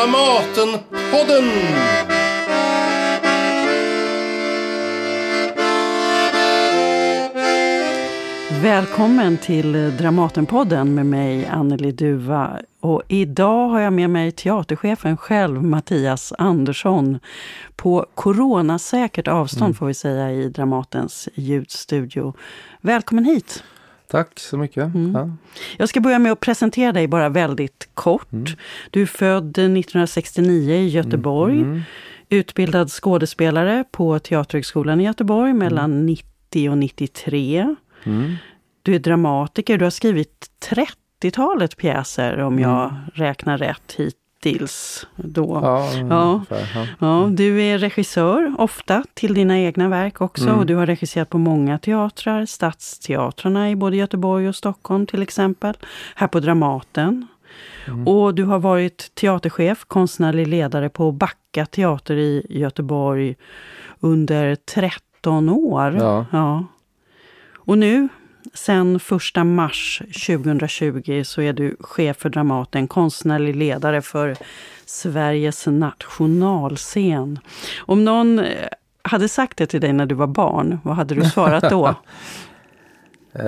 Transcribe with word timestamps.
Dramatenpodden! 0.00 1.44
Välkommen 8.62 9.38
till 9.38 9.96
Dramatenpodden 9.96 10.94
med 10.94 11.06
mig 11.06 11.46
Anneli 11.46 11.92
Duva. 11.92 12.60
Och 12.80 13.02
idag 13.08 13.68
har 13.68 13.80
jag 13.80 13.92
med 13.92 14.10
mig 14.10 14.32
teaterchefen 14.32 15.16
själv, 15.16 15.62
Mattias 15.62 16.32
Andersson. 16.38 17.18
På 17.76 18.06
coronasäkert 18.14 19.28
avstånd 19.28 19.64
mm. 19.64 19.74
får 19.74 19.86
vi 19.86 19.94
säga 19.94 20.32
i 20.32 20.48
Dramatens 20.48 21.28
ljudstudio. 21.34 22.34
Välkommen 22.80 23.24
hit! 23.24 23.64
Tack 24.10 24.38
så 24.38 24.58
mycket. 24.58 24.94
Mm. 24.94 25.14
Ja. 25.14 25.30
Jag 25.76 25.88
ska 25.88 26.00
börja 26.00 26.18
med 26.18 26.32
att 26.32 26.40
presentera 26.40 26.92
dig 26.92 27.08
bara 27.08 27.28
väldigt 27.28 27.88
kort. 27.94 28.32
Mm. 28.32 28.46
Du 28.90 29.02
är 29.02 29.06
född 29.06 29.50
1969 29.50 30.74
i 30.74 30.88
Göteborg. 30.88 31.56
Mm. 31.56 31.70
mm. 31.70 31.82
Utbildad 32.28 32.90
skådespelare 32.90 33.84
på 33.90 34.18
Teaterhögskolan 34.18 35.00
i 35.00 35.04
Göteborg 35.04 35.52
mellan 35.52 36.06
90 36.06 36.26
mm. 36.54 36.72
och 36.72 36.78
93. 36.78 37.76
Mm. 38.04 38.34
Du 38.82 38.94
är 38.94 38.98
dramatiker. 38.98 39.78
Du 39.78 39.84
har 39.84 39.90
skrivit 39.90 40.46
30-talet 40.70 41.76
pjäser 41.76 42.38
om 42.38 42.58
jag 42.58 42.94
räknar 43.14 43.58
rätt 43.58 43.92
hit 43.96 44.16
hittills. 44.44 45.06
Då. 45.16 45.60
Ja, 45.62 45.92
ja. 45.94 46.44
ja. 46.50 46.86
ja, 46.98 47.28
Du 47.32 47.62
är 47.62 47.78
regissör 47.78 48.54
ofta 48.58 49.04
till 49.14 49.34
dina 49.34 49.58
egna 49.58 49.88
verk 49.88 50.20
också. 50.20 50.44
Mm. 50.44 50.58
Och 50.58 50.66
du 50.66 50.74
har 50.74 50.86
regisserat 50.86 51.30
på 51.30 51.38
många 51.38 51.78
teatrar, 51.78 52.46
stadsteatrarna 52.46 53.70
i 53.70 53.76
både 53.76 53.96
Göteborg 53.96 54.48
och 54.48 54.56
Stockholm 54.56 55.06
till 55.06 55.22
exempel. 55.22 55.74
Här 56.14 56.26
på 56.26 56.40
Dramaten. 56.40 57.26
Mm. 57.86 58.08
Och 58.08 58.34
du 58.34 58.44
har 58.44 58.58
varit 58.58 59.14
teaterchef, 59.14 59.84
konstnärlig 59.84 60.46
ledare 60.46 60.88
på 60.88 61.12
Backa 61.12 61.66
teater 61.66 62.16
i 62.16 62.46
Göteborg 62.48 63.36
under 64.00 64.54
13 64.54 65.48
år. 65.48 65.96
Ja. 66.00 66.26
ja. 66.32 66.64
Och 67.56 67.78
nu 67.78 68.08
Sen 68.54 69.00
1 69.36 69.46
mars 69.46 70.02
2020 70.26 71.22
så 71.24 71.42
är 71.42 71.52
du 71.52 71.76
chef 71.80 72.16
för 72.16 72.28
Dramaten, 72.28 72.88
konstnärlig 72.88 73.56
ledare 73.56 74.02
för 74.02 74.36
Sveriges 74.86 75.66
nationalscen. 75.66 77.38
Om 77.78 78.04
någon 78.04 78.38
eh, 78.38 78.68
hade 79.02 79.28
sagt 79.28 79.58
det 79.58 79.66
till 79.66 79.80
dig 79.80 79.92
när 79.92 80.06
du 80.06 80.14
var 80.14 80.26
barn, 80.26 80.78
vad 80.84 80.96
hade 80.96 81.14
du 81.14 81.24
svarat 81.24 81.70
då? 81.70 81.86
eh, 83.32 83.44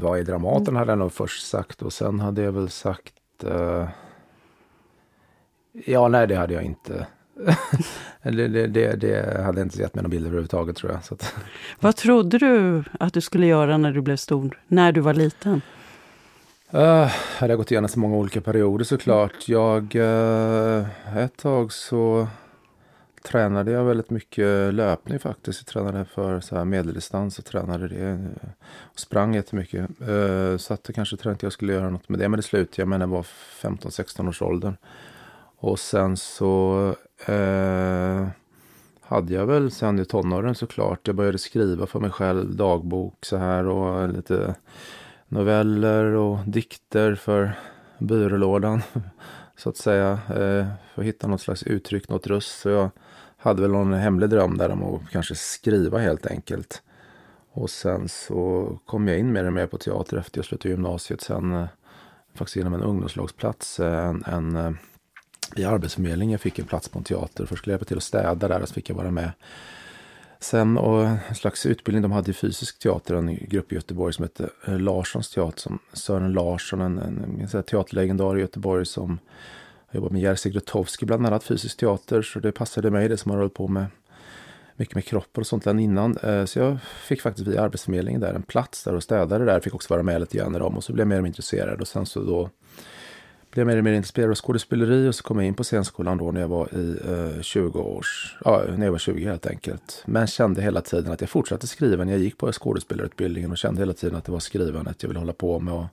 vad 0.00 0.18
är 0.18 0.24
Dramaten 0.24 0.76
hade 0.76 0.92
jag 0.92 0.98
nog 0.98 1.12
först 1.12 1.46
sagt 1.46 1.82
och 1.82 1.92
sen 1.92 2.20
hade 2.20 2.42
jag 2.42 2.52
väl 2.52 2.70
sagt 2.70 3.44
eh, 3.46 3.88
Ja, 5.72 6.08
nej 6.08 6.26
det 6.26 6.34
hade 6.34 6.54
jag 6.54 6.62
inte 6.62 7.06
det, 8.22 8.48
det, 8.48 8.66
det, 8.66 8.96
det, 8.96 9.42
hade 9.42 9.62
inte 9.62 9.78
gett 9.78 9.94
mig 9.94 10.02
någon 10.02 10.10
bild 10.10 10.26
överhuvudtaget 10.26 10.76
tror 10.76 10.92
jag. 10.92 10.98
Att... 10.98 11.34
Vad 11.80 11.96
trodde 11.96 12.38
du 12.38 12.84
att 13.00 13.14
du 13.14 13.20
skulle 13.20 13.46
göra 13.46 13.76
när 13.76 13.92
du 13.92 14.00
blev 14.00 14.16
stor, 14.16 14.58
när 14.66 14.92
du 14.92 15.00
var 15.00 15.14
liten? 15.14 15.62
Uh, 16.74 16.80
jag 16.80 17.10
hade 17.38 17.56
gått 17.56 17.70
igenom 17.70 17.88
så 17.88 17.98
många 17.98 18.16
olika 18.16 18.40
perioder 18.40 18.84
såklart. 18.84 19.48
Jag, 19.48 19.94
uh, 19.94 21.16
ett 21.18 21.36
tag 21.36 21.72
så 21.72 22.28
tränade 23.22 23.70
jag 23.70 23.84
väldigt 23.84 24.10
mycket 24.10 24.74
löpning 24.74 25.18
faktiskt. 25.18 25.60
Jag 25.60 25.66
tränade 25.66 26.04
för 26.04 26.40
så 26.40 26.56
här 26.56 26.64
medeldistans 26.64 27.38
och 27.38 27.44
tränade 27.44 27.88
det. 27.88 28.18
Och 28.76 29.00
sprang 29.00 29.34
jättemycket. 29.34 29.90
Uh, 30.08 30.56
så 30.56 30.74
att 30.74 30.90
kanske 30.94 31.16
tänkte 31.16 31.46
jag 31.46 31.52
skulle 31.52 31.72
göra 31.72 31.90
något 31.90 32.08
med 32.08 32.18
det. 32.18 32.28
Men 32.28 32.36
det 32.36 32.42
slutade 32.42 32.82
jag 32.82 32.88
med 32.88 32.98
när 32.98 33.06
jag 33.06 33.12
var 33.12 33.26
15-16 33.62 34.28
års 34.28 34.42
åldern. 34.42 34.76
Och 35.56 35.78
sen 35.78 36.16
så 36.16 36.94
eh, 37.26 38.28
hade 39.00 39.34
jag 39.34 39.46
väl 39.46 39.70
sen 39.70 39.98
i 39.98 40.04
tonåren 40.04 40.54
såklart. 40.54 41.06
Jag 41.06 41.16
började 41.16 41.38
skriva 41.38 41.86
för 41.86 42.00
mig 42.00 42.10
själv, 42.10 42.56
dagbok 42.56 43.24
så 43.24 43.36
här 43.36 43.66
och 43.66 44.08
lite 44.08 44.54
noveller 45.28 46.04
och 46.04 46.38
dikter 46.46 47.14
för 47.14 47.52
byrålådan. 47.98 48.82
Så 49.56 49.68
att 49.68 49.76
säga. 49.76 50.10
Eh, 50.12 50.66
för 50.94 51.02
att 51.02 51.04
hitta 51.04 51.26
något 51.26 51.40
slags 51.40 51.62
uttryck, 51.62 52.08
något 52.08 52.26
röst. 52.26 52.60
Så 52.60 52.68
jag 52.68 52.90
hade 53.36 53.62
väl 53.62 53.70
någon 53.70 53.92
hemlig 53.92 54.30
dröm 54.30 54.56
där 54.56 54.70
om 54.70 54.82
att 54.82 55.10
kanske 55.10 55.34
skriva 55.34 55.98
helt 55.98 56.26
enkelt. 56.26 56.82
Och 57.52 57.70
sen 57.70 58.08
så 58.08 58.78
kom 58.86 59.08
jag 59.08 59.18
in 59.18 59.32
mer 59.32 59.44
och 59.44 59.52
mer 59.52 59.66
på 59.66 59.78
teater 59.78 60.16
efter 60.16 60.38
jag 60.38 60.44
slutade 60.44 60.68
gymnasiet. 60.68 61.20
Sen 61.20 61.52
eh, 61.52 61.66
faktiskt 62.34 62.56
genom 62.56 62.74
en 62.74 62.82
ungdomslagsplats. 62.82 63.80
Eh, 63.80 64.08
en, 64.08 64.24
en 64.26 64.56
eh, 64.56 64.72
i 65.56 65.64
Arbetsförmedlingen 65.64 66.38
fick 66.38 66.58
en 66.58 66.66
plats 66.66 66.88
på 66.88 66.98
en 66.98 67.04
teater. 67.04 67.46
Först 67.46 67.58
skulle 67.58 67.72
jag 67.72 67.78
hjälpa 67.78 67.84
till 67.84 67.96
att 67.96 68.02
städa 68.02 68.48
där, 68.48 68.62
och 68.62 68.68
så 68.68 68.74
fick 68.74 68.90
jag 68.90 68.96
vara 68.96 69.10
med. 69.10 69.30
Sen 70.40 70.78
och 70.78 71.06
en 71.06 71.34
slags 71.34 71.66
utbildning, 71.66 72.02
de 72.02 72.12
hade 72.12 72.30
i 72.30 72.34
fysisk 72.34 72.78
teater, 72.78 73.14
en 73.14 73.36
grupp 73.36 73.72
i 73.72 73.74
Göteborg 73.74 74.14
som 74.14 74.22
hette 74.22 74.48
eh, 74.66 74.78
Larssons 74.78 75.30
teater. 75.30 75.60
Som 75.60 75.78
Sören 75.92 76.32
Larsson, 76.32 76.80
en, 76.80 76.98
en, 76.98 77.48
en 77.52 77.62
teaterlegendar 77.62 78.38
i 78.38 78.40
Göteborg 78.40 78.86
som 78.86 79.18
har 79.86 79.96
jobbat 79.96 80.12
med 80.12 80.22
Jerzy 80.22 80.50
Grotowski, 80.50 81.06
bland 81.06 81.26
annat 81.26 81.44
fysisk 81.44 81.76
teater. 81.76 82.22
Så 82.22 82.40
det 82.40 82.52
passade 82.52 82.90
mig, 82.90 83.08
det 83.08 83.16
som 83.16 83.30
har 83.30 83.38
hållit 83.38 83.54
på 83.54 83.68
med 83.68 83.86
mycket 84.76 84.94
med 84.94 85.04
kroppen 85.04 85.40
och 85.40 85.46
sånt 85.46 85.64
där 85.64 85.78
innan. 85.78 86.16
Eh, 86.16 86.44
så 86.44 86.58
jag 86.58 86.78
fick 86.82 87.20
faktiskt 87.20 87.48
via 87.48 87.62
Arbetsförmedlingen 87.62 88.20
där 88.20 88.34
en 88.34 88.42
plats 88.42 88.84
där 88.84 88.94
och 88.94 89.02
städade 89.02 89.44
där. 89.44 89.60
Fick 89.60 89.74
också 89.74 89.94
vara 89.94 90.02
med 90.02 90.20
lite 90.20 90.36
grann 90.36 90.54
i 90.54 90.58
dem 90.58 90.76
och 90.76 90.84
så 90.84 90.92
blev 90.92 91.02
jag 91.02 91.08
mer 91.08 91.16
och 91.16 91.22
mer 91.22 91.28
intresserad. 91.28 91.80
Och 91.80 91.88
sen 91.88 92.06
så 92.06 92.20
då 92.20 92.50
blev 93.50 93.66
mer 93.66 93.76
och 93.76 93.84
mer 93.84 93.92
intresserad 93.92 94.30
av 94.30 94.34
skådespeleri 94.34 95.08
och 95.08 95.14
så 95.14 95.22
kom 95.22 95.38
jag 95.38 95.46
in 95.46 95.54
på 95.54 95.64
scenskolan 95.64 96.18
då 96.18 96.32
när 96.32 96.40
jag 96.40 96.48
var 96.48 96.74
i 96.74 96.96
eh, 97.36 97.42
20 97.42 97.78
års, 97.78 98.36
ja, 98.44 98.64
när 98.76 98.86
jag 98.86 98.92
var 98.92 98.98
20 98.98 99.24
helt 99.24 99.46
enkelt. 99.46 100.02
Men 100.06 100.26
kände 100.26 100.62
hela 100.62 100.80
tiden 100.80 101.12
att 101.12 101.20
jag 101.20 101.30
fortsatte 101.30 101.66
skriva 101.66 102.04
när 102.04 102.12
jag 102.12 102.20
gick 102.20 102.38
på 102.38 102.52
skådespelarutbildningen 102.52 103.50
och 103.50 103.58
kände 103.58 103.80
hela 103.80 103.92
tiden 103.92 104.16
att 104.16 104.24
det 104.24 104.32
var 104.32 104.40
skrivandet 104.40 105.02
jag 105.02 105.08
ville 105.08 105.20
hålla 105.20 105.32
på 105.32 105.60
med. 105.60 105.74
Och 105.74 105.86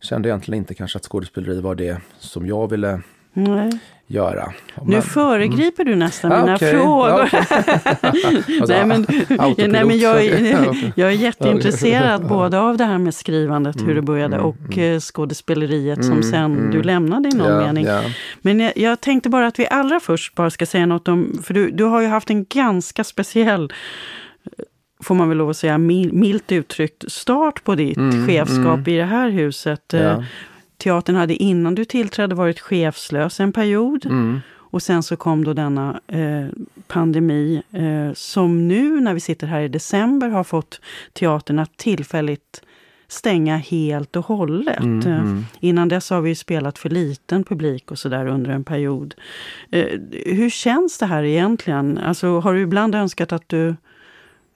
kände 0.00 0.28
egentligen 0.28 0.58
inte 0.58 0.74
kanske 0.74 0.96
att 0.96 1.04
skådespeleri 1.04 1.60
var 1.60 1.74
det 1.74 2.00
som 2.18 2.46
jag 2.46 2.70
ville 2.70 3.00
Nej. 3.32 3.70
göra. 4.10 4.52
Men, 4.74 4.86
nu 4.86 5.02
föregriper 5.02 5.82
mm. 5.82 5.92
du 5.92 5.96
nästan 5.96 6.40
mina 6.40 6.54
okay, 6.54 6.72
frågor. 6.72 7.22
Okay. 7.24 7.42
nej, 8.68 8.86
men, 8.86 9.06
nej, 9.70 9.84
men 9.84 9.98
jag, 9.98 10.24
är, 10.24 10.92
jag 10.96 11.08
är 11.08 11.16
jätteintresserad 11.16 12.26
både 12.26 12.60
av 12.60 12.76
det 12.76 12.84
här 12.84 12.98
med 12.98 13.14
skrivandet, 13.14 13.76
mm, 13.76 13.88
hur 13.88 13.94
det 13.94 14.02
började, 14.02 14.36
mm, 14.36 14.46
och 14.46 14.72
mm. 14.72 14.94
Eh, 14.94 15.00
skådespeleriet 15.00 15.98
mm, 15.98 16.08
som 16.08 16.22
sen 16.22 16.56
du 16.56 16.76
mm. 16.76 16.82
lämnade 16.82 17.28
i 17.28 17.32
någon 17.32 17.52
ja, 17.52 17.60
mening. 17.60 17.84
Ja. 17.84 18.02
Men 18.42 18.60
jag, 18.60 18.76
jag, 18.76 19.00
tänkte 19.00 19.28
bara 19.28 19.46
att 19.46 19.58
vi 19.58 19.68
allra 19.68 20.00
först 20.00 20.34
bara 20.34 20.50
ska 20.50 20.66
säga 20.66 20.86
något 20.86 21.08
om, 21.08 21.40
för 21.42 21.54
du, 21.54 21.70
du 21.70 21.84
har 21.84 22.00
ju 22.00 22.06
haft 22.06 22.30
en 22.30 22.44
ganska 22.44 23.04
speciell 23.04 23.72
får 25.02 25.14
man 25.14 25.28
väl 25.28 25.38
lov 25.38 25.50
att 25.50 25.56
säga, 25.56 25.78
milt 25.78 26.52
uttryckt 26.52 27.12
start 27.12 27.64
på 27.64 27.74
ditt 27.74 27.96
mm, 27.96 28.26
chefskap 28.26 28.78
mm. 28.78 28.88
i 28.88 28.96
det 28.96 29.04
här 29.04 29.30
huset. 29.30 29.84
Ja. 29.92 30.24
Teatern 30.80 31.16
hade 31.16 31.34
innan 31.34 31.74
du 31.74 31.84
tillträdde 31.84 32.34
varit 32.34 32.60
chefslös 32.60 33.40
en 33.40 33.52
period. 33.52 34.06
Mm. 34.06 34.40
Och 34.72 34.82
sen 34.82 35.02
så 35.02 35.16
kom 35.16 35.44
då 35.44 35.52
denna 35.52 36.00
eh, 36.06 36.46
pandemi 36.86 37.62
eh, 37.72 38.14
som 38.14 38.68
nu 38.68 39.00
när 39.00 39.14
vi 39.14 39.20
sitter 39.20 39.46
här 39.46 39.60
i 39.60 39.68
december 39.68 40.28
har 40.28 40.44
fått 40.44 40.80
teatern 41.12 41.58
att 41.58 41.76
tillfälligt 41.76 42.62
stänga 43.08 43.56
helt 43.56 44.16
och 44.16 44.24
hållet. 44.24 44.80
Mm, 44.80 44.98
eh, 44.98 45.20
mm. 45.20 45.44
Innan 45.60 45.88
dess 45.88 46.10
har 46.10 46.20
vi 46.20 46.34
spelat 46.34 46.78
för 46.78 46.88
liten 46.88 47.44
publik 47.44 47.90
och 47.90 47.98
sådär 47.98 48.26
under 48.26 48.50
en 48.50 48.64
period. 48.64 49.14
Eh, 49.70 49.86
hur 50.10 50.50
känns 50.50 50.98
det 50.98 51.06
här 51.06 51.22
egentligen? 51.22 51.98
Alltså, 51.98 52.40
har 52.40 52.54
du 52.54 52.60
ibland 52.60 52.94
önskat 52.94 53.32
att 53.32 53.48
du 53.48 53.76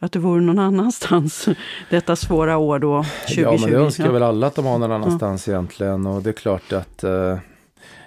att 0.04 0.12
det 0.12 0.18
vore 0.18 0.40
någon 0.40 0.58
annanstans 0.58 1.48
detta 1.90 2.16
svåra 2.16 2.56
år 2.56 2.78
då, 2.78 3.02
2020? 3.02 3.40
Ja, 3.40 3.58
men 3.60 3.70
det 3.70 3.76
önskar 3.76 4.04
ja. 4.04 4.12
väl 4.12 4.22
alla 4.22 4.46
att 4.46 4.54
de 4.54 4.66
har 4.66 4.78
någon 4.78 4.92
annanstans 4.92 5.48
ja. 5.48 5.52
egentligen. 5.52 6.06
Och 6.06 6.22
det 6.22 6.30
är 6.30 6.34
klart 6.34 6.72
att 6.72 7.04
eh, 7.04 7.38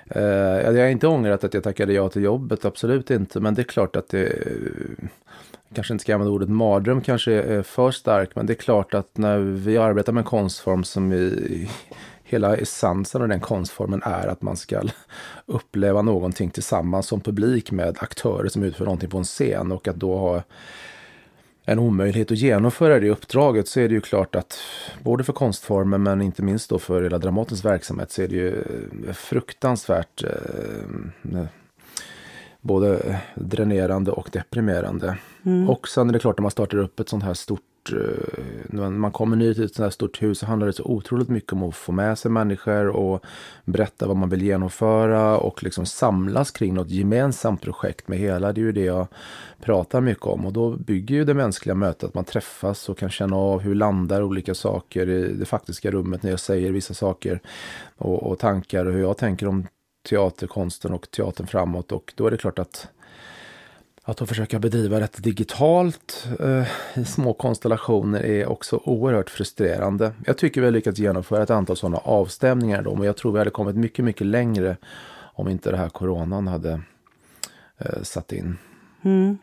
eh, 0.10 0.24
jag 0.24 0.74
har 0.74 0.88
inte 0.88 1.08
ångrat 1.08 1.44
att 1.44 1.54
jag 1.54 1.64
tackade 1.64 1.94
ja 1.94 2.10
till 2.10 2.24
jobbet, 2.24 2.66
absolut 2.66 3.12
inte. 3.12 3.40
Men 3.40 3.56
det 3.56 3.62
är 3.62 3.64
klart 3.64 3.96
att 3.96 4.10
det 4.10 4.34
kanske 5.74 5.94
inte 5.94 6.02
ska 6.02 6.14
använda 6.14 6.34
ordet 6.34 6.50
mardröm 6.50 7.02
kanske 7.02 7.34
är 7.34 7.62
för 7.62 7.92
starkt. 7.92 8.36
Men 8.36 8.46
det 8.46 8.54
är 8.54 8.56
klart 8.56 8.94
att 8.94 9.18
när 9.18 9.38
vi 9.40 9.78
arbetar 9.78 10.14
med 10.14 10.22
en 10.22 10.26
konstform 10.26 10.84
som 10.84 11.14
i 11.14 11.70
hela 12.24 12.56
essensen 12.56 13.22
av 13.22 13.28
den 13.28 13.40
konstformen 13.40 14.02
är 14.04 14.28
att 14.28 14.42
man 14.42 14.58
ska 14.58 14.82
uppleva 15.46 16.02
någonting 16.02 16.50
tillsammans 16.50 17.08
som 17.08 17.22
publik 17.22 17.72
med 17.72 17.98
aktörer 18.00 18.50
som 18.50 18.64
utför 18.64 18.86
någonting 18.86 19.10
på 19.10 19.18
en 19.18 19.24
scen 19.24 19.72
och 19.72 19.88
att 19.88 19.96
då 19.96 20.18
ha 20.18 20.44
en 21.70 21.80
omöjlighet 21.80 22.32
att 22.32 22.38
genomföra 22.38 23.00
det 23.00 23.10
uppdraget 23.10 23.68
så 23.68 23.80
är 23.80 23.88
det 23.88 23.94
ju 23.94 24.02
klart 24.02 24.36
att 24.36 24.60
både 25.04 25.24
för 25.24 25.34
konstformen 25.34 26.04
men 26.04 26.22
inte 26.22 26.44
minst 26.44 26.70
då 26.70 26.80
för 26.80 27.04
hela 27.04 27.18
Dramatens 27.18 27.66
verksamhet 27.66 28.12
så 28.12 28.22
är 28.22 28.28
det 28.28 28.36
ju 28.36 28.56
eh, 29.08 29.14
fruktansvärt 29.14 30.24
eh, 30.24 31.44
både 32.62 33.20
dränerande 33.36 34.12
och 34.12 34.30
deprimerande. 34.32 35.18
Mm. 35.46 35.70
Och 35.70 35.88
sen 35.88 36.10
är 36.10 36.14
det 36.14 36.20
klart 36.20 36.38
när 36.38 36.42
man 36.42 36.52
startar 36.52 36.78
upp 36.78 37.00
ett 37.00 37.10
sånt 37.10 37.24
här 37.24 37.34
stort 37.34 37.62
stort, 37.88 38.00
eh, 38.00 38.40
när 38.70 38.90
man 38.90 39.12
kommer 39.12 39.36
ny 39.36 39.54
till 39.54 39.64
ett 39.64 39.76
sånt 39.76 39.84
här 39.84 39.90
stort 39.90 40.22
hus 40.22 40.40
så 40.40 40.46
handlar 40.46 40.68
det 40.68 40.74
så 40.74 40.84
otroligt 40.84 41.30
mycket 41.30 41.54
om 41.54 41.64
att 41.64 41.76
få 41.76 41.92
med 41.92 42.20
sig 42.20 42.32
människor 42.32 42.88
och 42.88 43.26
berätta 43.66 44.08
vad 44.08 44.18
man 44.18 44.30
vill 44.30 44.42
genomföra 44.42 45.38
och 45.38 45.64
liksom 45.64 45.86
samlas 45.86 46.52
kring 46.52 46.74
något 46.74 46.90
gemensamt 46.90 47.62
projekt 47.62 48.08
med 48.08 48.20
hela. 48.20 48.54
Det 48.54 48.62
är 48.62 48.64
ju 48.64 48.72
det 48.72 48.86
jag 48.86 49.08
pratar 49.62 50.02
mycket 50.02 50.26
om 50.26 50.46
och 50.46 50.54
då 50.54 50.70
bygger 50.70 51.16
ju 51.16 51.24
det 51.24 51.34
mänskliga 51.34 51.76
mötet 51.76 52.04
att 52.04 52.14
man 52.14 52.26
träffas 52.26 52.90
och 52.90 52.98
kan 52.98 53.10
känna 53.10 53.36
av 53.36 53.60
hur 53.60 53.76
landar 53.76 54.22
olika 54.22 54.56
saker 54.56 55.10
i 55.10 55.34
det 55.34 55.46
faktiska 55.46 55.92
rummet 55.92 56.24
när 56.24 56.30
jag 56.30 56.40
säger 56.40 56.72
vissa 56.72 56.94
saker 56.94 57.42
och, 57.98 58.24
och 58.24 58.40
tankar 58.40 58.86
och 58.86 58.94
hur 58.94 59.02
jag 59.02 59.18
tänker 59.18 59.48
om 59.48 59.68
teaterkonsten 60.10 60.94
och 60.94 61.12
teatern 61.12 61.48
framåt 61.48 61.92
och 61.92 62.14
då 62.16 62.28
är 62.28 62.32
det 62.32 62.38
klart 62.38 62.60
att 62.60 62.88
att 64.08 64.18
då 64.18 64.26
försöka 64.26 64.60
bedriva 64.60 65.00
detta 65.00 65.22
digitalt 65.22 66.28
eh, 66.40 66.68
i 67.02 67.06
små 67.06 67.34
konstellationer 67.34 68.26
är 68.26 68.46
också 68.46 68.82
oerhört 68.84 69.30
frustrerande. 69.30 70.12
Jag 70.26 70.38
tycker 70.38 70.62
vi 70.62 70.68
har 70.68 70.72
lyckats 70.72 71.00
genomföra 71.00 71.44
ett 71.44 71.50
antal 71.50 71.78
sådana 71.78 71.98
avstämningar 71.98 72.82
då, 72.82 72.96
men 72.96 73.04
jag 73.04 73.18
tror 73.18 73.32
vi 73.32 73.38
hade 73.38 73.50
kommit 73.50 73.76
mycket, 73.76 74.06
mycket 74.06 74.28
längre 74.28 74.78
om 75.34 75.48
inte 75.48 75.72
det 75.72 75.78
här 75.78 75.90
coronan 75.90 76.48
hade 76.48 76.82
eh, 77.78 78.02
satt 78.04 78.32
in. 78.32 78.58
Mm. 79.04 79.38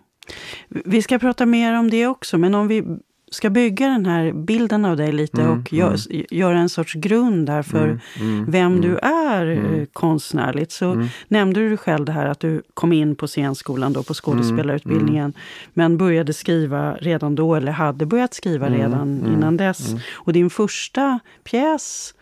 Vi 0.69 1.03
ska 1.03 1.19
prata 1.19 1.47
mer 1.47 1.79
om 1.79 1.91
det 1.91 2.07
också, 2.07 2.39
men 2.39 2.55
om 2.55 2.69
vi 2.69 2.85
ska 3.31 3.51
bygga 3.51 3.89
den 3.89 4.07
här 4.07 4.33
bilden 4.33 4.85
av 4.85 4.97
dig 4.97 5.13
lite 5.13 5.43
mm, 5.43 5.59
och 5.59 5.73
gö 5.73 5.87
mm. 5.87 6.25
göra 6.31 6.59
en 6.59 6.69
sorts 6.69 6.95
grund 6.95 7.47
där 7.47 7.63
för 7.63 7.85
mm, 7.85 8.01
mm 8.21 8.45
vem 8.49 8.67
mm. 8.67 8.81
du 8.81 8.99
är 8.99 9.47
mm. 9.47 9.87
konstnärligt. 9.93 10.73
Så 10.73 11.09
nämnde 11.29 11.61
du 11.61 11.77
själv 11.77 12.05
det 12.05 12.13
här 12.13 12.27
att 12.27 12.41
du 12.41 12.63
kom 12.75 12.93
in 12.93 13.17
på 13.17 13.27
scenskolan 13.27 13.93
då 13.93 14.03
på 14.03 14.15
skådespelarutbildningen. 14.15 15.33
Men 15.75 15.97
började 15.97 16.33
skriva 16.33 16.95
redan 16.95 17.35
då 17.35 17.55
eller 17.55 17.73
hade 17.73 18.07
börjat 18.07 18.35
skriva 18.35 18.69
redan 18.69 19.27
innan 19.27 19.57
dess. 19.57 19.95
Och 20.13 20.33
din 20.33 20.51
första 20.51 21.19
pjäs. 21.45 22.15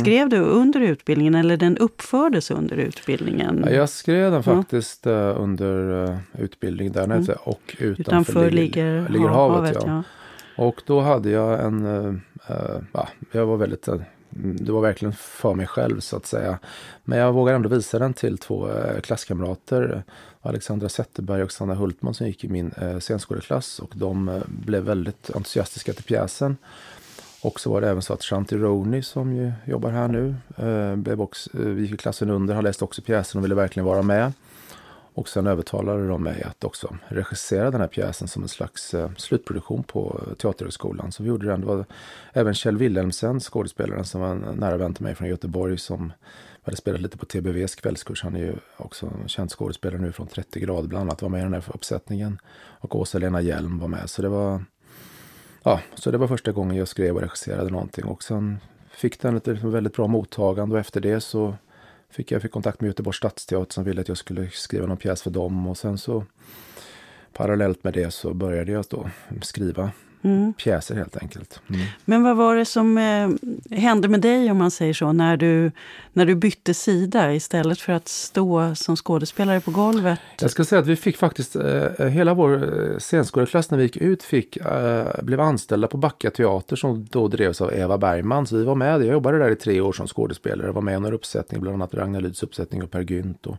Skrev 0.00 0.28
du 0.28 0.38
under 0.38 0.80
utbildningen 0.80 1.34
eller 1.34 1.56
den 1.56 1.78
uppfördes 1.78 2.50
under 2.50 2.76
utbildningen? 2.76 3.64
Ja, 3.66 3.72
jag 3.72 3.88
skrev 3.88 4.30
den 4.30 4.42
faktiskt 4.42 5.06
uh, 5.06 5.12
under 5.42 6.08
uh, 6.08 6.16
utbildningen 6.38 6.92
där 6.92 7.04
mm. 7.04 7.26
och 7.44 7.76
utanför, 7.78 8.00
utanför 8.00 8.50
ligger, 8.50 9.08
ligger 9.08 9.28
havet. 9.28 9.76
havet 9.76 9.82
ja. 9.86 10.02
Och 10.56 10.82
då 10.86 11.00
hade 11.00 11.30
jag 11.30 11.64
en, 11.64 11.86
äh, 12.48 12.80
ja, 12.92 13.08
jag 13.32 13.46
var 13.46 13.56
väldigt, 13.56 13.88
eh, 13.88 14.00
det 14.30 14.72
var 14.72 14.80
verkligen 14.80 15.12
för 15.12 15.54
mig 15.54 15.66
själv 15.66 16.00
så 16.00 16.16
att 16.16 16.26
säga. 16.26 16.58
Men 17.04 17.18
jag 17.18 17.32
vågade 17.32 17.56
ändå 17.56 17.68
visa 17.68 17.98
den 17.98 18.14
till 18.14 18.38
två 18.38 18.68
äh, 18.68 19.00
klasskamrater, 19.00 20.02
Alexandra 20.40 20.88
Zetterberg 20.88 21.42
och 21.42 21.52
Sanna 21.52 21.74
Hultman 21.74 22.14
som 22.14 22.26
gick 22.26 22.44
i 22.44 22.48
min 22.48 22.72
äh, 22.72 22.98
scenskoleklass 22.98 23.78
och 23.78 23.92
de 23.94 24.42
blev 24.46 24.82
väldigt 24.82 25.30
entusiastiska 25.30 25.92
till 25.92 26.04
pjäsen. 26.04 26.56
Och 27.42 27.60
så 27.60 27.70
var 27.70 27.80
det 27.80 27.88
även 27.88 28.02
så 28.02 28.12
att 28.12 28.22
Shanti 28.22 28.56
Roney 28.56 29.02
som 29.02 29.32
ju 29.32 29.52
jobbar 29.64 29.90
här 29.90 30.08
nu, 30.08 30.34
blev 30.96 31.20
också, 31.20 31.50
gick 31.62 31.92
i 31.92 31.96
klassen 31.96 32.30
under, 32.30 32.54
han 32.54 32.64
läste 32.64 32.84
också 32.84 33.02
pjäsen 33.02 33.38
och 33.38 33.44
ville 33.44 33.54
verkligen 33.54 33.86
vara 33.86 34.02
med. 34.02 34.32
Och 35.16 35.28
sen 35.28 35.46
övertalade 35.46 36.08
de 36.08 36.22
mig 36.22 36.42
att 36.42 36.64
också 36.64 36.96
regissera 37.08 37.70
den 37.70 37.80
här 37.80 37.88
pjäsen 37.88 38.28
som 38.28 38.42
en 38.42 38.48
slags 38.48 38.94
eh, 38.94 39.10
slutproduktion 39.16 39.82
på 39.82 40.20
Teaterhögskolan. 40.38 41.12
Så 41.12 41.22
vi 41.22 41.28
gjorde 41.28 41.46
den. 41.46 41.60
Det 41.60 41.66
var 41.66 41.84
även 42.32 42.54
Kjell 42.54 42.76
Wilhelmsen, 42.76 43.40
skådespelaren 43.40 44.04
som 44.04 44.20
var 44.20 44.28
en 44.28 44.56
nära 44.56 44.76
vän 44.76 44.94
till 44.94 45.02
mig 45.04 45.14
från 45.14 45.28
Göteborg 45.28 45.78
som 45.78 46.12
hade 46.62 46.76
spelat 46.76 47.00
lite 47.00 47.18
på 47.18 47.26
TBVs 47.26 47.74
kvällskurs. 47.74 48.22
Han 48.22 48.36
är 48.36 48.40
ju 48.40 48.54
också 48.76 49.06
en 49.06 49.28
känd 49.28 49.50
skådespelare 49.50 50.00
nu 50.00 50.12
från 50.12 50.26
30 50.26 50.60
grader 50.60 50.88
bland 50.88 51.02
annat. 51.02 51.22
Var 51.22 51.28
med 51.28 51.40
i 51.40 51.42
den 51.42 51.52
här 51.52 51.64
uppsättningen. 51.74 52.38
Och 52.80 52.96
Åsa-Lena 52.96 53.40
Hjelm 53.40 53.78
var 53.78 53.88
med. 53.88 54.10
Så 54.10 54.22
det 54.22 54.28
var, 54.28 54.64
ja, 55.62 55.80
så 55.94 56.10
det 56.10 56.18
var 56.18 56.28
första 56.28 56.52
gången 56.52 56.76
jag 56.76 56.88
skrev 56.88 57.14
och 57.14 57.22
regisserade 57.22 57.70
någonting. 57.70 58.04
Och 58.04 58.22
sen 58.22 58.58
fick 58.90 59.20
den 59.20 59.36
ett 59.36 59.48
väldigt 59.48 59.96
bra 59.96 60.06
mottagande 60.06 60.74
och 60.74 60.80
efter 60.80 61.00
det 61.00 61.20
så 61.20 61.54
fick 62.16 62.30
jag 62.32 62.42
fick 62.42 62.52
kontakt 62.52 62.80
med 62.80 62.88
Göteborgs 62.88 63.16
stadsteater 63.16 63.72
som 63.72 63.84
ville 63.84 64.00
att 64.00 64.08
jag 64.08 64.16
skulle 64.16 64.50
skriva 64.50 64.86
någon 64.86 64.96
pjäs 64.96 65.22
för 65.22 65.30
dem. 65.30 65.66
Och 65.66 65.78
sen 65.78 65.98
så 65.98 66.24
parallellt 67.32 67.84
med 67.84 67.94
det 67.94 68.10
så 68.10 68.34
började 68.34 68.72
jag 68.72 68.84
då 68.90 69.10
skriva 69.42 69.90
mm. 70.22 70.52
pjäser 70.52 70.94
helt 70.94 71.16
enkelt. 71.16 71.60
Mm. 71.68 71.80
Men 72.04 72.22
vad 72.22 72.36
var 72.36 72.56
det 72.56 72.64
som 72.64 72.98
eh, 72.98 73.78
hände 73.78 74.08
med 74.08 74.20
dig 74.20 74.50
om 74.50 74.58
man 74.58 74.70
säger 74.70 74.94
så, 74.94 75.12
när 75.12 75.36
du, 75.36 75.72
när 76.12 76.26
du 76.26 76.34
bytte 76.34 76.74
sida 76.74 77.34
istället 77.34 77.80
för 77.80 77.92
att 77.92 78.08
stå 78.08 78.74
som 78.74 78.96
skådespelare 78.96 79.60
på 79.60 79.70
golvet? 79.70 80.18
Jag 80.40 80.50
ska 80.50 80.64
säga 80.64 80.80
att 80.80 80.86
vi 80.86 80.96
fick 80.96 81.16
faktiskt, 81.16 81.56
eh, 81.56 82.06
hela 82.06 82.34
vår 82.34 82.54
eh, 82.54 82.98
scenskådesklass 82.98 83.70
när 83.70 83.78
vi 83.78 83.84
gick 83.84 83.96
ut 83.96 84.22
fick, 84.22 84.56
eh, 84.56 85.22
blev 85.22 85.40
anställda 85.40 85.88
på 85.88 85.96
Backa 85.96 86.30
teater 86.30 86.76
som 86.76 87.06
då 87.10 87.28
drevs 87.28 87.60
av 87.60 87.74
Eva 87.74 87.98
Bergman. 87.98 88.46
Så 88.46 88.56
vi 88.56 88.64
var 88.64 88.74
med, 88.74 89.00
jag 89.00 89.12
jobbade 89.12 89.38
där 89.38 89.50
i 89.50 89.56
tre 89.56 89.80
år 89.80 89.92
som 89.92 90.06
skådespelare, 90.06 90.72
var 90.72 90.82
med 90.82 90.96
i 90.96 91.00
några 91.00 91.14
uppsättningar, 91.14 91.62
bland 91.62 91.74
annat 91.74 91.94
Ragnar 91.94 92.20
Lyds 92.20 92.42
uppsättning 92.42 92.82
och 92.82 92.90
Per 92.90 93.00
Gynt. 93.00 93.46
Och, 93.46 93.56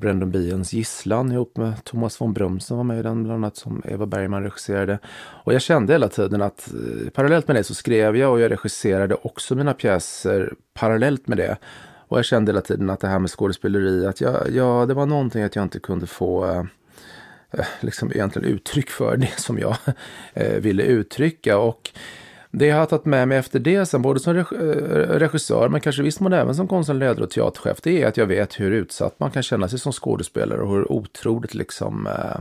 Brandon 0.00 0.30
Biens 0.30 0.72
Gisslan 0.72 1.32
ihop 1.32 1.56
med 1.56 1.84
Thomas 1.84 2.20
von 2.20 2.32
Brömsen 2.32 2.76
var 2.76 2.84
med 2.84 2.98
i 2.98 3.02
den 3.02 3.24
bland 3.24 3.44
annat 3.44 3.56
som 3.56 3.82
Eva 3.84 4.06
Bergman 4.06 4.42
regisserade. 4.42 4.98
Och 5.44 5.54
jag 5.54 5.62
kände 5.62 5.92
hela 5.92 6.08
tiden 6.08 6.42
att 6.42 6.68
eh, 6.74 7.10
parallellt 7.10 7.48
med 7.48 7.56
det 7.56 7.64
så 7.64 7.74
skrev 7.74 8.16
jag 8.16 8.32
och 8.32 8.40
jag 8.40 8.50
regisserade 8.50 9.14
också 9.14 9.54
mina 9.54 9.74
pjäser 9.74 10.54
parallellt 10.74 11.28
med 11.28 11.38
det. 11.38 11.56
Och 12.08 12.18
jag 12.18 12.24
kände 12.24 12.52
hela 12.52 12.60
tiden 12.60 12.90
att 12.90 13.00
det 13.00 13.08
här 13.08 13.18
med 13.18 13.30
skådespeleri, 13.30 14.06
att 14.06 14.20
jag, 14.20 14.50
ja, 14.50 14.86
det 14.86 14.94
var 14.94 15.06
någonting 15.06 15.42
att 15.42 15.56
jag 15.56 15.62
inte 15.62 15.80
kunde 15.80 16.06
få 16.06 16.46
eh, 16.46 16.64
eh 17.50 17.66
liksom 17.80 18.12
egentligen 18.12 18.48
uttryck 18.48 18.90
för 18.90 19.16
det 19.26 19.40
som 19.40 19.58
jag 19.58 19.76
eh, 20.34 20.60
ville 20.60 20.82
uttrycka. 20.82 21.58
Och 21.58 21.90
det 22.50 22.66
jag 22.66 22.76
har 22.76 22.86
tagit 22.86 23.04
med 23.04 23.28
mig 23.28 23.38
efter 23.38 23.58
det, 23.58 23.86
sen 23.86 24.02
både 24.02 24.20
som 24.20 24.36
eh, 24.36 24.44
regissör 25.18 25.68
men 25.68 25.80
kanske 25.80 26.02
viss 26.02 26.20
mån 26.20 26.32
även 26.32 26.54
som 26.54 26.68
konstnärlig 26.68 27.24
och 27.24 27.30
teaterchef, 27.30 27.80
det 27.82 28.02
är 28.02 28.06
att 28.06 28.16
jag 28.16 28.26
vet 28.26 28.60
hur 28.60 28.70
utsatt 28.70 29.20
man 29.20 29.30
kan 29.30 29.42
känna 29.42 29.68
sig 29.68 29.78
som 29.78 29.92
skådespelare 29.92 30.60
och 30.60 30.70
hur 30.70 30.92
otroligt 30.92 31.54
liksom 31.54 32.06
eh, 32.06 32.40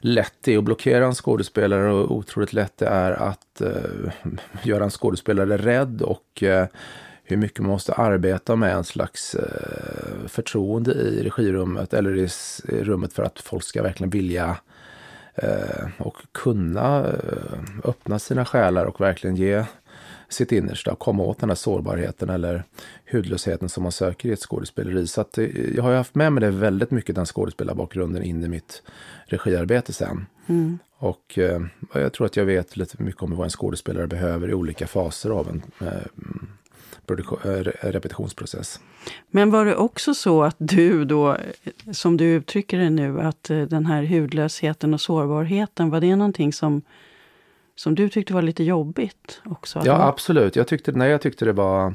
lätt 0.00 0.34
det 0.40 0.54
är 0.54 0.58
att 0.58 0.64
blockera 0.64 1.06
en 1.06 1.14
skådespelare 1.14 1.92
och 1.92 2.16
otroligt 2.16 2.52
lätt 2.52 2.78
det 2.78 2.86
är 2.86 3.12
att 3.12 3.60
eh, 3.60 4.12
göra 4.62 4.84
en 4.84 4.90
skådespelare 4.90 5.56
rädd 5.56 6.02
och 6.02 6.42
eh, 6.42 6.66
hur 7.24 7.36
mycket 7.36 7.58
man 7.58 7.70
måste 7.70 7.92
arbeta 7.92 8.56
med 8.56 8.74
en 8.74 8.84
slags 8.84 9.34
eh, 9.34 10.28
förtroende 10.28 10.92
i 10.92 11.22
regirummet 11.22 11.94
eller 11.94 12.16
i 12.16 12.28
rummet 12.82 13.12
för 13.12 13.22
att 13.22 13.40
folk 13.40 13.64
ska 13.64 13.82
verkligen 13.82 14.10
vilja 14.10 14.44
Eh, 14.46 14.56
och 15.98 16.16
kunna 16.32 16.98
eh, 16.98 17.58
öppna 17.84 18.18
sina 18.18 18.44
själar 18.44 18.84
och 18.84 19.00
verkligen 19.00 19.36
ge 19.36 19.64
sitt 20.28 20.52
innersta, 20.52 20.94
komma 20.94 21.22
åt 21.22 21.38
den 21.38 21.50
här 21.50 21.56
sårbarheten 21.56 22.30
eller 22.30 22.64
hudlösheten 23.12 23.68
som 23.68 23.82
man 23.82 23.92
söker 23.92 24.28
i 24.28 24.32
ett 24.32 24.40
skådespeleri. 24.40 25.06
Så 25.06 25.20
att 25.20 25.38
eh, 25.38 25.74
jag 25.74 25.82
har 25.82 25.94
haft 25.94 26.14
med 26.14 26.32
mig 26.32 26.40
det 26.40 26.50
väldigt 26.50 26.90
mycket, 26.90 27.14
den 27.14 27.26
skådespelarbakgrunden, 27.26 28.22
in 28.22 28.44
i 28.44 28.48
mitt 28.48 28.82
regiarbete 29.26 29.92
sen. 29.92 30.26
Mm. 30.46 30.78
Och 30.98 31.38
eh, 31.38 31.60
jag 31.94 32.12
tror 32.12 32.26
att 32.26 32.36
jag 32.36 32.44
vet 32.44 32.76
lite 32.76 33.02
mycket 33.02 33.22
om 33.22 33.36
vad 33.36 33.44
en 33.44 33.50
skådespelare 33.50 34.06
behöver 34.06 34.50
i 34.50 34.54
olika 34.54 34.86
faser 34.86 35.30
av 35.30 35.48
en 35.48 35.62
eh, 35.88 36.06
repetitionsprocess. 37.80 38.80
Men 39.30 39.50
var 39.50 39.64
det 39.64 39.76
också 39.76 40.14
så 40.14 40.42
att 40.42 40.56
du 40.58 41.04
då, 41.04 41.36
som 41.92 42.16
du 42.16 42.24
uttrycker 42.24 42.78
det 42.78 42.90
nu, 42.90 43.20
att 43.20 43.50
eh, 43.50 43.62
den 43.62 43.86
här 43.86 44.02
hudlösheten 44.02 44.94
och 44.94 45.00
sårbarheten, 45.00 45.90
var 45.90 46.00
det 46.00 46.16
någonting 46.16 46.52
som, 46.52 46.82
som 47.74 47.94
du 47.94 48.08
tyckte 48.08 48.34
var 48.34 48.42
lite 48.42 48.64
jobbigt 48.64 49.42
också? 49.44 49.82
Ja, 49.84 50.06
absolut. 50.08 50.56
Jag 50.56 50.66
tyckte, 50.66 50.92
nej, 50.92 51.10
jag 51.10 51.20
tyckte 51.20 51.44
det 51.44 51.52
var 51.52 51.94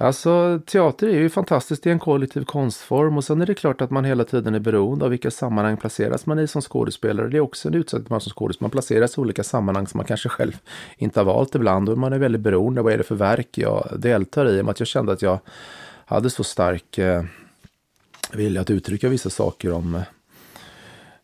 Alltså 0.00 0.60
teater 0.66 1.08
är 1.08 1.18
ju 1.18 1.30
fantastiskt, 1.30 1.82
det 1.82 1.90
är 1.90 1.92
en 1.92 1.98
kollektiv 1.98 2.44
konstform 2.44 3.16
och 3.16 3.24
sen 3.24 3.40
är 3.40 3.46
det 3.46 3.54
klart 3.54 3.80
att 3.80 3.90
man 3.90 4.04
hela 4.04 4.24
tiden 4.24 4.54
är 4.54 4.58
beroende 4.58 5.04
av 5.04 5.10
vilka 5.10 5.30
sammanhang 5.30 5.76
placeras 5.76 6.26
man 6.26 6.38
i 6.38 6.46
som 6.46 6.62
skådespelare. 6.62 7.28
Det 7.28 7.36
är 7.36 7.40
också 7.40 7.68
en 7.68 7.74
utsatthet 7.74 8.10
man 8.10 8.20
som 8.20 8.32
skådespelare, 8.32 8.64
man 8.64 8.70
placeras 8.70 9.18
i 9.18 9.20
olika 9.20 9.44
sammanhang 9.44 9.86
som 9.86 9.98
man 9.98 10.06
kanske 10.06 10.28
själv 10.28 10.58
inte 10.98 11.20
har 11.20 11.24
valt 11.24 11.54
ibland 11.54 11.88
och 11.88 11.98
man 11.98 12.12
är 12.12 12.18
väldigt 12.18 12.40
beroende 12.40 12.80
av 12.80 12.84
vad 12.84 12.92
är 12.92 12.98
det 12.98 13.04
för 13.04 13.14
verk 13.14 13.58
jag 13.58 13.88
deltar 13.96 14.48
i. 14.48 14.60
att 14.60 14.80
jag 14.80 14.86
kände 14.86 15.12
att 15.12 15.22
jag 15.22 15.38
hade 16.04 16.30
så 16.30 16.44
stark 16.44 16.98
eh, 16.98 17.22
vilja 18.32 18.60
att 18.60 18.70
uttrycka 18.70 19.08
vissa 19.08 19.30
saker 19.30 19.72
om 19.72 19.94
eh, 19.94 20.02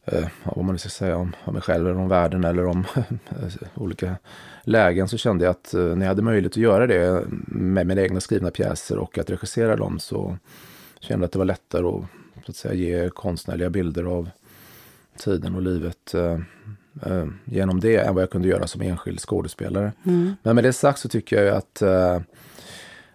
eh, 0.05 0.29
vad 0.45 0.65
man 0.65 0.75
nu 0.75 0.79
ska 0.79 0.89
säga 0.89 1.17
om, 1.17 1.37
om 1.45 1.53
mig 1.53 1.63
själv 1.63 1.87
eller 1.87 1.99
om 1.99 2.09
världen 2.09 2.45
eller 2.45 2.67
om 2.67 2.85
olika 3.75 4.17
lägen 4.63 5.09
så 5.09 5.17
kände 5.17 5.45
jag 5.45 5.51
att 5.51 5.75
eh, 5.75 5.81
när 5.81 6.07
jag 6.07 6.09
hade 6.09 6.23
möjlighet 6.23 6.53
att 6.53 6.57
göra 6.57 6.87
det 6.87 7.25
med 7.47 7.87
mina 7.87 8.03
egna 8.03 8.21
skrivna 8.21 8.51
pjäser 8.51 8.99
och 8.99 9.19
att 9.19 9.31
regissera 9.31 9.77
dem 9.77 9.99
så 9.99 10.37
kände 11.01 11.23
jag 11.23 11.27
att 11.27 11.33
det 11.33 11.39
var 11.39 11.47
lättare 11.47 11.87
att, 11.87 12.05
så 12.45 12.51
att 12.51 12.57
säga, 12.57 12.75
ge 12.75 13.11
konstnärliga 13.11 13.71
bilder 13.71 14.05
av 14.05 14.31
tiden 15.19 15.55
och 15.55 15.63
livet 15.63 16.15
eh, 16.15 16.39
eh, 17.03 17.27
genom 17.45 17.81
det 17.81 17.97
än 17.97 18.15
vad 18.15 18.23
jag 18.23 18.31
kunde 18.31 18.49
göra 18.49 18.67
som 18.67 18.83
enskild 18.83 19.21
skådespelare. 19.21 19.93
Mm. 20.07 20.37
Men 20.43 20.55
med 20.55 20.65
det 20.65 20.73
sagt 20.73 20.99
så 20.99 21.09
tycker 21.09 21.43
jag 21.43 21.57
att 21.57 21.83
eh, 21.83 22.21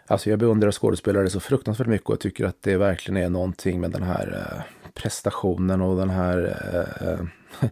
Alltså 0.09 0.29
jag 0.29 0.39
beundrar 0.39 0.71
skådespelare 0.71 1.29
så 1.29 1.39
fruktansvärt 1.39 1.87
mycket 1.87 2.07
och 2.07 2.13
jag 2.13 2.19
tycker 2.19 2.45
att 2.45 2.61
det 2.61 2.77
verkligen 2.77 3.23
är 3.23 3.29
någonting 3.29 3.81
med 3.81 3.91
den 3.91 4.03
här 4.03 4.53
eh, 4.53 4.78
prestationen 4.93 5.81
och 5.81 5.97
den 5.97 6.09
här 6.09 6.57
eh, 7.01 7.69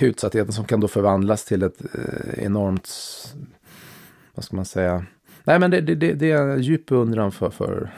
utsattheten 0.00 0.52
som 0.52 0.64
kan 0.64 0.80
då 0.80 0.88
förvandlas 0.88 1.44
till 1.44 1.62
ett 1.62 1.80
eh, 1.94 2.44
enormt, 2.44 2.88
vad 4.34 4.44
ska 4.44 4.56
man 4.56 4.64
säga, 4.64 5.06
Nej, 5.44 5.58
men 5.58 5.70
det, 5.70 5.80
det, 5.80 6.12
det 6.12 6.30
är 6.30 6.48
en 6.48 6.62
djup 6.62 6.86
beundran 6.86 7.32
för, 7.32 7.50
för 7.50 7.90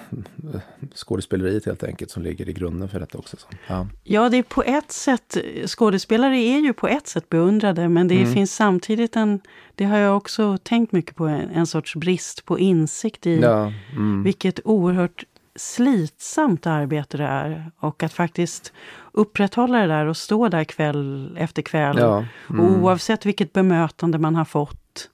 skådespeleriet 0.94 1.66
helt 1.66 1.84
enkelt 1.84 2.11
som 2.11 2.23
ligger 2.23 2.49
i 2.49 2.52
grunden 2.52 2.88
för 2.88 3.00
detta 3.00 3.18
också. 3.18 3.37
Ja. 3.66 3.87
ja, 4.04 4.28
det 4.28 4.37
är 4.37 4.42
på 4.42 4.62
ett 4.62 4.92
sätt, 4.92 5.37
skådespelare 5.66 6.37
är 6.37 6.58
ju 6.58 6.73
på 6.73 6.88
ett 6.88 7.06
sätt 7.06 7.28
beundrade, 7.28 7.88
men 7.88 8.08
det 8.08 8.20
mm. 8.20 8.34
finns 8.34 8.54
samtidigt 8.54 9.16
en, 9.16 9.40
det 9.75 9.84
har 9.84 9.99
jag 9.99 10.16
också 10.16 10.58
tänkt 10.58 10.92
mycket 10.92 11.16
på, 11.16 11.26
en, 11.26 11.50
en 11.50 11.66
sorts 11.66 11.96
brist 11.96 12.44
på 12.44 12.58
insikt 12.58 13.26
i 13.26 13.40
ja, 13.40 13.73
mm. 13.92 14.23
vilket 14.23 14.61
oerhört 14.64 15.25
slitsamt 15.56 16.66
arbete 16.66 17.16
det 17.16 17.25
är. 17.25 17.70
Och 17.78 18.02
att 18.02 18.12
faktiskt 18.12 18.73
upprätthålla 19.12 19.78
det 19.78 19.87
där 19.87 20.06
och 20.06 20.16
stå 20.16 20.49
där 20.49 20.64
kväll 20.64 21.37
efter 21.40 21.62
kväll. 21.62 21.96
Ja, 21.99 22.25
mm. 22.50 22.84
Oavsett 22.84 23.26
vilket 23.26 23.52
bemötande 23.52 24.18
man 24.18 24.34
har 24.34 24.44
fått 24.44 25.11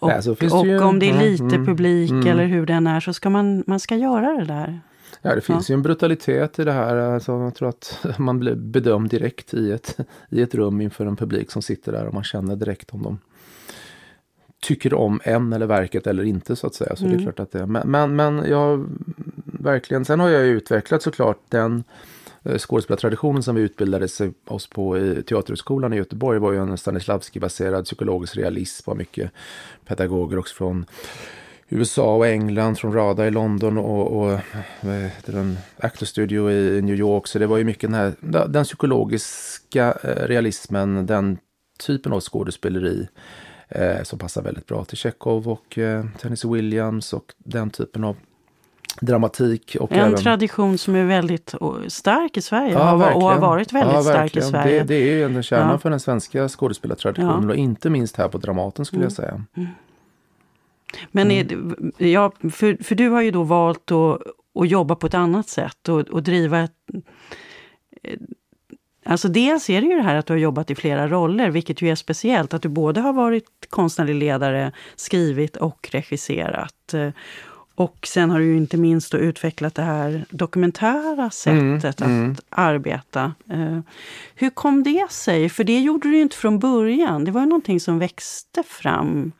och, 0.00 0.08
Nej, 0.08 0.50
och 0.50 0.66
ju, 0.66 0.78
om 0.78 0.98
det 0.98 1.10
är 1.10 1.18
lite 1.18 1.44
mm, 1.44 1.66
publik 1.66 2.10
mm, 2.10 2.26
eller 2.26 2.46
hur 2.46 2.66
den 2.66 2.86
är 2.86 3.00
så 3.00 3.12
ska 3.12 3.30
man, 3.30 3.64
man 3.66 3.80
ska 3.80 3.96
göra 3.96 4.32
det 4.32 4.44
där. 4.44 4.80
Ja, 5.22 5.34
det 5.34 5.40
finns 5.40 5.68
ja. 5.68 5.72
ju 5.72 5.74
en 5.74 5.82
brutalitet 5.82 6.58
i 6.58 6.64
det 6.64 6.72
här. 6.72 6.96
Alltså, 6.96 7.32
jag 7.32 7.54
tror 7.54 7.68
att 7.68 8.06
man 8.18 8.38
blir 8.38 8.54
bedömd 8.54 9.10
direkt 9.10 9.54
i 9.54 9.72
ett, 9.72 9.96
i 10.30 10.42
ett 10.42 10.54
rum 10.54 10.80
inför 10.80 11.06
en 11.06 11.16
publik 11.16 11.50
som 11.50 11.62
sitter 11.62 11.92
där 11.92 12.06
och 12.06 12.14
man 12.14 12.24
känner 12.24 12.56
direkt 12.56 12.90
om 12.90 13.02
de 13.02 13.18
tycker 14.64 14.94
om 14.94 15.20
en 15.24 15.52
eller 15.52 15.66
verket 15.66 16.06
eller 16.06 16.24
inte 16.24 16.56
så 16.56 16.66
att 16.66 16.74
säga. 16.74 16.96
Så 16.96 17.04
mm. 17.04 17.10
det 17.10 17.22
är 17.22 17.22
mm. 17.22 17.32
klart 17.32 17.46
att 17.46 17.52
det 17.52 17.66
Men, 17.66 17.90
men, 17.90 18.16
men 18.16 18.50
jag 18.50 18.86
verkligen, 19.44 20.04
sen 20.04 20.20
har 20.20 20.28
jag 20.28 20.46
utvecklat 20.46 21.02
såklart 21.02 21.38
den 21.48 21.84
Eh, 22.44 22.58
skådespelartraditionen 22.58 23.42
som 23.42 23.56
vi 23.56 23.62
utbildade 23.62 24.08
oss 24.46 24.66
på 24.66 24.98
i 24.98 25.22
Teaterhögskolan 25.22 25.92
i 25.92 25.96
Göteborg 25.96 26.38
var 26.38 26.52
ju 26.52 26.58
en 26.58 26.76
Stanislavski-baserad 26.78 27.84
psykologisk 27.84 28.36
realism. 28.36 28.90
var 28.90 28.96
mycket 28.96 29.30
pedagoger 29.86 30.38
också 30.38 30.54
från 30.54 30.86
USA 31.68 32.16
och 32.16 32.26
England, 32.26 32.78
från 32.78 32.92
RADA 32.92 33.26
i 33.26 33.30
London 33.30 33.78
och, 33.78 34.06
och 34.06 34.40
vad 34.80 34.94
heter 34.94 35.32
den, 35.32 35.58
Actor 35.76 36.06
Studio 36.06 36.50
i 36.50 36.82
New 36.82 36.96
York. 36.96 37.26
Så 37.26 37.38
det 37.38 37.46
var 37.46 37.58
ju 37.58 37.64
mycket 37.64 37.90
den 37.90 37.94
här 37.94 38.14
den 38.48 38.64
psykologiska 38.64 39.98
eh, 40.02 40.26
realismen, 40.26 41.06
den 41.06 41.38
typen 41.78 42.12
av 42.12 42.20
skådespeleri 42.20 43.08
eh, 43.74 44.02
som 44.02 44.18
passar 44.18 44.42
väldigt 44.42 44.66
bra 44.66 44.84
till 44.84 44.98
Chekhov 44.98 45.48
och 45.48 45.78
eh, 45.78 46.04
Tennessee 46.20 46.50
Williams 46.50 47.12
och 47.12 47.34
den 47.38 47.70
typen 47.70 48.04
av 48.04 48.16
dramatik. 49.00 49.76
Och 49.80 49.92
en 49.92 49.98
även... 49.98 50.16
tradition 50.16 50.78
som 50.78 50.94
är 50.94 51.04
väldigt 51.04 51.54
stark 51.88 52.36
i 52.36 52.42
Sverige 52.42 52.72
ja, 52.72 53.14
och 53.14 53.22
har 53.22 53.38
varit 53.38 53.72
väldigt 53.72 53.94
ja, 53.94 54.02
stark 54.02 54.36
i 54.36 54.40
Sverige. 54.40 54.78
Det, 54.78 54.84
det 54.84 54.94
är 54.94 55.12
ju 55.12 55.24
en 55.24 55.42
kärna 55.42 55.72
ja. 55.72 55.78
för 55.78 55.90
den 55.90 56.00
svenska 56.00 56.48
skådespelartraditionen 56.48 57.50
och 57.50 57.56
inte 57.56 57.90
minst 57.90 58.16
här 58.16 58.28
på 58.28 58.38
Dramaten 58.38 58.84
skulle 58.84 59.00
mm. 59.00 59.04
jag 59.04 59.12
säga. 59.12 59.44
Mm. 59.56 59.68
Men 61.10 61.30
mm. 61.30 61.92
är, 61.98 62.06
ja, 62.06 62.32
för, 62.52 62.84
för 62.84 62.94
du 62.94 63.08
har 63.08 63.22
ju 63.22 63.30
då 63.30 63.42
valt 63.42 63.90
att, 63.90 64.20
att 64.60 64.68
jobba 64.68 64.94
på 64.94 65.06
ett 65.06 65.14
annat 65.14 65.48
sätt 65.48 65.88
och, 65.88 66.00
och 66.00 66.22
driva 66.22 66.60
ett 66.60 66.72
Alltså 69.04 69.28
dels 69.28 69.70
är 69.70 69.80
det 69.80 69.86
ju 69.86 69.96
det 69.96 70.02
här 70.02 70.14
att 70.14 70.26
du 70.26 70.32
har 70.32 70.38
jobbat 70.38 70.70
i 70.70 70.74
flera 70.74 71.08
roller, 71.08 71.50
vilket 71.50 71.82
ju 71.82 71.90
är 71.90 71.94
speciellt. 71.94 72.54
Att 72.54 72.62
du 72.62 72.68
både 72.68 73.00
har 73.00 73.12
varit 73.12 73.46
konstnärlig 73.70 74.14
ledare, 74.14 74.72
skrivit 74.96 75.56
och 75.56 75.88
regisserat. 75.92 76.94
Och 77.74 78.06
sen 78.06 78.30
har 78.30 78.38
du 78.38 78.44
ju 78.44 78.56
inte 78.56 78.76
minst 78.76 79.12
då 79.12 79.18
utvecklat 79.18 79.74
det 79.74 79.82
här 79.82 80.24
dokumentära 80.30 81.30
sättet 81.30 81.56
mm, 81.56 81.76
att 81.84 82.00
mm. 82.00 82.36
arbeta. 82.50 83.32
Uh, 83.52 83.80
hur 84.34 84.50
kom 84.50 84.82
det 84.82 85.10
sig? 85.10 85.48
För 85.48 85.64
det 85.64 85.80
gjorde 85.80 86.08
du 86.08 86.16
ju 86.16 86.22
inte 86.22 86.36
från 86.36 86.58
början. 86.58 87.24
Det 87.24 87.30
var 87.30 87.40
ju 87.40 87.46
någonting 87.46 87.80
som 87.80 87.98
växte 87.98 88.62
fram. 88.62 89.32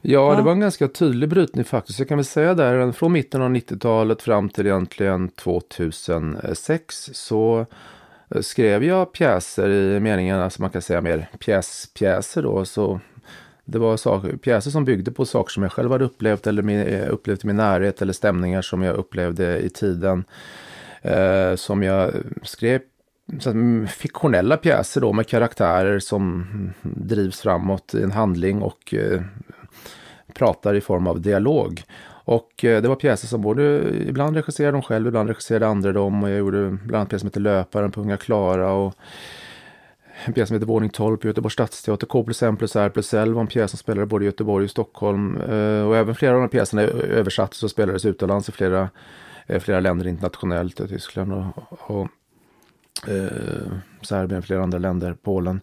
Ja, 0.00 0.30
ja, 0.30 0.36
det 0.36 0.42
var 0.42 0.52
en 0.52 0.60
ganska 0.60 0.88
tydlig 0.88 1.28
brytning 1.28 1.64
faktiskt. 1.64 1.98
Jag 1.98 2.08
kan 2.08 2.18
väl 2.18 2.24
säga 2.24 2.54
där 2.54 2.92
från 2.92 3.12
mitten 3.12 3.42
av 3.42 3.50
90-talet 3.50 4.22
fram 4.22 4.48
till 4.48 4.66
egentligen 4.66 5.28
2006 5.28 7.10
så 7.12 7.60
eh, 7.60 7.66
Eh, 8.30 8.40
skrev 8.40 8.84
jag 8.84 9.12
pjäser 9.12 9.70
i 9.70 10.00
meningen, 10.00 10.40
alltså 10.40 10.62
man 10.62 10.70
kan 10.70 10.82
säga 10.82 11.00
mer 11.00 11.28
pjäspjäser 11.38 12.42
då. 12.42 12.64
Så 12.64 13.00
det 13.64 13.78
var 13.78 13.96
saker, 13.96 14.36
pjäser 14.36 14.70
som 14.70 14.84
byggde 14.84 15.10
på 15.12 15.24
saker 15.24 15.52
som 15.52 15.62
jag 15.62 15.72
själv 15.72 15.92
hade 15.92 16.04
upplevt 16.04 16.46
eller 16.46 16.62
min, 16.62 16.80
eh, 16.80 17.12
upplevt 17.12 17.44
i 17.44 17.46
min 17.46 17.56
närhet 17.56 18.02
eller 18.02 18.12
stämningar 18.12 18.62
som 18.62 18.82
jag 18.82 18.96
upplevde 18.96 19.58
i 19.58 19.68
tiden. 19.68 20.24
Eh, 21.02 21.54
som 21.54 21.82
jag 21.82 22.12
skrev 22.42 22.80
så 23.40 23.50
mm, 23.50 23.86
fiktionella 23.86 24.56
pjäser 24.56 25.00
då 25.00 25.12
med 25.12 25.26
karaktärer 25.26 25.98
som 25.98 26.46
drivs 26.82 27.40
framåt 27.40 27.94
i 27.94 28.02
en 28.02 28.12
handling 28.12 28.62
och 28.62 28.94
eh, 28.94 29.22
pratar 30.34 30.74
i 30.74 30.80
form 30.80 31.06
av 31.06 31.20
dialog. 31.20 31.82
Och 32.24 32.64
eh, 32.64 32.82
det 32.82 32.88
var 32.88 32.96
pjäser 32.96 33.26
som 33.28 33.42
både 33.42 33.92
ibland 34.08 34.36
regisserade 34.36 34.72
de 34.72 34.82
själv, 34.82 35.06
ibland 35.06 35.28
regisserade 35.28 35.66
andra 35.66 35.92
dem. 35.92 36.22
Och 36.22 36.30
jag 36.30 36.38
gjorde 36.38 36.70
bland 36.70 36.94
annat 36.94 37.08
pjäser 37.08 37.18
som 37.18 37.26
heter 37.26 37.40
Löparen 37.40 37.90
på 37.90 38.00
Unga 38.00 38.16
Klara. 38.16 38.72
Och 38.72 38.94
en 40.24 40.32
pjäs 40.32 40.48
som 40.48 40.54
heter 40.54 40.66
Våning 40.66 40.90
12 40.90 41.16
på 41.16 41.26
Göteborgs 41.26 41.52
stadsteater. 41.52 42.06
K 42.06 42.24
plus 42.24 42.42
M 42.42 42.56
plus 42.56 42.76
R 42.76 42.88
plus 42.88 43.14
L 43.14 43.34
var 43.34 43.40
en 43.40 43.46
pjäs 43.46 43.70
som 43.70 43.78
spelade 43.78 44.06
både 44.06 44.24
i 44.24 44.26
Göteborg 44.26 44.64
och 44.64 44.70
Stockholm. 44.70 45.36
Eh, 45.36 45.86
och 45.86 45.96
även 45.96 46.14
flera 46.14 46.32
av 46.32 46.36
de 46.36 46.42
här 46.42 46.48
pjäserna 46.48 46.82
översattes 46.82 47.62
och 47.62 47.70
spelades 47.70 48.04
utomlands 48.04 48.48
i 48.48 48.52
flera, 48.52 48.90
eh, 49.46 49.60
flera 49.60 49.80
länder 49.80 50.06
internationellt. 50.06 50.76
Tyskland 50.76 51.32
och, 51.32 51.90
och 51.90 52.08
eh, 53.08 53.72
Serbien, 54.02 54.42
flera 54.42 54.62
andra 54.62 54.78
länder, 54.78 55.16
Polen. 55.22 55.60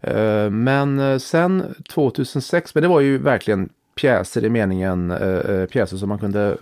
Eh, 0.00 0.50
men 0.50 1.20
sen 1.20 1.74
2006, 1.88 2.74
men 2.74 2.82
det 2.82 2.88
var 2.88 3.00
ju 3.00 3.18
verkligen 3.18 3.68
pjäser 3.94 4.44
i 4.44 4.50
meningen 4.50 5.10
eh, 5.10 5.66
pjäser 5.66 5.96
som 5.96 6.08
man 6.08 6.18
kunde 6.18 6.56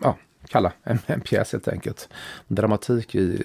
ja, 0.00 0.16
kalla 0.48 0.72
en, 0.82 0.98
en 1.06 1.20
pjäs 1.20 1.52
helt 1.52 1.68
enkelt. 1.68 2.08
Dramatik 2.48 3.14
i 3.14 3.42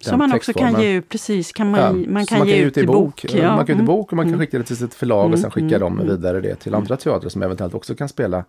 som 0.00 0.18
man 0.18 0.32
också 0.32 0.52
kan 0.52 0.80
ge 0.80 0.92
ut, 0.92 1.08
precis, 1.08 1.52
kan 1.52 1.70
man, 1.70 1.80
ja, 1.80 2.10
man 2.10 2.26
kan 2.26 2.38
man 2.38 2.48
ge 2.48 2.58
kan 2.58 2.66
ut 2.66 2.76
i 2.76 2.86
bok. 2.86 2.96
bok 2.96 3.24
ja. 3.34 3.56
Man 3.56 3.66
kan 3.66 3.76
ge 3.76 3.82
ut 3.82 3.84
i 3.84 3.86
bok 3.86 4.10
och 4.12 4.16
man 4.16 4.24
kan 4.24 4.34
mm. 4.34 4.40
skicka 4.40 4.58
det 4.58 4.64
till 4.64 4.76
sitt 4.76 4.94
förlag 4.94 5.20
mm. 5.20 5.32
och 5.32 5.38
sen 5.38 5.50
skicka 5.50 5.76
mm. 5.76 5.80
dem 5.80 6.06
vidare 6.06 6.40
det 6.40 6.54
till 6.54 6.74
andra 6.74 6.96
teatrar 6.96 7.28
som 7.28 7.42
eventuellt 7.42 7.74
också 7.74 7.94
kan 7.94 8.08
spela 8.08 8.44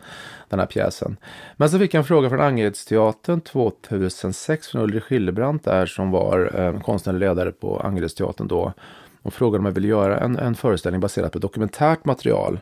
den 0.50 0.60
här 0.60 0.66
pjäsen. 0.66 1.18
Men 1.58 1.70
så 1.70 1.80
fick 1.80 1.94
jag 1.94 2.00
en 2.00 2.06
fråga 2.06 2.30
från 2.30 2.42
Angeredsteatern 2.42 3.42
2006 3.42 4.68
från 4.68 4.82
Ulrich 4.82 5.04
Hillebrandt 5.10 5.64
där 5.64 5.86
som 5.86 6.12
var 6.12 6.60
eh, 6.60 6.82
konstnärlig 6.82 7.20
ledare 7.20 7.52
på 7.52 7.80
Angeredsteatern 7.80 8.48
då. 8.48 8.74
Och 9.22 9.34
frågade 9.34 9.60
om 9.60 9.66
jag 9.66 9.74
ville 9.74 9.88
göra 9.88 10.20
en, 10.20 10.40
en 10.40 10.56
föreställning 10.56 11.02
baserad 11.02 11.32
på 11.32 11.40
dokumentärt 11.40 12.06
material. 12.06 12.60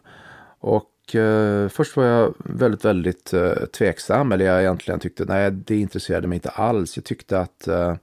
Och 0.59 0.91
eh, 1.15 1.67
först 1.67 1.97
var 1.97 2.03
jag 2.03 2.33
väldigt, 2.37 2.85
väldigt 2.85 3.33
eh, 3.33 3.53
tveksam. 3.53 4.31
Eller 4.31 4.45
jag 4.45 4.61
egentligen 4.61 4.99
tyckte, 4.99 5.25
nej 5.25 5.51
det 5.51 5.75
intresserade 5.75 6.27
mig 6.27 6.35
inte 6.35 6.49
alls. 6.49 6.97
Jag 6.97 7.05
tyckte 7.05 7.39
att 7.39 7.67
eh, 7.67 7.95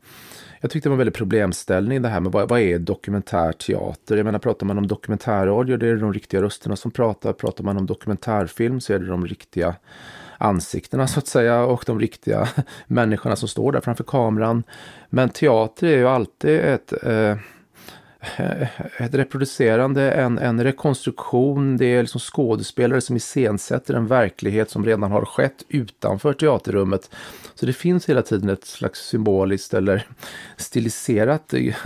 jag 0.61 0.71
tyckte 0.71 0.89
det 0.89 0.91
var 0.91 0.95
en 0.95 0.99
väldig 0.99 1.15
problemställning 1.15 2.03
det 2.03 2.09
här 2.09 2.21
med 2.21 2.33
vad, 2.33 2.49
vad 2.49 2.61
är 2.61 2.79
dokumentärteater? 2.79 4.17
Jag 4.17 4.25
menar 4.25 4.39
pratar 4.39 4.67
man 4.67 4.79
om 4.79 4.87
dokumentärradio 4.87 5.77
det 5.77 5.89
är 5.89 5.97
de 5.97 6.13
riktiga 6.13 6.43
rösterna 6.43 6.77
som 6.77 6.91
pratar. 6.91 7.33
Pratar 7.33 7.65
man 7.65 7.77
om 7.77 7.87
dokumentärfilm 7.87 8.81
så 8.81 8.93
är 8.93 8.99
det 8.99 9.07
de 9.07 9.27
riktiga 9.27 9.77
ansiktena 10.39 11.07
så 11.07 11.19
att 11.19 11.27
säga 11.27 11.65
och 11.65 11.85
de 11.87 12.01
riktiga 12.01 12.49
människorna 12.87 13.37
som 13.37 13.49
står 13.49 13.73
där 13.73 13.81
framför 13.81 14.05
kameran. 14.05 14.63
Men 15.11 15.29
teater 15.29 15.87
är 15.87 15.97
ju 15.97 16.09
alltid 16.09 16.61
ett 16.61 16.93
eh, 17.03 17.37
Eh, 18.21 18.63
ett 18.97 19.15
reproducerande, 19.15 20.13
en, 20.13 20.39
en 20.39 20.65
rekonstruktion. 20.65 21.77
Det 21.77 21.87
är 21.87 22.03
liksom 22.03 22.21
skådespelare 22.21 23.01
som 23.01 23.17
iscensätter 23.17 23.95
en 23.95 24.07
verklighet 24.07 24.71
som 24.71 24.85
redan 24.85 25.13
har 25.13 25.25
skett 25.25 25.65
utanför 25.69 26.33
teaterrummet. 26.33 27.11
Så 27.55 27.67
det 27.67 27.73
finns 27.73 28.09
hela 28.09 28.23
tiden 28.23 28.49
ett 28.49 28.65
slags 28.65 29.01
symboliskt 29.01 29.75
eller 29.75 30.07
stiliserat 30.57 31.55
eh, 31.55 31.77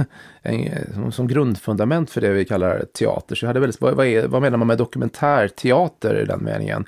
en, 0.42 1.12
som 1.12 1.28
grundfundament 1.28 2.10
för 2.10 2.20
det 2.20 2.32
vi 2.32 2.44
kallar 2.44 2.84
teater. 2.84 3.34
Så 3.34 3.44
jag 3.44 3.48
hade 3.48 3.60
väldigt, 3.60 3.80
vad, 3.80 4.06
är, 4.06 4.26
vad 4.26 4.42
menar 4.42 4.58
man 4.58 4.66
med 4.66 4.78
dokumentärteater 4.78 6.20
i 6.20 6.24
den 6.24 6.44
meningen? 6.44 6.84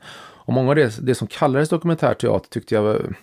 Och 0.47 0.53
många 0.53 0.69
av 0.71 0.77
det, 0.77 0.99
det 1.03 1.15
som 1.15 1.29
kallades 1.29 1.69
dokumentärteater 1.69 2.51
tyckte 2.51 2.75
jag 2.75 3.15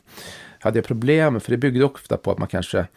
hade 0.60 0.78
jag 0.78 0.86
problem 0.86 1.34
med, 1.34 1.44
för 1.44 1.52
det 1.52 1.58
byggde 1.58 1.86
ofta 1.86 2.18
på 2.18 2.32
att 2.32 2.38
man 2.38 2.48
kanske 2.48 2.88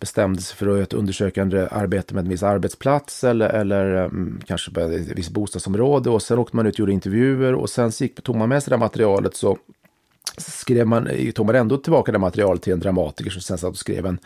bestämde 0.00 0.42
sig 0.42 0.56
för 0.56 0.66
att 0.66 0.70
undersöka 0.70 0.82
ett 0.82 0.94
undersökande 0.94 1.68
arbete 1.70 2.14
med 2.14 2.24
en 2.24 2.30
viss 2.30 2.42
arbetsplats 2.42 3.24
eller, 3.24 3.48
eller 3.48 4.04
mm, 4.04 4.40
kanske 4.46 4.70
på 4.70 4.80
ett 4.80 5.08
visst 5.08 5.30
bostadsområde 5.30 6.10
och 6.10 6.22
sen 6.22 6.38
åkte 6.38 6.56
man 6.56 6.66
ut 6.66 6.74
och 6.74 6.78
gjorde 6.78 6.92
intervjuer 6.92 7.54
och 7.54 7.70
sen 7.70 7.90
gick, 7.90 8.22
tog 8.22 8.36
man 8.36 8.48
med 8.48 8.62
sig 8.62 8.70
det 8.70 8.76
materialet 8.76 9.36
så 9.36 9.58
skrev 10.36 10.86
man, 10.86 11.08
tog 11.34 11.46
man 11.46 11.54
ändå 11.54 11.76
tillbaka 11.76 12.12
det 12.12 12.18
materialet 12.18 12.62
till 12.62 12.72
en 12.72 12.80
dramatiker 12.80 13.30
som 13.30 13.42
sen 13.42 13.58
satt 13.58 13.70
och 13.70 13.76
skrev 13.76 14.06
en 14.06 14.18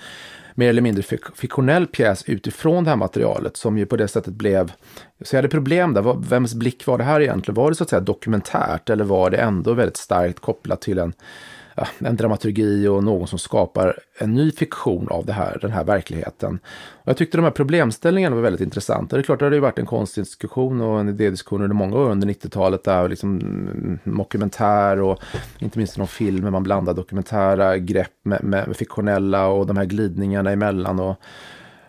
mer 0.54 0.68
eller 0.68 0.82
mindre 0.82 1.02
fiktionell 1.34 1.86
pjäs 1.86 2.24
utifrån 2.26 2.84
det 2.84 2.90
här 2.90 2.96
materialet 2.96 3.56
som 3.56 3.78
ju 3.78 3.86
på 3.86 3.96
det 3.96 4.08
sättet 4.08 4.34
blev... 4.34 4.72
Så 5.20 5.36
jag 5.36 5.38
hade 5.38 5.48
problem 5.48 5.94
där, 5.94 6.28
vems 6.28 6.54
blick 6.54 6.86
var 6.86 6.98
det 6.98 7.04
här 7.04 7.20
egentligen? 7.20 7.54
Var 7.54 7.70
det 7.70 7.76
så 7.76 7.82
att 7.82 7.90
säga 7.90 8.00
dokumentärt 8.00 8.90
eller 8.90 9.04
var 9.04 9.30
det 9.30 9.36
ändå 9.36 9.74
väldigt 9.74 9.96
starkt 9.96 10.40
kopplat 10.40 10.80
till 10.80 10.98
en 10.98 11.12
ja, 11.76 11.86
en 11.98 12.16
dramaturgi 12.16 12.88
och 12.88 13.04
någon 13.04 13.28
som 13.28 13.38
skapar 13.38 13.98
en 14.18 14.34
ny 14.34 14.52
fiktion 14.52 15.08
av 15.08 15.26
det 15.26 15.32
här, 15.32 15.58
den 15.60 15.70
här 15.70 15.84
verkligheten. 15.84 16.58
Och 16.92 17.08
jag 17.08 17.16
tyckte 17.16 17.38
de 17.38 17.44
här 17.44 17.50
problemställningarna 17.50 18.36
var 18.36 18.42
väldigt 18.42 18.60
intressanta. 18.60 19.16
Det 19.16 19.20
är 19.20 19.24
klart, 19.24 19.38
det 19.38 19.44
har 19.44 19.52
ju 19.52 19.60
varit 19.60 19.78
en 19.78 19.86
konstdiskussion 19.86 20.80
och 20.80 21.00
en 21.00 21.08
idédiskussion 21.08 21.62
under 21.62 21.76
många 21.76 21.96
år 21.96 22.10
under 22.10 22.28
90-talet 22.28 22.84
där 22.84 23.08
liksom 23.08 23.40
mm, 23.40 23.98
dokumentär 24.04 25.00
och 25.00 25.18
inte 25.58 25.78
minst 25.78 25.98
någon 25.98 26.08
film, 26.08 26.52
man 26.52 26.62
blandar 26.62 26.94
dokumentära 26.94 27.78
grepp 27.78 28.12
med, 28.22 28.44
med 28.44 28.76
fiktionella 28.76 29.46
och 29.46 29.66
de 29.66 29.76
här 29.76 29.84
glidningarna 29.84 30.50
emellan. 30.50 31.00
Och, 31.00 31.16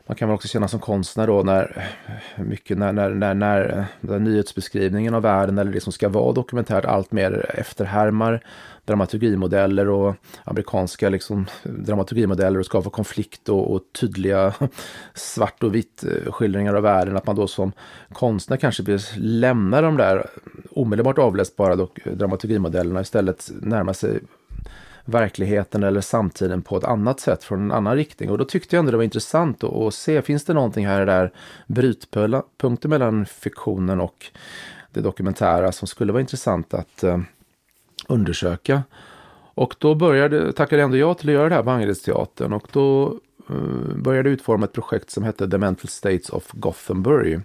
man 0.07 0.15
kan 0.15 0.27
väl 0.27 0.35
också 0.35 0.47
känna 0.47 0.67
som 0.67 0.79
konstnär 0.79 1.27
då 1.27 1.43
när 1.43 1.89
mycket 2.37 2.77
när, 2.77 2.93
när, 2.93 3.09
när, 3.09 3.33
när, 3.33 3.85
när 3.99 4.19
nyhetsbeskrivningen 4.19 5.13
av 5.13 5.21
världen 5.21 5.57
eller 5.57 5.71
det 5.71 5.81
som 5.81 5.93
ska 5.93 6.09
vara 6.09 6.33
dokumentärt 6.33 6.85
allt 6.85 7.11
mer 7.11 7.51
efterhärmar 7.53 8.43
dramaturgimodeller 8.85 9.89
och 9.89 10.15
amerikanska 10.43 11.09
liksom, 11.09 11.45
dramaturgimodeller 11.63 12.59
och 12.59 12.65
skapar 12.65 12.89
konflikt 12.89 13.49
och, 13.49 13.73
och 13.73 13.81
tydliga 13.99 14.53
svart 15.13 15.63
och 15.63 15.75
vitt 15.75 16.03
eh, 16.03 16.31
skildringar 16.31 16.73
av 16.73 16.83
världen. 16.83 17.17
Att 17.17 17.27
man 17.27 17.35
då 17.35 17.47
som 17.47 17.71
konstnär 18.13 18.57
kanske 18.57 18.99
lämnar 19.15 19.81
de 19.81 19.97
där 19.97 20.29
omedelbart 20.71 21.17
avläsbara 21.17 21.73
eh, 21.73 22.11
dramaturgimodellerna 22.11 23.01
istället 23.01 23.51
närmar 23.61 23.93
sig 23.93 24.19
verkligheten 25.05 25.83
eller 25.83 26.01
samtiden 26.01 26.61
på 26.61 26.77
ett 26.77 26.83
annat 26.83 27.19
sätt 27.19 27.43
från 27.43 27.61
en 27.61 27.71
annan 27.71 27.95
riktning. 27.95 28.29
Och 28.29 28.37
då 28.37 28.45
tyckte 28.45 28.75
jag 28.75 28.79
ändå 28.79 28.91
det 28.91 28.97
var 28.97 29.03
intressant 29.03 29.63
att, 29.63 29.73
att 29.73 29.93
se, 29.93 30.21
finns 30.21 30.45
det 30.45 30.53
någonting 30.53 30.87
här 30.87 31.05
där 31.05 31.31
brytpunkter 31.67 32.89
mellan 32.89 33.25
fiktionen 33.25 33.99
och 33.99 34.25
det 34.91 35.01
dokumentära 35.01 35.71
som 35.71 35.87
skulle 35.87 36.11
vara 36.11 36.21
intressant 36.21 36.73
att 36.73 37.03
eh, 37.03 37.19
undersöka. 38.07 38.83
Och 39.55 39.75
då 39.79 39.95
började, 39.95 40.53
tackade 40.53 40.81
ändå 40.81 40.97
jag 40.97 41.17
till 41.17 41.29
att 41.29 41.33
göra 41.33 41.49
det 41.49 41.55
här 41.55 41.63
på 41.63 41.71
Angeredsteatern 41.71 42.53
och 42.53 42.67
då 42.71 43.19
eh, 43.49 43.95
började 43.95 44.29
jag 44.29 44.33
utforma 44.33 44.65
ett 44.65 44.73
projekt 44.73 45.09
som 45.09 45.23
hette 45.23 45.49
The 45.49 45.57
Mental 45.57 45.87
States 45.87 46.29
of 46.29 46.51
Gothenburg. 46.51 47.41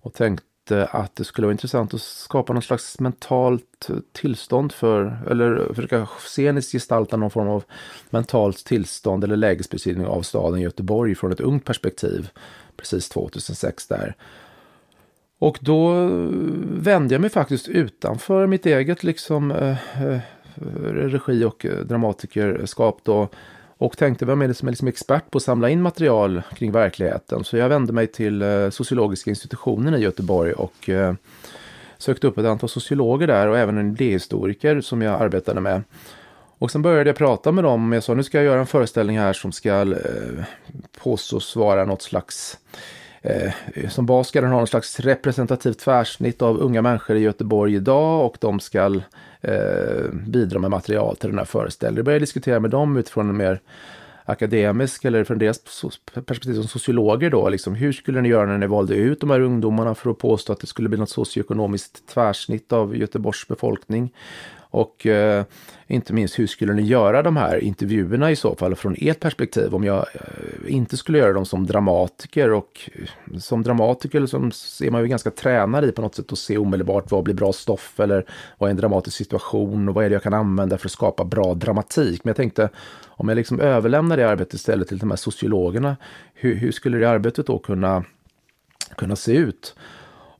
Och 0.00 0.14
tänkte 0.14 0.46
att 0.70 1.16
det 1.16 1.24
skulle 1.24 1.46
vara 1.46 1.52
intressant 1.52 1.94
att 1.94 2.02
skapa 2.02 2.52
någon 2.52 2.62
slags 2.62 3.00
mentalt 3.00 3.88
tillstånd 4.12 4.72
för, 4.72 5.18
eller 5.30 5.74
försöka 5.74 6.06
sceniskt 6.18 6.72
gestalta 6.72 7.16
någon 7.16 7.30
form 7.30 7.48
av 7.48 7.64
mentalt 8.10 8.64
tillstånd 8.64 9.24
eller 9.24 9.36
lägesbeskrivning 9.36 10.06
av 10.06 10.22
staden 10.22 10.60
Göteborg 10.60 11.14
från 11.14 11.32
ett 11.32 11.40
ungt 11.40 11.64
perspektiv. 11.64 12.30
Precis 12.76 13.08
2006 13.08 13.86
där. 13.86 14.16
Och 15.38 15.58
då 15.60 16.08
vände 16.64 17.14
jag 17.14 17.20
mig 17.20 17.30
faktiskt 17.30 17.68
utanför 17.68 18.46
mitt 18.46 18.66
eget 18.66 19.04
liksom 19.04 19.50
eh, 19.50 20.02
eh 20.02 20.20
regi 20.92 21.44
och 21.44 21.66
eh, 21.66 21.78
dramatikerskap 21.78 23.00
då 23.02 23.28
och 23.82 23.96
tänkte 23.96 24.24
vem 24.24 24.42
är 24.42 24.48
det 24.48 24.54
som 24.54 24.68
är 24.68 24.72
liksom 24.72 24.88
expert 24.88 25.30
på 25.30 25.38
att 25.38 25.42
samla 25.42 25.70
in 25.70 25.82
material 25.82 26.42
kring 26.54 26.72
verkligheten. 26.72 27.44
Så 27.44 27.56
jag 27.56 27.68
vände 27.68 27.92
mig 27.92 28.06
till 28.06 28.42
eh, 28.42 28.70
sociologiska 28.70 29.30
institutionen 29.30 29.94
i 29.94 29.98
Göteborg 29.98 30.52
och 30.52 30.88
eh, 30.88 31.14
sökte 31.98 32.26
upp 32.26 32.38
ett 32.38 32.46
antal 32.46 32.68
sociologer 32.68 33.26
där 33.26 33.48
och 33.48 33.58
även 33.58 33.78
en 33.78 33.90
idéhistoriker 33.90 34.80
som 34.80 35.02
jag 35.02 35.22
arbetade 35.22 35.60
med. 35.60 35.82
Och 36.58 36.70
sen 36.70 36.82
började 36.82 37.10
jag 37.10 37.16
prata 37.16 37.52
med 37.52 37.64
dem. 37.64 37.92
Jag 37.92 38.02
sa 38.02 38.14
nu 38.14 38.22
ska 38.22 38.38
jag 38.38 38.44
göra 38.44 38.60
en 38.60 38.66
föreställning 38.66 39.18
här 39.18 39.32
som 39.32 39.52
ska 39.52 39.80
eh, 39.80 40.44
påstås 41.02 41.56
vara 41.56 41.84
något 41.84 42.02
slags 42.02 42.58
Eh, 43.22 43.52
som 43.88 44.06
bas 44.06 44.28
ska 44.28 44.40
den 44.40 44.50
ha 44.50 44.58
någon 44.58 44.66
slags 44.66 45.00
representativt 45.00 45.78
tvärsnitt 45.78 46.42
av 46.42 46.58
unga 46.60 46.82
människor 46.82 47.16
i 47.16 47.20
Göteborg 47.20 47.74
idag 47.74 48.26
och 48.26 48.36
de 48.40 48.60
ska 48.60 49.00
eh, 49.40 50.10
bidra 50.26 50.58
med 50.58 50.70
material 50.70 51.16
till 51.16 51.28
den 51.28 51.38
här 51.38 51.44
föreställningen. 51.44 51.96
Jag 51.96 52.04
började 52.04 52.22
diskutera 52.22 52.60
med 52.60 52.70
dem 52.70 52.96
utifrån 52.96 53.28
en 53.28 53.36
mer 53.36 53.60
akademisk 54.24 55.04
eller 55.04 55.24
från 55.24 55.38
deras 55.38 55.58
perspektiv 56.26 56.54
som 56.54 56.64
sociologer 56.64 57.30
då, 57.30 57.48
liksom, 57.48 57.74
hur 57.74 57.92
skulle 57.92 58.20
ni 58.20 58.28
göra 58.28 58.46
när 58.46 58.58
ni 58.58 58.66
valde 58.66 58.94
ut 58.94 59.20
de 59.20 59.30
här 59.30 59.40
ungdomarna 59.40 59.94
för 59.94 60.10
att 60.10 60.18
påstå 60.18 60.52
att 60.52 60.60
det 60.60 60.66
skulle 60.66 60.88
bli 60.88 60.98
något 60.98 61.10
socioekonomiskt 61.10 62.06
tvärsnitt 62.08 62.72
av 62.72 62.96
Göteborgs 62.96 63.48
befolkning? 63.48 64.12
Och 64.72 65.06
eh, 65.06 65.44
inte 65.86 66.12
minst 66.12 66.38
hur 66.38 66.46
skulle 66.46 66.72
ni 66.72 66.82
göra 66.82 67.22
de 67.22 67.36
här 67.36 67.58
intervjuerna 67.58 68.30
i 68.30 68.36
så 68.36 68.56
fall 68.56 68.76
från 68.76 68.96
ert 68.98 69.20
perspektiv 69.20 69.74
om 69.74 69.84
jag 69.84 70.06
eh, 70.14 70.74
inte 70.74 70.96
skulle 70.96 71.18
göra 71.18 71.32
dem 71.32 71.46
som 71.46 71.66
dramatiker 71.66 72.52
och 72.52 72.90
eh, 72.92 73.38
som 73.38 73.62
dramatiker 73.62 74.26
som 74.26 74.46
är 74.82 74.90
man 74.90 75.00
ju 75.00 75.08
ganska 75.08 75.30
tränad 75.30 75.84
i 75.84 75.92
på 75.92 76.02
något 76.02 76.14
sätt 76.14 76.32
att 76.32 76.38
se 76.38 76.58
omedelbart 76.58 77.10
vad 77.10 77.24
blir 77.24 77.34
bra 77.34 77.52
stoff 77.52 78.00
eller 78.00 78.26
vad 78.58 78.68
är 78.68 78.70
en 78.70 78.76
dramatisk 78.76 79.16
situation 79.16 79.88
och 79.88 79.94
vad 79.94 80.04
är 80.04 80.08
det 80.08 80.14
jag 80.14 80.22
kan 80.22 80.34
använda 80.34 80.78
för 80.78 80.88
att 80.88 80.92
skapa 80.92 81.24
bra 81.24 81.54
dramatik. 81.54 82.24
Men 82.24 82.30
jag 82.30 82.36
tänkte 82.36 82.68
om 83.06 83.28
jag 83.28 83.36
liksom 83.36 83.60
överlämnar 83.60 84.16
det 84.16 84.28
arbetet 84.28 84.54
istället 84.54 84.88
till 84.88 84.98
de 84.98 85.10
här 85.10 85.16
sociologerna, 85.16 85.96
hur, 86.34 86.54
hur 86.54 86.72
skulle 86.72 86.98
det 86.98 87.10
arbetet 87.10 87.46
då 87.46 87.58
kunna, 87.58 88.04
kunna 88.96 89.16
se 89.16 89.32
ut? 89.32 89.74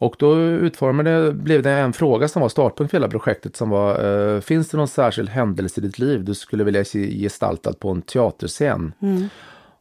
Och 0.03 0.17
då 0.19 0.37
utformade, 0.41 1.33
blev 1.33 1.63
det 1.63 1.71
en 1.71 1.93
fråga 1.93 2.29
som 2.29 2.43
var 2.43 2.49
startpunkt 2.49 2.91
för 2.91 2.99
hela 2.99 3.09
projektet 3.09 3.57
som 3.57 3.71
var 3.71 4.05
uh, 4.05 4.41
Finns 4.41 4.69
det 4.69 4.77
någon 4.77 4.89
särskild 4.89 5.29
händelse 5.29 5.81
i 5.81 5.85
ditt 5.85 5.99
liv 5.99 6.25
du 6.25 6.35
skulle 6.35 6.65
vilja 6.65 6.85
se 6.85 7.19
gestaltad 7.19 7.73
på 7.73 7.91
en 7.91 8.03
teaterscen? 8.03 8.93
Mm. 9.03 9.29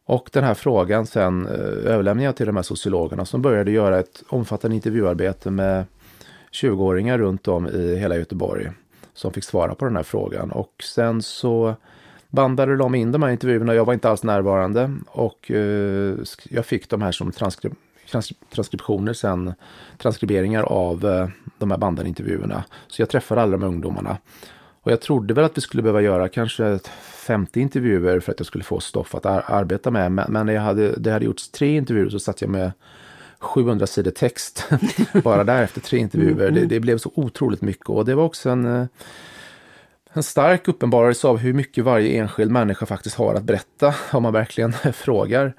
Och 0.04 0.30
den 0.32 0.44
här 0.44 0.54
frågan 0.54 1.06
sen 1.06 1.46
uh, 1.46 1.52
överlämnade 1.92 2.24
jag 2.24 2.36
till 2.36 2.46
de 2.46 2.56
här 2.56 2.62
sociologerna 2.62 3.24
som 3.24 3.42
började 3.42 3.70
göra 3.70 3.98
ett 3.98 4.22
omfattande 4.28 4.74
intervjuarbete 4.74 5.50
med 5.50 5.84
20-åringar 6.52 7.18
runt 7.18 7.48
om 7.48 7.68
i 7.68 7.96
hela 7.96 8.16
Göteborg 8.16 8.70
som 9.14 9.32
fick 9.32 9.44
svara 9.44 9.74
på 9.74 9.84
den 9.84 9.96
här 9.96 10.02
frågan. 10.02 10.50
Och 10.52 10.74
sen 10.82 11.22
så 11.22 11.74
bandade 12.28 12.76
de 12.76 12.94
in 12.94 13.12
de 13.12 13.22
här 13.22 13.30
intervjuerna. 13.30 13.74
Jag 13.74 13.84
var 13.84 13.94
inte 13.94 14.10
alls 14.10 14.22
närvarande 14.22 14.94
och 15.06 15.50
uh, 15.54 16.18
jag 16.50 16.66
fick 16.66 16.88
de 16.88 17.02
här 17.02 17.12
som 17.12 17.32
transkript 18.10 18.52
transkriptioner 18.54 19.12
sen, 19.12 19.54
transkriberingar 19.98 20.62
av 20.62 21.04
eh, 21.04 21.28
de 21.58 21.70
här 21.70 21.78
bandintervjuerna. 21.78 22.64
Så 22.88 23.02
jag 23.02 23.08
träffade 23.08 23.42
alla 23.42 23.56
de 23.56 23.62
ungdomarna. 23.62 24.18
Och 24.82 24.92
jag 24.92 25.00
trodde 25.00 25.34
väl 25.34 25.44
att 25.44 25.56
vi 25.56 25.60
skulle 25.60 25.82
behöva 25.82 26.00
göra 26.00 26.28
kanske 26.28 26.78
50 27.02 27.60
intervjuer 27.60 28.20
för 28.20 28.32
att 28.32 28.40
jag 28.40 28.46
skulle 28.46 28.64
få 28.64 28.80
stoff 28.80 29.14
att 29.14 29.26
ar 29.26 29.44
arbeta 29.46 29.90
med. 29.90 30.12
Men, 30.12 30.32
men 30.32 30.48
jag 30.48 30.62
hade, 30.62 30.96
det 30.96 31.12
hade 31.12 31.24
gjorts 31.24 31.50
tre 31.50 31.76
intervjuer 31.76 32.10
så 32.10 32.18
satt 32.18 32.40
jag 32.40 32.50
med 32.50 32.72
700 33.38 33.86
sidor 33.86 34.10
text 34.10 34.68
bara 35.24 35.44
där 35.44 35.62
efter 35.62 35.80
tre 35.80 35.98
intervjuer. 35.98 36.48
Mm, 36.48 36.56
mm. 36.56 36.68
Det, 36.68 36.74
det, 36.74 36.80
blev 36.80 36.98
så 36.98 37.12
otroligt 37.14 37.62
mycket 37.62 37.88
och 37.88 38.04
det 38.04 38.14
var 38.14 38.24
också 38.24 38.50
en, 38.50 38.76
eh, 38.76 38.86
en 40.12 40.22
stark 40.22 40.68
uppenbarelse 40.68 41.28
av 41.28 41.38
hur 41.38 41.52
mycket 41.52 41.84
varje 41.84 42.20
enskild 42.20 42.50
människa 42.50 42.86
faktiskt 42.86 43.16
har 43.16 43.34
att 43.34 43.44
berätta 43.44 43.94
om 44.12 44.22
man 44.22 44.32
verkligen 44.32 44.72
frågar. 44.92 45.54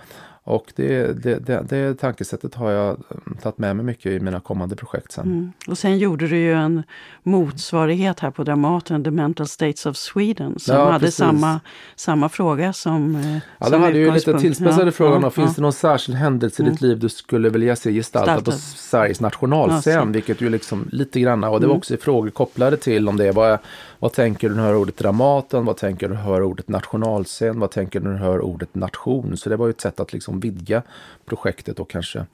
Och 0.45 0.73
det, 0.75 1.23
det, 1.23 1.39
det, 1.39 1.65
det 1.69 1.95
tankesättet 1.95 2.55
har 2.55 2.71
jag 2.71 2.89
mm, 2.89 3.37
tagit 3.41 3.57
med 3.57 3.75
mig 3.75 3.85
mycket 3.85 4.05
i 4.05 4.19
mina 4.19 4.39
kommande 4.39 4.75
projekt 4.75 5.11
sen. 5.11 5.25
Mm. 5.25 5.51
Och 5.67 5.77
sen 5.77 5.97
gjorde 5.97 6.27
du 6.27 6.37
ju 6.37 6.53
en 6.53 6.83
motsvarighet 7.23 8.19
här 8.19 8.31
på 8.31 8.43
Dramaten, 8.43 9.03
The 9.03 9.11
Mental 9.11 9.47
States 9.47 9.85
of 9.85 9.97
Sweden, 9.97 10.59
som 10.59 10.75
ja, 10.75 10.91
hade 10.91 11.11
samma, 11.11 11.59
samma 11.95 12.29
fråga 12.29 12.73
som 12.73 13.15
eh, 13.15 13.37
Ja, 13.57 13.69
den 13.69 13.81
hade 13.81 13.97
ju 13.97 14.11
lite 14.11 14.39
tillspetsade 14.39 14.85
ja, 14.85 14.91
frågan. 14.91 15.21
Ja, 15.21 15.29
finns 15.29 15.49
ja. 15.49 15.53
det 15.55 15.61
någon 15.61 15.73
särskild 15.73 16.17
händelse 16.17 16.63
i 16.63 16.69
ditt 16.69 16.81
mm. 16.81 16.89
liv 16.89 16.99
du 16.99 17.09
skulle 17.09 17.49
vilja 17.49 17.75
se 17.75 17.91
gestaltad 17.91 18.41
på 18.41 18.51
Sveriges 18.51 19.21
nationalscen? 19.21 19.93
Ja, 19.93 20.05
vilket 20.05 20.41
ju 20.41 20.49
liksom 20.49 20.87
lite 20.91 21.19
grann, 21.19 21.43
och 21.43 21.59
det 21.59 21.67
var 21.67 21.73
mm. 21.73 21.77
också 21.77 21.97
frågor 21.97 22.29
kopplade 22.29 22.77
till 22.77 23.09
om 23.09 23.17
det 23.17 23.31
var 23.31 23.59
vad 24.03 24.13
tänker 24.13 24.49
du 24.49 24.55
när 24.55 24.61
du 24.61 24.67
hör 24.67 24.75
ordet 24.75 24.97
Dramaten? 24.97 25.65
Vad 25.65 25.77
tänker 25.77 26.09
du 26.09 26.13
när 26.15 26.21
du 26.21 26.27
hör 26.27 26.41
ordet 26.41 26.67
nationalscen? 26.67 27.59
Vad 27.59 27.71
tänker 27.71 27.99
du 27.99 28.05
när 28.05 28.13
du 28.13 28.19
hör 28.19 28.41
ordet 28.41 28.75
nation? 28.75 29.37
Så 29.37 29.49
det 29.49 29.55
var 29.55 29.67
ju 29.67 29.69
ett 29.69 29.81
sätt 29.81 29.99
att 29.99 30.13
liksom 30.13 30.32
vidga 30.39 30.83
projektet 31.25 31.79
och 31.79 31.89
kanske 31.89 32.25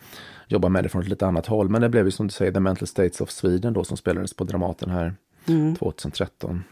jobba 0.48 0.70
med 0.70 0.84
det 0.84 0.90
från 0.90 1.02
ett 1.02 1.08
lite 1.08 1.28
annat 1.28 1.46
håll. 1.46 1.70
Men 1.70 1.82
det 1.82 1.90
blev 1.90 2.06
ju 2.06 2.12
som 2.12 2.28
du 2.28 2.32
säger 2.32 2.52
The 2.52 2.60
Mental 2.60 2.88
States 2.88 3.22
of 3.22 3.30
Sweden 3.30 3.74
då 3.74 3.84
som 3.84 3.98
spelades 3.98 4.34
på 4.34 4.44
Dramaten 4.44 4.90
här 4.90 5.14
mm. 5.46 5.76
2013. 5.76 6.64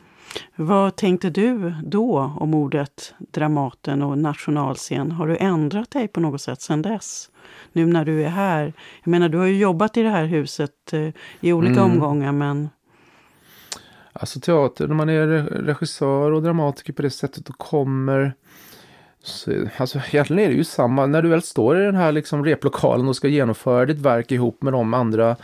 Vad 0.56 0.96
tänkte 0.96 1.30
du 1.30 1.74
då 1.84 2.34
om 2.40 2.54
ordet 2.54 3.14
Dramaten 3.32 4.02
och 4.02 4.18
nationalscen? 4.18 5.12
Har 5.12 5.28
du 5.28 5.38
ändrat 5.38 5.92
dig 5.92 6.08
på 6.08 6.20
något 6.20 6.42
sätt 6.42 6.62
sedan 6.62 6.82
dess? 6.82 7.30
Nu 7.74 7.86
när 7.86 8.06
du 8.06 8.24
är 8.24 8.30
här. 8.30 8.74
Jag 9.04 9.12
menar, 9.12 9.30
du 9.30 9.38
har 9.38 9.46
ju 9.46 9.58
jobbat 9.58 9.98
i 9.98 10.04
det 10.04 10.10
här 10.10 10.26
huset 10.26 10.94
eh, 10.94 11.10
i 11.40 11.54
olika 11.54 11.82
mm. 11.82 11.92
omgångar, 11.92 12.32
men 12.32 12.70
Alltså 14.20 14.40
teater, 14.40 14.88
när 14.88 14.96
man 14.96 15.10
är 15.10 15.28
regissör 15.44 16.32
och 16.32 16.44
dramatiker 16.44 16.94
på 16.94 17.02
det 17.02 17.10
sättet 17.10 17.46
då 17.46 17.54
kommer 17.54 18.34
så, 19.24 19.68
alltså 19.78 20.00
egentligen 20.12 20.44
är 20.44 20.50
det 20.50 20.56
ju 20.56 20.64
samma, 20.64 21.06
när 21.06 21.22
du 21.22 21.30
väl 21.30 21.42
står 21.42 21.82
i 21.82 21.86
den 21.86 21.96
här 21.96 22.12
liksom 22.12 22.46
replokalen 22.46 23.08
och 23.08 23.16
ska 23.16 23.28
genomföra 23.28 23.86
ditt 23.86 23.98
verk 23.98 24.32
ihop 24.32 24.62
med 24.62 24.74
de 24.74 24.94
andra 24.94 25.36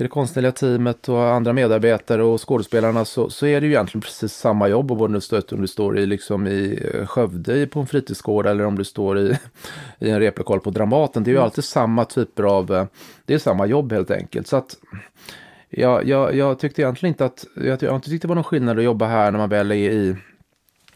i 0.00 0.02
det 0.02 0.08
konstnärliga 0.08 0.52
teamet 0.52 1.08
och 1.08 1.22
andra 1.22 1.52
medarbetare 1.52 2.22
och 2.22 2.48
skådespelarna 2.48 3.04
så, 3.04 3.30
så 3.30 3.46
är 3.46 3.60
det 3.60 3.66
ju 3.66 3.72
egentligen 3.72 4.02
precis 4.02 4.32
samma 4.32 4.68
jobb 4.68 4.92
om 4.92 5.12
du 5.12 5.20
står, 5.20 5.54
om 5.54 5.60
du 5.60 5.68
står 5.68 5.98
i, 5.98 6.06
liksom 6.06 6.46
i 6.46 6.90
eh, 6.94 7.06
Skövde 7.06 7.66
på 7.66 7.80
en 7.80 7.86
fritidsgård 7.86 8.46
eller 8.46 8.66
om 8.66 8.78
du 8.78 8.84
står 8.84 9.18
i, 9.18 9.38
i 9.98 10.10
en 10.10 10.20
replokal 10.20 10.60
på 10.60 10.70
Dramaten. 10.70 11.24
Det 11.24 11.28
är 11.28 11.32
ju 11.32 11.36
mm. 11.36 11.44
alltid 11.44 11.64
samma 11.64 12.04
typer 12.04 12.42
av, 12.42 12.74
eh, 12.74 12.84
det 13.24 13.34
är 13.34 13.38
samma 13.38 13.66
jobb 13.66 13.92
helt 13.92 14.10
enkelt. 14.10 14.46
Så 14.46 14.56
att 14.56 14.76
jag, 15.70 16.06
jag, 16.06 16.34
jag 16.34 16.58
tyckte 16.58 16.82
egentligen 16.82 17.12
inte 17.12 17.24
att, 17.24 17.46
jag, 17.56 17.82
jag 17.82 17.94
inte 17.94 18.10
tyckte 18.10 18.26
det 18.26 18.28
var 18.28 18.34
någon 18.34 18.44
skillnad 18.44 18.78
att 18.78 18.84
jobba 18.84 19.06
här 19.06 19.30
när 19.30 19.38
man 19.38 19.48
väl 19.48 19.70
är 19.70 19.90
i 19.90 20.16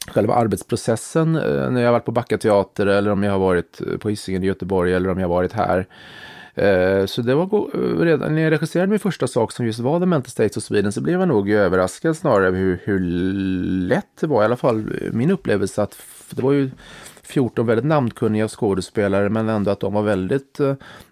själva 0.09 0.35
arbetsprocessen 0.35 1.37
eh, 1.37 1.71
när 1.71 1.81
jag 1.81 1.88
har 1.88 1.93
varit 1.93 2.05
på 2.05 2.12
Backa 2.12 2.38
teater 2.38 2.87
eller 2.87 3.11
om 3.11 3.23
jag 3.23 3.33
har 3.33 3.38
varit 3.38 3.81
eh, 3.81 3.99
på 3.99 4.09
Hisingen 4.09 4.43
i 4.43 4.47
Göteborg 4.47 4.95
eller 4.95 5.09
om 5.09 5.19
jag 5.19 5.29
har 5.29 5.35
varit 5.35 5.53
här. 5.53 5.87
Eh, 6.55 7.07
så 7.07 7.23
det 7.23 7.35
var 7.35 8.05
redan 8.05 8.35
när 8.35 8.43
jag 8.43 8.51
regisserade 8.51 8.90
min 8.90 8.99
första 8.99 9.27
sak 9.27 9.53
som 9.53 9.67
just 9.67 9.79
var 9.79 10.01
The 10.01 10.07
Mental 10.07 10.31
States 10.31 10.57
of 10.57 10.62
Sweden 10.62 10.93
så 10.93 11.01
blev 11.01 11.21
jag 11.21 11.29
nog 11.29 11.51
överraskad 11.51 12.17
snarare 12.17 12.47
över 12.47 12.59
hur, 12.59 12.81
hur 12.85 13.01
lätt 13.88 14.17
det 14.21 14.27
var, 14.27 14.43
i 14.43 14.45
alla 14.45 14.57
fall 14.57 14.85
min 15.12 15.31
upplevelse 15.31 15.83
att 15.83 15.97
det 16.31 16.43
var 16.43 16.53
ju 16.53 16.71
14 17.23 17.67
väldigt 17.67 17.85
namnkunniga 17.85 18.49
skådespelare 18.49 19.29
men 19.29 19.49
ändå 19.49 19.71
att 19.71 19.81
de 19.81 19.93
var 19.93 20.03
väldigt 20.03 20.61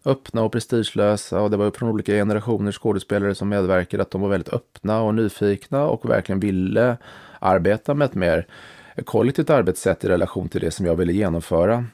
öppna 0.04 0.42
och 0.42 0.52
prestigelösa 0.52 1.40
och 1.40 1.50
det 1.50 1.56
var 1.56 1.70
från 1.70 1.88
olika 1.88 2.12
generationer 2.12 2.72
skådespelare 2.72 3.34
som 3.34 3.48
medverkade 3.48 4.02
att 4.02 4.10
de 4.10 4.20
var 4.20 4.28
väldigt 4.28 4.52
öppna 4.52 5.02
och 5.02 5.14
nyfikna 5.14 5.86
och 5.86 6.10
verkligen 6.10 6.40
ville 6.40 6.96
arbeta 7.40 7.94
med 7.94 8.04
ett 8.04 8.14
mer 8.14 8.46
kollektivt 9.04 9.50
arbetssätt 9.50 10.04
i 10.04 10.08
relation 10.08 10.48
till 10.48 10.60
det 10.60 10.70
som 10.70 10.86
jag 10.86 10.96
ville 10.96 11.12
genomföra. 11.12 11.84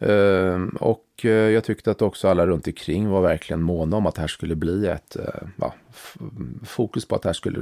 Ehm, 0.00 0.68
och 0.68 1.04
eh, 1.22 1.30
jag 1.30 1.64
tyckte 1.64 1.90
att 1.90 2.02
också 2.02 2.28
alla 2.28 2.46
runt 2.46 2.66
omkring 2.66 3.08
var 3.08 3.22
verkligen 3.22 3.62
måna 3.62 3.96
om 3.96 4.06
att 4.06 4.14
det 4.14 4.20
här 4.20 4.28
skulle 4.28 4.56
bli 4.56 4.86
ett 4.86 5.16
eh, 5.16 5.48
ja, 5.56 5.74
fokus 6.64 7.04
på 7.04 7.14
att 7.14 7.22
det 7.22 7.28
här 7.28 7.34
skulle 7.34 7.60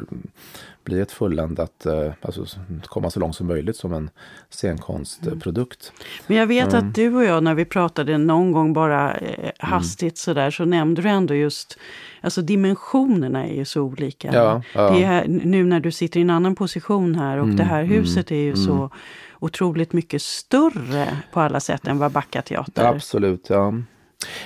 bli 0.84 1.00
ett 1.00 1.12
fulländat, 1.12 1.86
eh, 1.86 2.12
alltså 2.20 2.44
komma 2.82 3.10
så 3.10 3.20
långt 3.20 3.36
som 3.36 3.46
möjligt 3.46 3.76
som 3.76 3.92
en 3.92 4.10
scenkonstprodukt. 4.50 5.92
Mm. 5.94 6.24
Men 6.26 6.36
jag 6.36 6.46
vet 6.46 6.72
mm. 6.72 6.88
att 6.88 6.94
du 6.94 7.14
och 7.14 7.24
jag 7.24 7.42
när 7.42 7.54
vi 7.54 7.64
pratade 7.64 8.18
någon 8.18 8.52
gång 8.52 8.72
bara 8.72 9.12
mm. 9.14 9.52
hastigt 9.58 10.02
mm. 10.02 10.16
sådär 10.16 10.50
så 10.50 10.64
nämnde 10.64 11.02
du 11.02 11.08
ändå 11.08 11.34
just, 11.34 11.78
alltså 12.20 12.42
dimensionerna 12.42 13.46
är 13.46 13.54
ju 13.54 13.64
så 13.64 13.82
olika. 13.82 14.34
Ja, 14.34 14.62
ja. 14.74 14.90
Det 14.90 15.04
är, 15.04 15.28
nu 15.28 15.64
när 15.64 15.80
du 15.80 15.92
sitter 15.92 16.20
i 16.20 16.22
en 16.22 16.30
annan 16.30 16.54
position 16.54 17.14
här 17.14 17.36
och 17.38 17.44
mm, 17.44 17.56
det 17.56 17.64
här 17.64 17.84
huset 17.84 18.30
är 18.30 18.36
ju 18.36 18.56
så 18.56 18.90
otroligt 19.38 19.92
mycket 19.92 20.22
större 20.22 21.16
på 21.32 21.40
alla 21.40 21.60
sätt 21.60 21.86
än 21.86 21.98
vad 21.98 22.12
Backa 22.12 22.42
teater. 22.42 22.84
Absolut, 22.84 23.46
ja. 23.48 23.74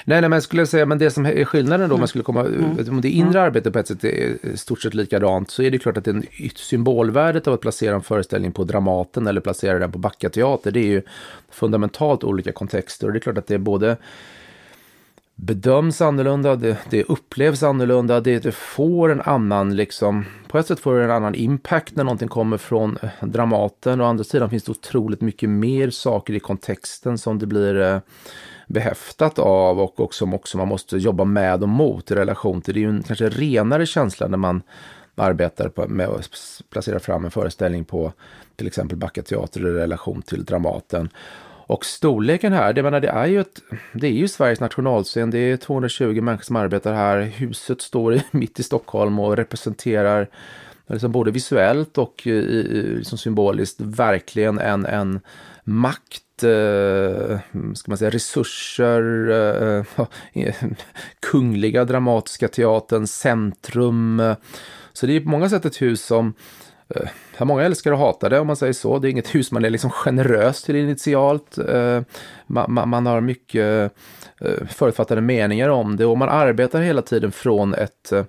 Nej, 0.05 0.21
nej, 0.21 0.21
men 0.21 0.33
jag 0.33 0.43
skulle 0.43 0.67
säga, 0.67 0.87
men 0.87 0.99
det 0.99 1.11
som 1.11 1.27
är 1.27 1.45
skillnaden 1.45 1.89
då, 1.89 1.95
om 1.95 2.01
man 2.01 2.09
skulle 2.09 2.25
komma, 2.25 2.41
mm. 2.41 2.89
om 2.91 3.01
det 3.01 3.09
inre 3.09 3.39
mm. 3.39 3.43
arbetet 3.43 3.73
på 3.73 3.79
ett 3.79 3.89
sätt 3.89 4.05
är 4.05 4.57
stort 4.57 4.83
sett 4.83 4.95
likadant, 4.95 5.51
så 5.51 5.63
är 5.63 5.71
det 5.71 5.79
klart 5.79 5.97
att 5.97 6.05
det 6.05 6.23
symbolvärdet 6.57 7.47
av 7.47 7.55
att 7.55 7.61
placera 7.61 7.95
en 7.95 8.03
föreställning 8.03 8.53
på 8.53 8.65
Dramaten 8.65 9.27
eller 9.27 9.41
placera 9.41 9.79
den 9.79 9.93
på 9.93 9.99
Backa 9.99 10.31
teater, 10.31 10.71
det 10.71 10.81
är 10.81 10.87
ju 10.87 11.03
fundamentalt 11.51 12.25
olika 12.25 12.53
kontexter. 12.53 13.07
Och 13.07 13.13
det 13.13 13.19
är 13.19 13.21
klart 13.21 13.39
att 13.39 13.47
det 13.47 13.55
är 13.55 13.59
både 13.59 13.97
bedöms 15.43 16.01
annorlunda, 16.01 16.57
det, 16.57 16.79
det 16.91 17.05
upplevs 17.05 17.63
annorlunda, 17.63 18.21
det, 18.21 18.39
det, 18.39 18.53
får 18.53 19.13
en 19.13 19.21
annan, 19.21 19.77
liksom, 19.77 20.25
på 20.49 20.59
ett 20.59 20.67
sätt 20.67 20.81
får 20.81 20.95
det 20.95 21.05
en 21.05 21.11
annan 21.11 21.35
impact 21.35 21.97
när 21.97 22.05
någonting 22.05 22.29
kommer 22.29 22.57
från 22.57 22.99
Dramaten 23.21 23.61
Dramaten. 23.81 24.01
Å 24.01 24.05
andra 24.05 24.25
sidan 24.25 24.51
finns 24.51 24.65
det 24.65 24.71
otroligt 24.73 25.21
mycket 25.21 25.49
mer 25.49 25.91
saker 25.91 26.35
i 26.35 26.41
kontexten 26.41 27.19
som 27.19 27.39
det 27.39 27.47
blir 27.47 27.81
eh, 27.81 28.01
behäftat 28.67 29.39
av 29.39 29.81
och 29.81 30.01
också, 30.01 30.19
som 30.19 30.35
också 30.35 30.59
man 30.59 30.69
måste 30.69 30.97
jobba 30.97 31.25
med 31.25 31.63
och 31.63 31.69
mot 31.69 32.11
i 32.11 32.15
relation 32.15 32.63
till. 32.63 32.75
Det 32.75 32.81
är 32.81 32.83
ju 32.83 32.89
en 32.89 33.03
kanske 33.03 33.29
renare 33.29 33.87
känsla 33.87 34.29
när 34.29 34.39
man 34.39 34.63
arbetar 35.15 35.69
på, 35.69 35.89
med 35.89 36.09
att 36.09 36.63
placera 36.71 37.01
fram 37.01 37.25
en 37.25 37.31
föreställning 37.31 37.85
på 37.85 38.13
till 38.57 38.67
exempel 38.67 38.99
Backa 38.99 39.23
teater 39.23 39.61
i 39.61 39.73
relation 39.73 40.23
till 40.23 40.45
Dramaten. 40.45 41.09
Och 41.71 41.87
storleken 41.87 42.53
här, 42.53 42.73
det, 42.73 42.83
menar, 42.83 43.01
det, 43.01 43.09
är 43.09 43.27
ju 43.27 43.41
ett, 43.41 43.63
det 43.93 44.07
är 44.07 44.13
ju 44.13 44.29
Sveriges 44.29 44.61
nationalscen. 44.61 45.31
Det 45.31 45.39
är 45.39 45.57
220 45.57 46.21
människor 46.21 46.45
som 46.45 46.57
arbetar 46.57 46.95
här. 46.95 47.21
Huset 47.21 47.81
står 47.81 48.21
mitt 48.37 48.61
i 48.61 48.63
Stockholm 48.63 49.19
och 49.19 49.37
representerar 49.37 50.29
liksom 50.87 51.13
både 51.13 51.31
visuellt 51.31 51.99
och 51.99 52.27
i, 52.27 52.33
liksom 52.97 53.19
symboliskt 53.19 53.81
verkligen 53.81 54.59
en, 54.59 54.87
en 54.87 55.21
makt, 55.65 56.43
eh, 56.43 57.39
ska 57.75 57.91
man 57.91 57.99
säga, 57.99 58.11
resurser, 58.11 59.31
eh, 59.31 59.85
eh 60.45 60.55
Kungliga 61.21 61.85
Dramatiska 61.85 62.49
Teatern, 62.49 63.07
centrum. 63.07 64.23
Så 64.93 65.07
det 65.07 65.17
är 65.17 65.21
på 65.21 65.29
många 65.29 65.49
sätt 65.49 65.65
ett 65.65 65.83
hus 65.83 66.05
som 66.05 66.35
Eh, 66.95 67.45
många 67.45 67.63
älskar 67.63 67.93
och 67.93 67.99
hatar 67.99 68.31
det 68.31 68.41
om 68.41 68.47
man 68.47 68.57
säger 68.57 68.73
så. 68.73 68.99
Det 68.99 69.09
är 69.09 69.11
inget 69.11 69.35
hus 69.35 69.53
man 69.53 69.65
är 69.65 69.71
liksom 69.71 69.91
generös 69.91 70.63
till 70.63 70.77
initialt. 70.77 71.59
Eh, 71.59 72.03
man, 72.47 72.89
man, 72.89 73.07
har 73.07 73.21
mycket 73.21 73.93
eh, 74.41 74.67
förutfattade 74.69 75.21
meningar 75.21 75.69
om 75.69 75.97
det 75.97 76.07
och 76.07 76.19
man 76.19 76.29
arbetar 76.29 76.81
hela 76.81 77.03
tiden 77.03 77.33
från 77.33 77.75
ett, 77.75 78.13
eh, 78.13 78.25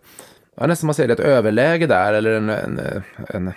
ja, 0.55 0.67
nästan 0.67 0.87
man 0.87 0.93
säger 0.93 1.07
det, 1.07 1.13
ett 1.13 1.19
överläge 1.19 1.87
där 1.87 2.13
eller 2.13 2.31
en, 2.31 2.49
en, 2.49 2.79
eh, 2.79 3.01
en, 3.27 3.51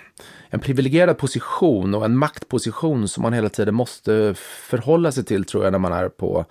en 0.49 0.59
privilegierad 0.59 1.17
position 1.17 1.95
och 1.95 2.05
en 2.05 2.17
maktposition 2.17 3.07
som 3.07 3.23
man 3.23 3.33
hela 3.33 3.49
tiden 3.49 3.75
måste 3.75 4.33
förhålla 4.69 5.11
sig 5.11 5.23
till 5.23 5.45
tror 5.45 5.63
jag 5.63 5.71
när 5.71 5.79
man 5.79 5.93
är 5.93 6.09
på 6.09 6.45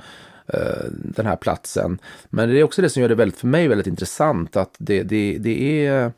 eh, 0.47 0.85
den 0.91 1.27
här 1.27 1.37
platsen. 1.37 1.99
Men 2.31 2.49
det 2.49 2.61
är 2.61 2.65
också 2.65 2.83
det 2.83 2.91
som 2.91 3.03
gör 3.03 3.09
det 3.09 3.15
väldigt, 3.15 3.39
för 3.39 3.47
mig 3.47 3.69
väldigt 3.69 3.87
intressant 3.87 4.57
att 4.57 4.75
det, 4.79 5.03
det, 5.03 5.39
det 5.39 5.87
är 5.87 6.13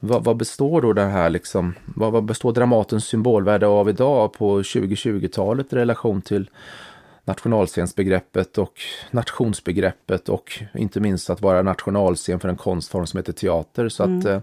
vad, 0.00 0.24
vad, 0.24 0.36
består 0.36 0.82
då 0.82 0.92
den 0.92 1.10
här 1.10 1.30
liksom, 1.30 1.74
vad, 1.96 2.12
vad 2.12 2.24
består 2.24 2.52
Dramatens 2.52 3.04
symbolvärde 3.04 3.66
av 3.66 3.88
idag 3.88 4.32
på 4.32 4.60
2020-talet 4.60 5.72
i 5.72 5.76
relation 5.76 6.22
till 6.22 6.50
nationalscensbegreppet 7.24 8.58
och 8.58 8.80
nationsbegreppet 9.10 10.28
och 10.28 10.62
inte 10.74 11.00
minst 11.00 11.30
att 11.30 11.42
vara 11.42 11.62
nationalscen 11.62 12.40
för 12.40 12.48
en 12.48 12.56
konstform 12.56 13.06
som 13.06 13.18
heter 13.18 13.32
teater. 13.32 13.88
Så 13.88 14.04
mm. 14.04 14.18
att 14.18 14.24
eh, 14.24 14.40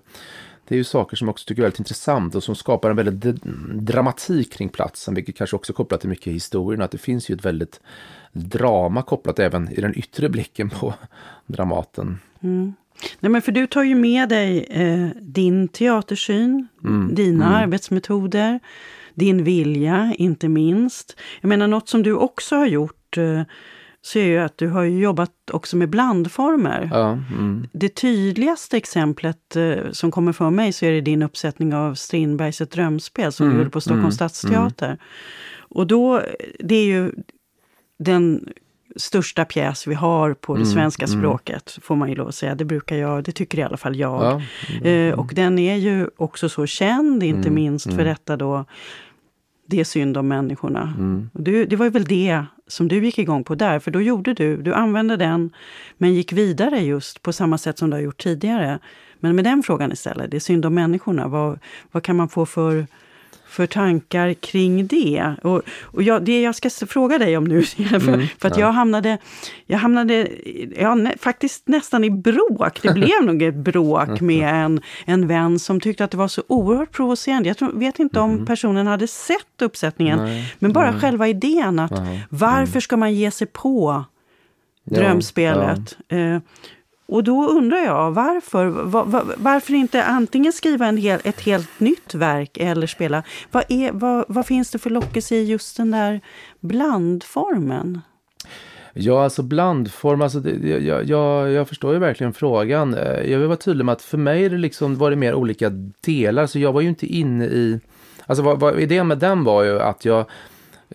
det 0.67 0.75
är 0.75 0.77
ju 0.77 0.83
saker 0.83 1.17
som 1.17 1.27
jag 1.27 1.33
också 1.33 1.45
tycker 1.47 1.61
är 1.61 1.65
väldigt 1.65 1.79
intressant 1.79 2.35
och 2.35 2.43
som 2.43 2.55
skapar 2.55 2.89
en 2.89 2.95
väldigt 2.95 3.43
dramatik 3.73 4.53
kring 4.53 4.69
platsen, 4.69 5.13
vilket 5.13 5.35
kanske 5.35 5.55
också 5.55 5.73
kopplat 5.73 5.99
till 5.99 6.09
mycket 6.09 6.33
historien, 6.33 6.81
att 6.81 6.91
det 6.91 6.97
finns 6.97 7.29
ju 7.29 7.35
ett 7.35 7.45
väldigt 7.45 7.79
drama 8.31 9.01
kopplat 9.01 9.39
även 9.39 9.71
i 9.71 9.81
den 9.81 9.97
yttre 9.97 10.29
blicken 10.29 10.69
på 10.69 10.93
Dramaten. 11.45 12.19
Mm. 12.41 12.73
Nej, 13.19 13.29
men 13.31 13.41
för 13.41 13.51
du 13.51 13.67
tar 13.67 13.84
ju 13.84 13.95
med 13.95 14.29
dig 14.29 14.65
eh, 14.69 15.08
din 15.21 15.67
teatersyn, 15.67 16.67
mm. 16.84 17.15
dina 17.15 17.45
mm. 17.45 17.62
arbetsmetoder, 17.63 18.60
din 19.13 19.43
vilja, 19.43 20.13
inte 20.17 20.47
minst. 20.47 21.19
Jag 21.41 21.49
menar, 21.49 21.67
något 21.67 21.89
som 21.89 22.03
du 22.03 22.13
också 22.13 22.55
har 22.55 22.65
gjort 22.65 23.17
eh, 23.17 23.41
så 24.01 24.19
är 24.19 24.25
ju 24.25 24.38
att 24.38 24.58
du 24.58 24.67
har 24.67 24.84
jobbat 24.84 25.31
också 25.51 25.77
med 25.77 25.89
blandformer. 25.89 26.89
Ja, 26.93 27.12
mm. 27.12 27.67
Det 27.71 27.89
tydligaste 27.89 28.77
exemplet 28.77 29.55
eh, 29.55 29.91
som 29.91 30.12
kommer 30.12 30.31
för 30.31 30.49
mig 30.49 30.73
så 30.73 30.86
är 30.86 30.91
det 30.91 31.01
din 31.01 31.23
uppsättning 31.23 31.73
av 31.75 31.95
Strindbergs 31.95 32.62
Ett 32.62 32.71
drömspel 32.71 33.31
som 33.31 33.45
mm. 33.45 33.58
du 33.58 33.62
gjorde 33.62 33.71
på 33.71 33.81
Stockholms 33.81 34.21
mm. 34.21 34.29
stadsteater. 34.29 34.97
Och 35.58 35.88
då, 35.88 36.21
det 36.60 36.75
är 36.75 36.86
ju 36.86 37.12
den 37.99 38.49
största 38.95 39.45
pjäs 39.45 39.88
vi 39.88 39.93
har 39.93 40.34
på 40.34 40.53
det 40.53 40.62
mm, 40.62 40.73
svenska 40.73 41.05
mm. 41.05 41.19
språket, 41.19 41.79
får 41.81 41.95
man 41.95 42.10
ju 42.10 42.15
lov 42.15 42.27
att 42.27 42.36
säga. 42.36 42.55
Det 42.55 42.65
brukar 42.65 42.95
jag, 42.95 43.23
det 43.23 43.31
tycker 43.31 43.60
i 43.60 43.63
alla 43.63 43.77
fall 43.77 43.95
jag. 43.95 44.23
Ja, 44.23 44.41
mm, 44.81 45.12
eh, 45.12 45.19
och 45.19 45.31
den 45.36 45.60
är 45.60 45.75
ju 45.75 46.08
också 46.17 46.49
så 46.49 46.65
känd, 46.65 47.23
inte 47.23 47.47
mm, 47.47 47.53
minst 47.53 47.86
för 47.86 47.93
mm. 47.93 48.05
detta 48.05 48.38
då, 48.38 48.65
det 49.67 49.79
är 49.79 49.84
synd 49.84 50.17
om 50.17 50.27
människorna. 50.27 50.93
Mm. 50.97 51.29
Du, 51.34 51.65
det 51.65 51.75
var 51.75 51.89
väl 51.89 52.03
det 52.03 52.45
som 52.67 52.88
du 52.88 53.05
gick 53.05 53.17
igång 53.17 53.43
på 53.43 53.55
där, 53.55 53.79
för 53.79 53.91
då 53.91 54.01
gjorde 54.01 54.34
du, 54.34 54.58
du 54.58 54.73
använde 54.73 55.17
den, 55.17 55.53
men 55.97 56.13
gick 56.13 56.34
vidare 56.34 56.79
just 56.79 57.21
på 57.21 57.34
samma 57.34 57.58
sätt 57.58 57.77
som 57.77 57.89
du 57.89 57.95
har 57.95 58.01
gjort 58.01 58.23
tidigare. 58.23 58.79
Men 59.19 59.36
med 59.36 59.45
den 59.45 59.63
frågan 59.63 59.91
istället, 59.91 60.31
det 60.31 60.38
är 60.38 60.41
synd 60.41 60.65
om 60.65 60.73
människorna. 60.73 61.27
Vad, 61.27 61.60
vad 61.91 62.03
kan 62.03 62.15
man 62.15 62.29
få 62.29 62.45
för 62.45 62.88
för 63.55 63.65
tankar 63.65 64.33
kring 64.33 64.87
det? 64.87 65.35
Och, 65.41 65.61
och 65.81 66.03
jag, 66.03 66.23
det 66.23 66.41
jag 66.41 66.55
ska 66.55 66.69
fråga 66.69 67.17
dig 67.17 67.37
om 67.37 67.43
nu, 67.43 67.61
för, 67.89 67.95
mm, 67.95 68.27
för 68.39 68.47
att 68.47 68.57
ja. 68.57 68.65
jag 68.65 68.71
hamnade, 68.71 69.17
jag 69.65 69.77
hamnade 69.77 70.27
ja, 70.77 70.95
nä, 70.95 71.13
faktiskt 71.19 71.67
nästan 71.67 72.03
i 72.03 72.09
bråk. 72.09 72.81
Det 72.81 72.93
blev 72.93 73.23
nog 73.23 73.41
ett 73.41 73.55
bråk 73.55 74.07
mm. 74.07 74.25
med 74.25 74.65
en, 74.65 74.81
en 75.05 75.27
vän 75.27 75.59
som 75.59 75.79
tyckte 75.79 76.03
att 76.03 76.11
det 76.11 76.17
var 76.17 76.27
så 76.27 76.43
oerhört 76.47 76.91
provocerande. 76.91 77.49
Jag 77.49 77.57
tror, 77.57 77.71
vet 77.71 77.99
inte 77.99 78.19
om 78.19 78.31
mm. 78.31 78.45
personen 78.45 78.87
hade 78.87 79.07
sett 79.07 79.61
uppsättningen, 79.61 80.19
Nej. 80.19 80.55
men 80.59 80.73
bara 80.73 80.91
Nej. 80.91 81.01
själva 81.01 81.27
idén 81.27 81.79
att 81.79 81.99
varför 82.29 82.79
ska 82.79 82.97
man 82.97 83.13
ge 83.13 83.31
sig 83.31 83.47
på 83.47 84.05
drömspelet? 84.83 85.97
Ja, 86.07 86.17
ja. 86.17 86.41
Och 87.07 87.23
då 87.23 87.49
undrar 87.49 87.77
jag 87.77 88.11
varför? 88.11 88.65
Var, 88.65 89.05
var, 89.05 89.35
varför 89.37 89.73
inte 89.73 90.03
antingen 90.03 90.53
skriva 90.53 90.87
en 90.87 90.97
hel, 90.97 91.19
ett 91.23 91.41
helt 91.41 91.79
nytt 91.79 92.15
verk 92.15 92.57
eller 92.57 92.87
spela? 92.87 93.23
Vad, 93.51 93.63
är, 93.69 93.91
vad, 93.91 94.25
vad 94.27 94.45
finns 94.45 94.71
det 94.71 94.79
för 94.79 94.89
lockelse 94.89 95.35
i 95.35 95.43
just 95.43 95.77
den 95.77 95.91
där 95.91 96.21
blandformen? 96.59 98.01
Ja, 98.93 99.23
alltså 99.23 99.43
blandform, 99.43 100.21
alltså 100.21 100.39
det, 100.39 100.79
jag, 100.79 101.05
jag, 101.05 101.51
jag, 101.51 101.69
förstår 101.69 101.93
ju 101.93 101.99
verkligen 101.99 102.33
frågan. 102.33 102.93
Eh, 102.93 103.31
jag 103.31 103.39
vill 103.39 103.47
vara 103.47 103.57
tydlig 103.57 103.85
med 103.85 103.93
att 103.93 104.01
för 104.01 104.17
mig 104.17 104.49
det 104.49 104.57
liksom 104.57 104.95
var 104.95 105.09
det 105.09 105.15
mer 105.15 105.33
olika 105.33 105.69
delar, 106.01 106.45
så 106.47 106.59
jag 106.59 106.73
var 106.73 106.81
ju 106.81 106.89
inte 106.89 107.05
inne 107.05 107.45
i... 107.45 107.79
Alltså 108.25 108.43
vad, 108.43 108.59
vad, 108.59 108.79
idén 108.79 109.07
med 109.07 109.17
den 109.17 109.43
var 109.43 109.63
ju 109.63 109.79
att 109.79 110.05
jag 110.05 110.25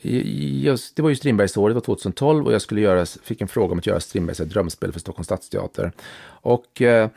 Just, 0.02 0.96
det 0.96 1.02
var 1.02 1.08
ju 1.08 1.16
Strindbergsåret, 1.16 1.74
det 1.74 1.74
var 1.74 1.80
2012 1.80 2.46
och 2.46 2.52
jag 2.52 2.62
skulle 2.62 2.80
göra, 2.80 3.06
fick 3.06 3.40
en 3.40 3.48
fråga 3.48 3.72
om 3.72 3.78
att 3.78 3.86
göra 3.86 4.00
Strindbergs 4.00 4.38
drömspel 4.38 4.92
för 4.92 5.00
Stockholms 5.00 5.26
stadsteater. 5.26 5.92
Och 6.42 6.82
eh, 6.82 7.08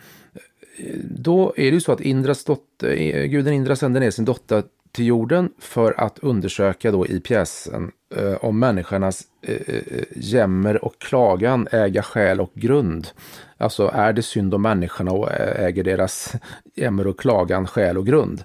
då 1.04 1.54
är 1.58 1.64
det 1.64 1.76
ju 1.76 1.82
så 1.82 1.92
att 1.92 2.02
Indras 2.02 2.44
dotter, 2.44 3.02
eh, 3.02 3.26
guden 3.26 3.54
Indra 3.54 3.76
sänder 3.76 4.00
ner 4.00 4.12
sin 4.12 4.26
dotter, 4.26 4.64
till 4.94 5.06
jorden 5.06 5.50
för 5.60 6.00
att 6.00 6.20
undersöka 6.20 6.92
då 6.92 7.08
i 7.08 7.20
pjäsen 7.20 7.92
eh, 8.16 8.34
om 8.34 8.60
människornas 8.60 9.24
eh, 9.42 9.56
eh 9.56 10.04
jämmer 10.16 10.86
och 10.86 11.00
klagan 11.00 11.68
äga 11.72 12.04
själ 12.04 12.42
och 12.42 12.52
grund. 12.54 13.08
Alltså 13.58 13.92
är 13.94 14.14
det 14.14 14.22
synd 14.22 14.54
om 14.54 14.62
människorna 14.62 15.12
och 15.12 15.32
äger 15.32 15.84
deras 15.84 16.34
jämmer 16.76 17.08
och 17.08 17.20
klagan 17.20 17.68
själ 17.68 17.98
och 17.98 18.06
grund? 18.06 18.44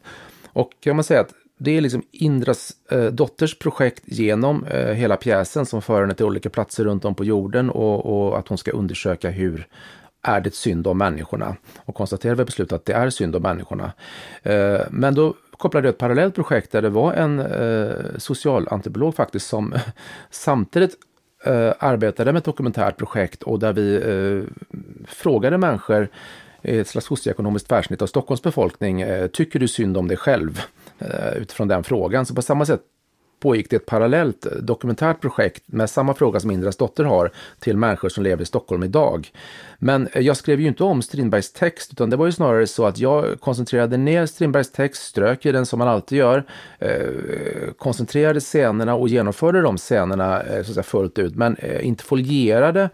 Och 0.53 0.71
kan 0.81 0.97
man 0.97 1.05
säga 1.05 1.21
att 1.21 1.35
det 1.59 1.77
är 1.77 1.81
liksom 1.81 2.03
Indras 2.11 2.73
eh, 2.91 3.05
dotters 3.05 3.59
projekt 3.59 4.03
genom 4.07 4.65
eh, 4.65 4.87
hela 4.87 5.17
pjäsen 5.17 5.67
som 5.67 5.83
för 5.83 6.01
henne 6.01 6.15
till 6.15 6.27
olika 6.27 6.51
platser 6.51 6.85
runt 6.85 7.05
om 7.05 7.15
på 7.15 7.25
jorden 7.25 7.71
och, 7.71 8.07
och, 8.07 8.39
att 8.39 8.49
hon 8.49 8.59
ska 8.59 8.71
undersöka 8.71 9.31
hur 9.31 9.67
är 10.23 10.41
det 10.41 10.55
synd 10.55 10.87
om 10.87 10.99
människorna? 10.99 11.57
Och 11.85 11.95
konstaterar 11.95 12.35
vi 12.35 12.45
beslutet 12.45 12.73
att 12.73 12.85
det 12.85 12.93
är 12.93 13.11
synd 13.11 13.37
om 13.37 13.43
människorna. 13.43 13.93
Eh, 14.43 14.81
men 14.91 15.15
då 15.15 15.35
kopplade 15.51 15.89
jag 15.89 15.93
ett 15.93 15.99
parallellt 15.99 16.35
projekt 16.35 16.73
där 16.73 16.83
det 16.83 16.91
var 16.91 17.13
en 17.13 17.39
eh, 17.39 18.19
socialantropolog 18.19 19.15
faktiskt 19.15 19.47
som 19.47 19.75
samtidigt 20.31 20.95
eh, 21.45 21.73
arbetade 21.79 22.33
med 22.33 22.39
ett 22.39 22.45
dokumentärt 22.45 22.97
projekt 22.97 23.43
och 23.43 23.59
där 23.59 23.73
vi 23.73 23.95
eh, 23.97 24.67
frågade 25.07 25.59
människor 25.59 26.09
i 26.63 26.79
ett 26.79 26.89
slags 26.89 27.07
socioekonomiskt 27.07 27.69
tvärsnitt 27.69 28.03
av 28.03 28.07
Stockholms 28.07 28.43
befolkning. 28.43 29.01
Eh, 29.01 29.27
Tycker 29.27 29.59
du 29.59 29.69
synd 29.69 29.97
om 29.97 30.09
dig 30.09 30.17
själv? 30.17 30.61
Eh, 30.99 31.37
utifrån 31.37 31.69
den 31.69 31.85
frågan. 31.85 32.27
Så 32.27 32.35
på 32.35 32.43
samma 32.43 32.67
sätt 32.67 32.81
pågick 33.41 33.71
det 33.71 33.77
ett 33.77 33.87
parallellt 33.87 34.47
eh, 34.47 34.53
dokumentärt 34.53 35.21
projekt 35.21 35.63
med 35.67 35.91
samma 35.91 36.15
fråga 36.15 36.41
som 36.41 36.51
Indras 36.51 36.77
dotter 36.77 37.05
har 37.05 37.33
till 37.61 37.77
människor 37.77 38.09
som 38.09 38.25
lever 38.25 38.43
i 38.43 38.47
Stockholm 38.47 38.83
idag. 38.83 39.31
Men 39.79 40.07
eh, 40.07 40.23
jag 40.23 40.37
skrev 40.37 40.61
ju 40.61 40.69
inte 40.69 40.85
om 40.85 41.03
Strindbergs 41.03 41.53
text 41.53 41.93
utan 41.93 42.11
det 42.11 42.17
var 42.17 42.27
ju 42.27 42.33
snarare 42.33 42.67
så 42.67 42.87
att 42.87 42.99
jag 42.99 43.41
koncentrerade 43.41 43.97
ner 43.97 44.27
Strindbergs 44.27 44.73
text, 44.73 45.03
strök 45.03 45.47
i 45.47 45.53
den 45.53 45.67
som 45.67 45.79
man 45.79 45.89
alltid 45.89 46.19
gör, 46.19 46.45
eh, 46.79 47.01
koncentrerade 47.79 48.41
scenerna 48.41 48.95
och 48.95 49.09
genomförde 49.09 49.63
de 49.63 49.77
scenerna 49.77 50.43
eh, 50.43 50.63
så 50.63 50.71
att 50.71 50.75
säga, 50.75 50.83
fullt 50.83 51.19
ut 51.19 51.37
men 51.37 51.57
eh, 51.57 51.87
inte 51.87 52.05
folierade 52.05 52.91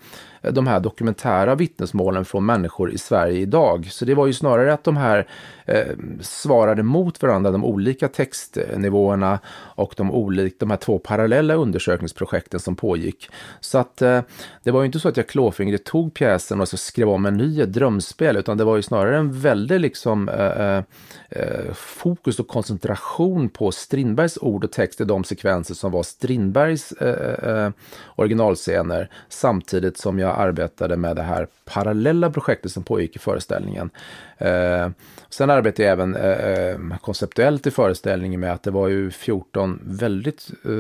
de 0.51 0.67
här 0.67 0.81
dokumentära 0.81 1.55
vittnesmålen 1.55 2.25
från 2.25 2.47
människor 2.47 2.93
i 2.93 2.99
Sverige 2.99 3.39
idag. 3.39 3.87
Så 3.91 4.05
det 4.05 4.15
var 4.15 4.27
ju 4.27 4.33
snarare 4.33 4.73
att 4.73 4.85
de 4.85 4.97
här 4.97 5.29
eh, 5.65 5.87
svarade 6.21 6.83
mot 6.83 7.23
varandra, 7.23 7.51
de 7.51 7.65
olika 7.65 8.09
textnivåerna 8.09 9.39
och 9.51 9.95
de, 9.97 10.11
olika, 10.11 10.57
de 10.59 10.71
här 10.71 10.77
två 10.77 10.99
parallella 10.99 11.55
undersökningsprojekten 11.55 12.61
som 12.61 12.77
pågick. 12.77 13.31
Så 13.61 13.79
att 13.79 14.03
eh, 14.03 14.21
det 14.63 14.71
var 14.71 14.81
ju 14.81 14.87
inte 14.87 15.01
så 15.01 15.09
att 15.09 15.17
jag 15.17 15.29
klåfingrigt 15.29 15.87
tog 15.87 16.15
pjäsen 16.15 16.61
och 16.61 16.69
så 16.69 16.77
skrev 16.77 17.09
om 17.09 17.27
en 17.27 17.37
ny 17.37 17.65
drömspel, 17.65 18.37
utan 18.37 18.59
det 18.59 18.65
var 18.65 18.77
ju 18.77 18.83
snarare 18.83 19.19
en 19.19 19.41
väldig 19.41 19.81
liksom 19.81 20.29
eh, 20.29 20.37
eh, 20.37 20.83
eh 21.31 21.73
fokus 21.75 22.41
och 22.41 22.49
koncentration 22.49 23.49
på 23.49 23.73
Strindbergs 23.73 24.39
ord 24.41 24.65
och 24.65 24.73
text 24.73 25.01
i 25.01 25.05
de 25.05 25.25
sekvenser 25.25 25.75
som 25.75 25.93
var 25.93 26.03
Strindbergs 26.03 26.93
eh, 26.93 27.09
eh, 27.09 27.65
eh 27.65 27.71
originalscener, 28.17 29.11
samtidigt 29.29 29.99
som 29.99 30.19
jag 30.19 30.34
arbetade 30.35 30.97
med 30.97 31.17
det 31.17 31.23
här 31.23 31.49
parallella 31.65 32.31
projektet 32.31 32.73
som 32.73 32.83
pågick 32.83 33.17
i 33.17 33.19
föreställningen. 33.19 33.91
Eh, 34.39 34.89
sen 35.29 35.51
arbetade 35.51 35.83
jag 35.83 35.93
även 35.93 36.17
eh, 36.17 36.31
eh 36.31 36.99
konceptuellt 37.01 37.67
i 37.67 37.71
föreställningen 37.71 38.41
med 38.41 38.53
att 38.53 38.63
det 38.63 38.71
var 38.71 38.89
ju 38.89 39.11
14 39.11 39.81
väldigt 39.85 40.51
eh, 40.65 40.71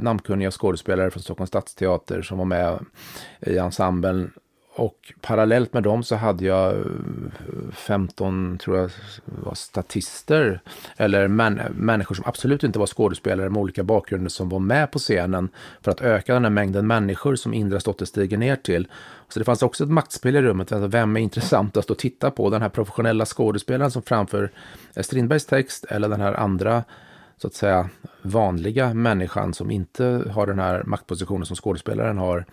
namnkunniga 0.00 0.50
skådespelare 0.50 1.10
från 1.10 1.22
Stockholms 1.22 1.48
stadsteater 1.48 2.22
som 2.22 2.38
var 2.38 2.44
med 2.44 2.78
i 3.40 3.58
ensemblen 3.58 4.30
och 4.80 5.12
parallellt 5.20 5.72
med 5.72 5.82
dem 5.82 6.02
så 6.02 6.16
hade 6.16 6.44
jag 6.44 6.76
eh, 6.76 6.82
15, 7.72 8.58
tror 8.58 8.78
jag, 8.78 8.90
var 9.24 9.54
statister. 9.54 10.60
Eller 10.96 11.28
män, 11.28 11.60
människor 11.74 12.14
som 12.14 12.24
absolut 12.26 12.64
inte 12.64 12.78
var 12.78 12.86
skådespelare 12.86 13.50
med 13.50 13.60
olika 13.60 13.82
bakgrunder 13.82 14.30
som 14.30 14.48
var 14.48 14.58
med 14.58 14.90
på 14.90 14.98
scenen. 14.98 15.48
För 15.80 15.90
att 15.90 16.00
öka 16.00 16.34
den 16.34 16.44
här 16.44 16.50
mängden 16.50 16.86
människor 16.86 17.36
som 17.36 17.54
Indra 17.54 17.80
Stotter 17.80 18.06
stiger 18.06 18.36
ner 18.36 18.56
till. 18.56 18.88
Så 19.28 19.38
det 19.38 19.44
fanns 19.44 19.62
också 19.62 19.84
ett 19.84 19.90
maktspel 19.90 20.36
i 20.36 20.42
rummet. 20.42 20.72
Alltså 20.72 20.86
vem 20.88 21.16
är 21.16 21.20
intressantast 21.20 21.90
att 21.90 21.98
titta 21.98 22.30
på? 22.30 22.50
Den 22.50 22.62
här 22.62 22.68
professionella 22.68 23.26
skådespelaren 23.26 23.90
som 23.90 24.02
framför 24.02 24.50
Strindbergs 24.96 25.46
text 25.46 25.84
eller 25.84 26.08
den 26.08 26.20
här 26.20 26.34
andra 26.34 26.84
så 27.40 27.46
att 27.46 27.54
säga 27.54 27.88
vanliga 28.22 28.94
människan 28.94 29.54
som 29.54 29.70
inte 29.70 30.24
har 30.34 30.46
den 30.46 30.58
här 30.58 30.82
maktpositionen 30.86 31.46
som 31.46 31.56
skådespelaren 31.56 32.18
har 32.18 32.44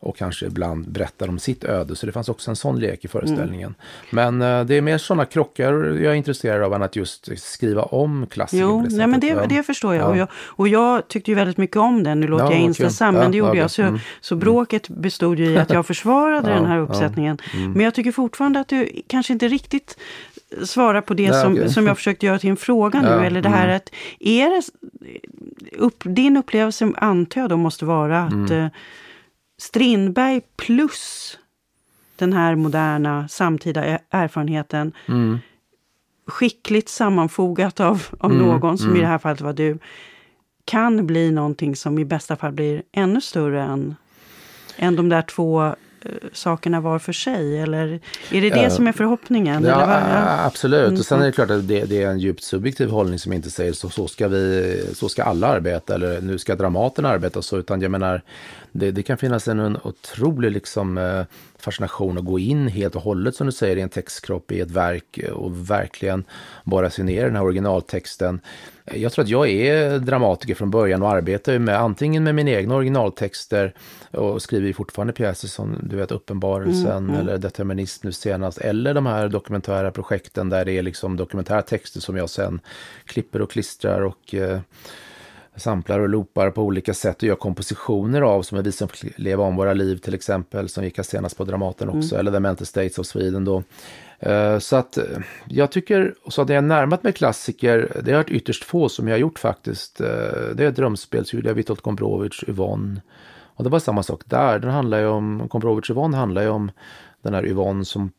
och 0.00 0.16
kanske 0.16 0.46
ibland 0.46 0.90
berättar 0.90 1.28
om 1.28 1.38
sitt 1.38 1.64
öde. 1.64 1.96
Så 1.96 2.06
det 2.06 2.12
fanns 2.12 2.28
också 2.28 2.50
en 2.50 2.56
sån 2.56 2.80
lek 2.80 3.04
i 3.04 3.08
föreställningen. 3.08 3.74
Mm. 4.10 4.38
Men 4.38 4.60
uh, 4.60 4.66
det 4.66 4.74
är 4.74 4.80
mer 4.80 4.98
sådana 4.98 5.24
krockar 5.24 5.72
jag 5.72 6.12
är 6.12 6.14
intresserad 6.14 6.62
av 6.62 6.74
än 6.74 6.82
att 6.82 6.96
just 6.96 7.38
skriva 7.38 7.82
om 7.82 8.26
klassiker. 8.26 8.62
Jo, 8.62 8.86
nej, 8.90 9.06
men 9.06 9.20
det, 9.20 9.46
det 9.48 9.62
förstår 9.62 9.94
jag. 9.94 10.02
Ja. 10.02 10.08
Och 10.08 10.16
jag. 10.16 10.28
Och 10.34 10.68
jag 10.68 11.08
tyckte 11.08 11.30
ju 11.30 11.34
väldigt 11.34 11.56
mycket 11.56 11.76
om 11.76 12.02
den. 12.02 12.20
Nu 12.20 12.26
låter 12.26 12.44
ja, 12.44 12.52
jag 12.52 12.60
inställsam, 12.60 13.14
men 13.14 13.30
det 13.30 13.38
gjorde 13.38 13.58
jag. 13.58 13.70
Så, 13.70 13.82
mm. 13.82 14.00
så 14.20 14.36
bråket 14.36 14.88
bestod 14.88 15.38
ju 15.38 15.44
i 15.44 15.58
att 15.58 15.70
jag 15.70 15.86
försvarade 15.94 16.50
den 16.50 16.66
här 16.66 16.78
uppsättningen. 16.78 17.38
Mm. 17.54 17.72
Men 17.72 17.84
jag 17.84 17.94
tycker 17.94 18.12
fortfarande 18.12 18.60
att 18.60 18.68
du 18.68 19.02
kanske 19.06 19.32
inte 19.32 19.48
riktigt 19.48 19.98
svara 20.62 21.02
på 21.02 21.14
det 21.14 21.30
Nej, 21.30 21.42
som, 21.42 21.52
okay. 21.52 21.68
som 21.68 21.86
jag 21.86 21.96
försökte 21.96 22.26
göra 22.26 22.38
till 22.38 22.50
en 22.50 22.56
fråga 22.56 23.02
nu. 23.02 23.08
Ja, 23.08 23.24
eller 23.24 23.42
det 23.42 23.48
här 23.48 23.64
mm. 23.64 23.76
att, 23.76 23.90
är 24.20 24.50
det, 24.50 24.62
upp, 25.78 26.02
din 26.04 26.36
upplevelse 26.36 26.92
antar 26.96 27.40
jag 27.40 27.50
då 27.50 27.56
måste 27.56 27.84
vara 27.84 28.22
att 28.22 28.32
mm. 28.32 28.64
eh, 28.64 28.70
Strindberg 29.58 30.40
plus 30.56 31.38
den 32.16 32.32
här 32.32 32.54
moderna 32.54 33.28
samtida 33.28 33.98
erfarenheten 34.10 34.92
mm. 35.08 35.38
skickligt 36.26 36.88
sammanfogat 36.88 37.80
av, 37.80 38.02
av 38.18 38.32
mm, 38.32 38.46
någon, 38.46 38.78
som 38.78 38.88
i 38.88 38.90
mm. 38.90 39.00
det 39.00 39.06
här 39.06 39.18
fallet 39.18 39.40
var 39.40 39.52
du, 39.52 39.78
kan 40.64 41.06
bli 41.06 41.30
någonting 41.30 41.76
som 41.76 41.98
i 41.98 42.04
bästa 42.04 42.36
fall 42.36 42.52
blir 42.52 42.82
ännu 42.92 43.20
större 43.20 43.62
än, 43.62 43.96
än 44.76 44.96
de 44.96 45.08
där 45.08 45.22
två 45.22 45.74
sakerna 46.32 46.80
var 46.80 46.98
för 46.98 47.12
sig? 47.12 47.58
Eller 47.58 48.00
är 48.30 48.40
det 48.40 48.50
det 48.50 48.66
uh, 48.66 48.68
som 48.68 48.86
är 48.86 48.92
förhoppningen? 48.92 49.64
Ja, 49.64 49.80
ja. 49.80 50.44
absolut. 50.44 50.88
Mm. 50.88 51.00
Och 51.00 51.06
sen 51.06 51.20
är 51.20 51.26
det 51.26 51.32
klart 51.32 51.50
att 51.50 51.68
det, 51.68 51.84
det, 51.84 52.02
är 52.02 52.10
en 52.10 52.18
djupt 52.18 52.42
subjektiv 52.42 52.90
hållning 52.90 53.18
som 53.18 53.32
inte 53.32 53.50
säger 53.50 53.72
så, 53.72 53.90
så, 53.90 54.08
ska 54.08 54.28
vi, 54.28 54.84
så 54.94 55.08
ska 55.08 55.22
alla 55.22 55.46
arbeta 55.46 55.94
eller 55.94 56.20
nu 56.20 56.38
ska 56.38 56.54
Dramaten 56.54 57.06
arbeta 57.06 57.42
så. 57.42 57.58
Utan 57.58 57.80
jag 57.80 57.90
menar, 57.90 58.22
det, 58.76 58.90
det 58.90 59.02
kan 59.02 59.18
finnas 59.18 59.48
en, 59.48 59.60
en 59.60 59.78
otrolig 59.84 60.50
liksom, 60.50 60.98
eh, 60.98 61.24
fascination 61.58 62.18
att 62.18 62.24
gå 62.24 62.38
in 62.38 62.68
helt 62.68 62.96
och 62.96 63.02
hållet 63.02 63.36
som 63.36 63.46
du 63.46 63.52
säger 63.52 63.76
i 63.76 63.80
en 63.80 63.88
textkropp 63.88 64.52
i 64.52 64.60
ett 64.60 64.70
verk 64.70 65.20
och 65.32 65.70
verkligen 65.70 66.24
borra 66.64 66.90
sig 66.90 67.04
ner 67.04 67.24
den 67.24 67.36
här 67.36 67.42
originaltexten. 67.42 68.40
Jag 68.84 69.12
tror 69.12 69.22
att 69.22 69.28
jag 69.28 69.48
är 69.48 69.98
dramatiker 69.98 70.54
från 70.54 70.70
början 70.70 71.02
och 71.02 71.10
arbetar 71.10 71.58
med 71.58 71.80
antingen 71.80 72.24
med 72.24 72.34
mina 72.34 72.50
egna 72.50 72.74
originaltexter 72.74 73.74
och 74.10 74.42
skriver 74.42 74.72
fortfarande 74.72 75.12
pjäser 75.12 75.48
som 75.48 75.78
du 75.82 75.96
vet 75.96 76.12
Uppenbarelsen 76.12 76.96
mm, 76.96 77.10
mm. 77.10 77.20
eller 77.20 77.38
Determinism 77.38 78.06
nu 78.06 78.12
senast 78.12 78.58
eller 78.58 78.94
de 78.94 79.06
här 79.06 79.28
dokumentära 79.28 79.90
projekten 79.90 80.48
där 80.48 80.64
det 80.64 80.72
är 80.72 80.82
liksom 80.82 81.16
dokumentära 81.16 81.62
texter 81.62 82.00
som 82.00 82.16
jag 82.16 82.30
sen 82.30 82.60
klipper 83.04 83.42
och 83.42 83.50
klistrar 83.50 84.00
och 84.00 84.34
eh, 84.34 84.60
samplar 85.56 86.00
och 86.00 86.08
loopar 86.08 86.50
på 86.50 86.62
olika 86.62 86.94
sätt 86.94 87.16
och 87.16 87.22
gör 87.22 87.34
kompositioner 87.34 88.22
av 88.22 88.42
som 88.42 88.58
är 88.58 88.62
Vi 88.62 88.72
som 88.72 88.88
leva 89.16 89.44
om 89.44 89.56
våra 89.56 89.72
liv 89.72 89.96
till 89.96 90.14
exempel 90.14 90.68
som 90.68 90.84
gick 90.84 90.98
senast 91.04 91.36
på 91.36 91.44
Dramaten 91.44 91.88
också 91.88 92.14
mm. 92.14 92.20
eller 92.20 92.32
The 92.32 92.40
Mental 92.40 92.66
States 92.66 92.98
of 92.98 93.06
Sweden 93.06 93.44
då. 93.44 93.62
Uh, 94.26 94.58
så 94.58 94.76
att 94.76 94.98
uh, 94.98 95.04
jag 95.48 95.72
tycker, 95.72 96.14
så 96.28 96.42
att 96.42 96.48
jag 96.48 96.64
närmat 96.64 97.02
mig 97.02 97.12
klassiker, 97.12 98.00
det 98.04 98.10
har 98.10 98.18
varit 98.18 98.30
ytterst 98.30 98.64
få 98.64 98.88
som 98.88 99.08
jag 99.08 99.14
har 99.14 99.20
gjort 99.20 99.38
faktiskt. 99.38 100.00
Uh, 100.00 100.06
det 100.54 100.64
är 100.64 100.70
drömspel, 100.70 101.24
jag 101.48 101.54
Witold 101.54 101.80
Gombrowicz, 101.80 102.44
Yvonne. 102.48 103.00
Och 103.56 103.64
det 103.64 103.70
var 103.70 103.78
samma 103.78 104.02
sak 104.02 104.22
där, 104.24 104.58
den 104.58 104.70
handlar 104.70 104.98
ju 104.98 105.06
om, 105.06 105.46
Gombrowicz 105.48 105.90
Yvonne 105.90 106.16
handlar 106.16 106.42
ju 106.42 106.48
om 106.48 106.70
den 107.24 107.34
här 107.34 107.46
Yvonne 107.46 107.84
som 107.84 108.12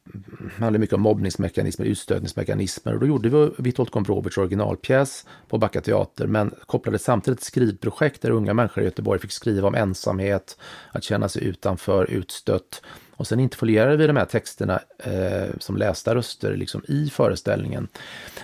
handlar 0.59 0.79
mycket 0.79 0.95
om 0.95 1.01
mobbningsmekanismer, 1.01 1.85
utstötningsmekanismer. 1.85 2.93
Och 2.93 2.99
då 2.99 3.07
gjorde 3.07 3.29
vi 3.29 3.51
Witold 3.57 3.89
Gombrowicz 3.89 4.37
originalpjäs 4.37 5.25
på 5.47 5.57
Backa 5.57 5.81
Teater, 5.81 6.27
men 6.27 6.53
kopplade 6.65 6.99
samtidigt 6.99 7.39
ett 7.39 7.45
skrivprojekt 7.45 8.21
där 8.21 8.29
unga 8.29 8.53
människor 8.53 8.83
i 8.83 8.85
Göteborg 8.85 9.19
fick 9.19 9.31
skriva 9.31 9.67
om 9.67 9.75
ensamhet, 9.75 10.57
att 10.91 11.03
känna 11.03 11.29
sig 11.29 11.43
utanför, 11.43 12.05
utstött 12.05 12.81
och 13.17 13.27
sen 13.27 13.39
interfolierade 13.39 13.97
vi 13.97 14.07
de 14.07 14.17
här 14.17 14.25
texterna 14.25 14.79
eh, 14.97 15.49
som 15.59 15.77
lästa 15.77 16.15
röster 16.15 16.55
liksom, 16.55 16.81
i 16.87 17.09
föreställningen. 17.09 17.87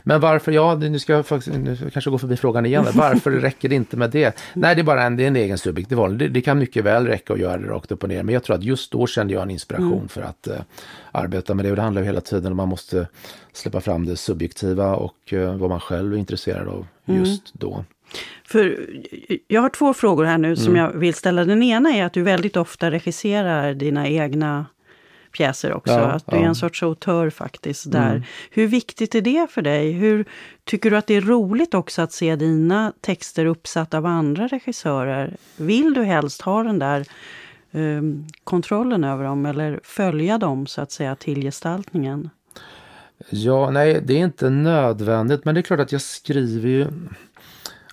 Men 0.04 0.22
varför, 0.22 0.52
ja, 0.52 0.76
nu 0.76 1.00
ska 1.00 1.14
jag 1.14 1.26
faktiskt, 1.26 1.58
nu 1.58 1.90
kanske 1.94 2.10
gå 2.10 2.18
förbi 2.18 2.38
frågan 2.38 2.66
igen, 2.66 2.86
varför 2.94 3.32
räcker 3.32 3.70
det 3.70 3.76
inte 3.76 3.98
med 3.98 4.10
det? 4.10 4.38
Nej, 4.54 4.76
det 4.76 4.82
är 4.82 4.84
bara 4.84 5.04
en, 5.04 5.16
det 5.16 5.24
är 5.24 5.28
en 5.28 5.36
egen 5.36 5.58
subjektiv 5.58 5.98
val. 5.98 6.18
Det, 6.18 6.28
det, 6.28 6.42
kan 6.42 6.60
mycket 6.60 6.84
väl 6.84 7.08
räcka 7.08 7.34
att 7.34 7.40
göra 7.40 7.58
det 7.58 7.68
rakt 7.68 7.92
upp 7.92 8.04
och 8.04 8.10
ner, 8.10 8.24
men 8.24 8.34
jag 8.34 8.44
tror 8.44 8.56
att 8.56 8.64
just 8.64 8.92
då 8.92 9.08
kände 9.08 9.34
jag 9.34 9.44
en 9.44 9.52
inspiration 9.52 9.94
mm. 9.94 10.08
för 10.08 10.22
att 10.22 10.48
eh, 10.48 10.62
arbeta 11.12 11.54
med 11.54 11.66
det. 11.66 11.70
Och 11.70 11.76
det 11.76 11.82
handlar 11.82 12.02
ju 12.02 12.06
hela 12.06 12.22
tiden 12.22 12.46
om 12.46 12.52
att 12.52 12.58
man 12.58 12.68
måste 12.68 13.08
släppa 13.54 13.82
fram 13.82 14.06
det 14.06 14.18
subjektiva 14.18 14.96
och 14.96 15.34
eh, 15.34 15.56
vad 15.56 15.70
man 15.70 15.80
själv 15.80 16.14
är 16.14 16.18
intresserad 16.18 16.68
av 16.68 16.88
mm. 17.06 17.20
just 17.20 17.54
då. 17.54 17.86
För 18.46 18.88
jag 19.48 19.62
har 19.62 19.70
två 19.70 19.94
frågor 19.94 20.24
här 20.24 20.38
nu 20.38 20.56
som 20.56 20.68
mm. 20.68 20.78
jag 20.82 20.92
vill 20.92 21.14
ställa. 21.14 21.46
Den 21.46 21.64
ena 21.64 21.90
är 21.90 22.06
att 22.06 22.14
du 22.14 22.22
väldigt 22.22 22.58
ofta 22.58 22.92
regisserar 22.92 23.74
dina 23.74 24.08
egna 24.08 24.66
pjäser 25.32 25.74
också. 25.74 25.94
Ja, 25.94 26.00
att 26.00 26.28
du 26.28 26.36
är 26.36 26.42
en 26.42 26.56
sorts 26.56 26.84
autör 26.84 27.30
faktiskt 27.30 27.92
där. 27.92 28.12
Mm. 28.12 28.24
Hur 28.50 28.68
viktigt 28.68 29.16
är 29.16 29.22
det 29.22 29.48
för 29.52 29.62
dig? 29.62 29.92
Hur 29.92 30.26
Tycker 30.64 30.92
du 30.92 30.98
att 30.98 31.08
det 31.08 31.16
är 31.16 31.22
roligt 31.22 31.74
också 31.74 32.02
att 32.02 32.12
se 32.12 32.36
dina 32.36 32.94
texter 33.02 33.46
uppsatta 33.46 33.98
av 33.98 34.06
andra 34.06 34.48
regissörer? 34.48 35.36
Vill 35.58 35.94
du 35.94 36.04
helst 36.04 36.42
ha 36.42 36.64
den 36.64 36.80
där 36.80 37.00
eh, 37.72 38.02
kontrollen 38.44 39.04
över 39.04 39.24
dem 39.24 39.46
eller 39.46 39.80
följa 39.84 40.38
dem 40.38 40.68
så 40.68 40.82
att 40.82 40.92
säga 40.92 41.16
till 41.16 41.42
gestaltningen? 41.42 42.30
Ja, 43.30 43.70
nej, 43.70 44.02
det 44.04 44.14
är 44.14 44.24
inte 44.24 44.50
nödvändigt, 44.50 45.46
men 45.46 45.56
det 45.56 45.62
är 45.62 45.64
klart 45.64 45.80
att 45.80 45.92
jag 45.92 46.02
skriver 46.02 46.70
ju 46.70 46.88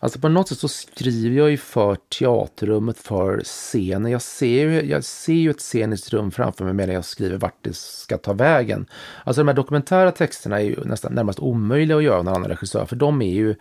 Alltså 0.00 0.20
på 0.20 0.28
något 0.28 0.48
sätt 0.48 0.58
så 0.58 0.68
skriver 0.68 1.36
jag 1.36 1.50
ju 1.50 1.56
för 1.56 1.96
teaterrummet, 2.18 2.98
för 2.98 3.40
scenen. 3.44 4.12
Jag 4.12 4.22
ser 4.22 4.68
ju, 4.68 4.82
jag 4.90 5.04
ser 5.04 5.32
ju 5.32 5.50
ett 5.50 5.60
sceniskt 5.60 6.12
rum 6.12 6.30
framför 6.30 6.64
mig 6.64 6.74
medan 6.74 6.94
jag 6.94 7.04
skriver 7.04 7.36
vart 7.36 7.64
det 7.64 7.76
ska 7.76 8.18
ta 8.18 8.32
vägen. 8.32 8.86
Alltså 9.24 9.40
de 9.40 9.48
här 9.48 9.54
dokumentära 9.54 10.12
texterna 10.12 10.60
är 10.60 10.64
ju 10.64 10.84
nästan 10.84 11.12
närmast 11.12 11.38
omöjliga 11.38 11.96
att 11.96 12.02
göra 12.02 12.18
av 12.18 12.24
någon 12.24 12.34
annan 12.34 12.48
regissör, 12.48 12.86
för 12.86 12.96
de 12.96 13.22
är 13.22 13.34
ju 13.34 13.54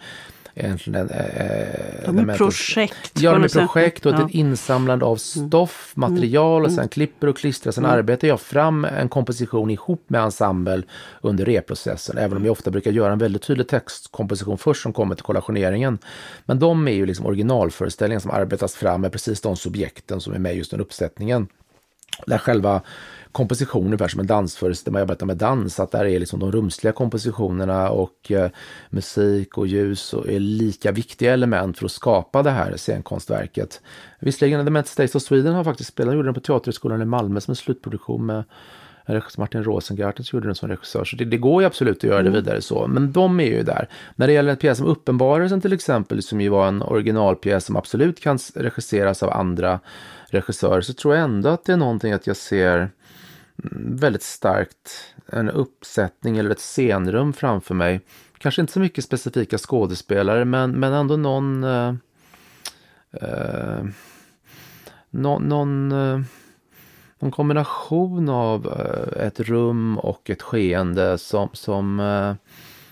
egentligen... 0.57 1.09
Eh, 1.09 2.13
de 2.13 2.29
är 2.29 2.37
projekt. 2.37 3.11
Ja, 3.13 3.31
de 3.31 3.43
är 3.43 3.47
projekt 3.47 4.05
och 4.05 4.13
ja. 4.13 4.25
ett 4.25 4.31
insamlande 4.31 5.05
av 5.05 5.19
mm. 5.35 5.49
stoff, 5.49 5.91
material 5.95 6.61
och 6.61 6.69
mm. 6.69 6.75
sen 6.75 6.89
klipper 6.89 7.27
och 7.27 7.37
klistrar. 7.37 7.71
Sen 7.71 7.85
mm. 7.85 7.97
arbetar 7.97 8.27
jag 8.27 8.41
fram 8.41 8.85
en 8.85 9.09
komposition 9.09 9.69
ihop 9.69 10.03
med 10.07 10.21
ensemble 10.21 10.83
under 11.21 11.45
reprocessen. 11.45 12.17
Även 12.17 12.37
om 12.37 12.45
jag 12.45 12.51
ofta 12.51 12.71
brukar 12.71 12.91
göra 12.91 13.13
en 13.13 13.19
väldigt 13.19 13.41
tydlig 13.41 13.67
textkomposition 13.67 14.57
först 14.57 14.81
som 14.81 14.93
kommer 14.93 15.15
till 15.15 15.23
kollationeringen. 15.23 15.99
Men 16.45 16.59
de 16.59 16.87
är 16.87 16.93
ju 16.93 17.05
liksom 17.05 17.25
originalföreställningar 17.25 18.19
som 18.19 18.31
arbetas 18.31 18.75
fram 18.75 19.01
med 19.01 19.11
precis 19.11 19.41
de 19.41 19.55
subjekten 19.55 20.21
som 20.21 20.33
är 20.33 20.39
med 20.39 20.55
just 20.55 20.71
den 20.71 20.79
uppsättningen. 20.79 21.47
Där 22.25 22.37
själva 22.37 22.81
komposition 23.31 23.85
ungefär 23.85 24.07
som 24.07 24.19
en 24.19 24.27
dansföreställning, 24.27 24.93
man 24.93 25.01
arbetar 25.01 25.25
med 25.25 25.37
dans, 25.37 25.79
att 25.79 25.91
där 25.91 26.05
är 26.05 26.19
liksom 26.19 26.39
de 26.39 26.51
rumsliga 26.51 26.93
kompositionerna 26.93 27.89
och 27.89 28.31
eh, 28.31 28.49
musik 28.89 29.57
och 29.57 29.67
ljus 29.67 30.13
och 30.13 30.29
är 30.29 30.39
lika 30.39 30.91
viktiga 30.91 31.33
element 31.33 31.77
för 31.77 31.85
att 31.85 31.91
skapa 31.91 32.43
det 32.43 32.51
här 32.51 32.77
scenkonstverket. 32.77 33.81
Visserligen, 34.19 34.65
The 34.65 34.71
Met 34.71 34.87
States 34.87 35.15
of 35.15 35.21
Sweden 35.21 35.53
har 35.53 35.63
faktiskt 35.63 35.89
spelat, 35.89 36.15
gjorde 36.15 36.27
den 36.27 36.33
på 36.33 36.39
Teaterhögskolan 36.39 37.01
i 37.01 37.05
Malmö 37.05 37.41
som 37.41 37.51
en 37.51 37.55
slutproduktion 37.55 38.25
med 38.25 38.43
Martin 39.37 39.63
Rosengarten 39.63 40.25
som 40.25 40.37
gjorde 40.37 40.47
den 40.47 40.55
som 40.55 40.69
regissör. 40.69 41.05
Så 41.05 41.15
det, 41.15 41.25
det, 41.25 41.37
går 41.37 41.61
ju 41.61 41.67
absolut 41.67 41.97
att 41.97 42.03
göra 42.03 42.23
det 42.23 42.29
mm. 42.29 42.33
vidare 42.33 42.61
så. 42.61 42.87
Men 42.87 43.11
de 43.11 43.39
är 43.39 43.45
ju 43.45 43.63
där. 43.63 43.89
När 44.15 44.27
det 44.27 44.33
gäller 44.33 44.51
en 44.51 44.57
pjäs 44.57 44.77
som 44.77 44.87
Uppenbarelsen 44.87 45.61
till 45.61 45.73
exempel, 45.73 46.23
som 46.23 46.41
ju 46.41 46.49
var 46.49 46.67
en 46.67 46.81
originalpjäs 46.81 47.65
som 47.65 47.75
absolut 47.75 48.19
kan 48.19 48.39
regisseras 48.55 49.23
av 49.23 49.29
andra 49.29 49.79
regissörer, 50.27 50.81
så 50.81 50.93
tror 50.93 51.15
jag 51.15 51.23
ändå 51.23 51.49
att 51.49 51.65
det 51.65 51.73
är 51.73 51.77
någonting 51.77 52.13
att 52.13 52.27
jag 52.27 52.37
ser 52.37 52.89
väldigt 53.81 54.23
starkt 54.23 55.13
en 55.25 55.49
uppsättning 55.49 56.37
eller 56.37 56.49
ett 56.49 56.59
scenrum 56.59 57.33
framför 57.33 57.75
mig. 57.75 58.01
Kanske 58.37 58.61
inte 58.61 58.73
så 58.73 58.79
mycket 58.79 59.03
specifika 59.03 59.57
skådespelare 59.57 60.45
men, 60.45 60.71
men 60.71 60.93
ändå 60.93 61.17
någon 61.17 61.63
eh, 61.63 61.93
eh, 63.11 63.85
någon, 65.09 65.43
någon, 65.43 65.91
eh, 65.91 66.21
någon 67.19 67.31
kombination 67.31 68.29
av 68.29 68.67
eh, 68.67 69.25
ett 69.25 69.39
rum 69.39 69.97
och 69.97 70.29
ett 70.29 70.41
skeende 70.41 71.17
som, 71.17 71.49
som 71.53 71.99
eh, 71.99 72.35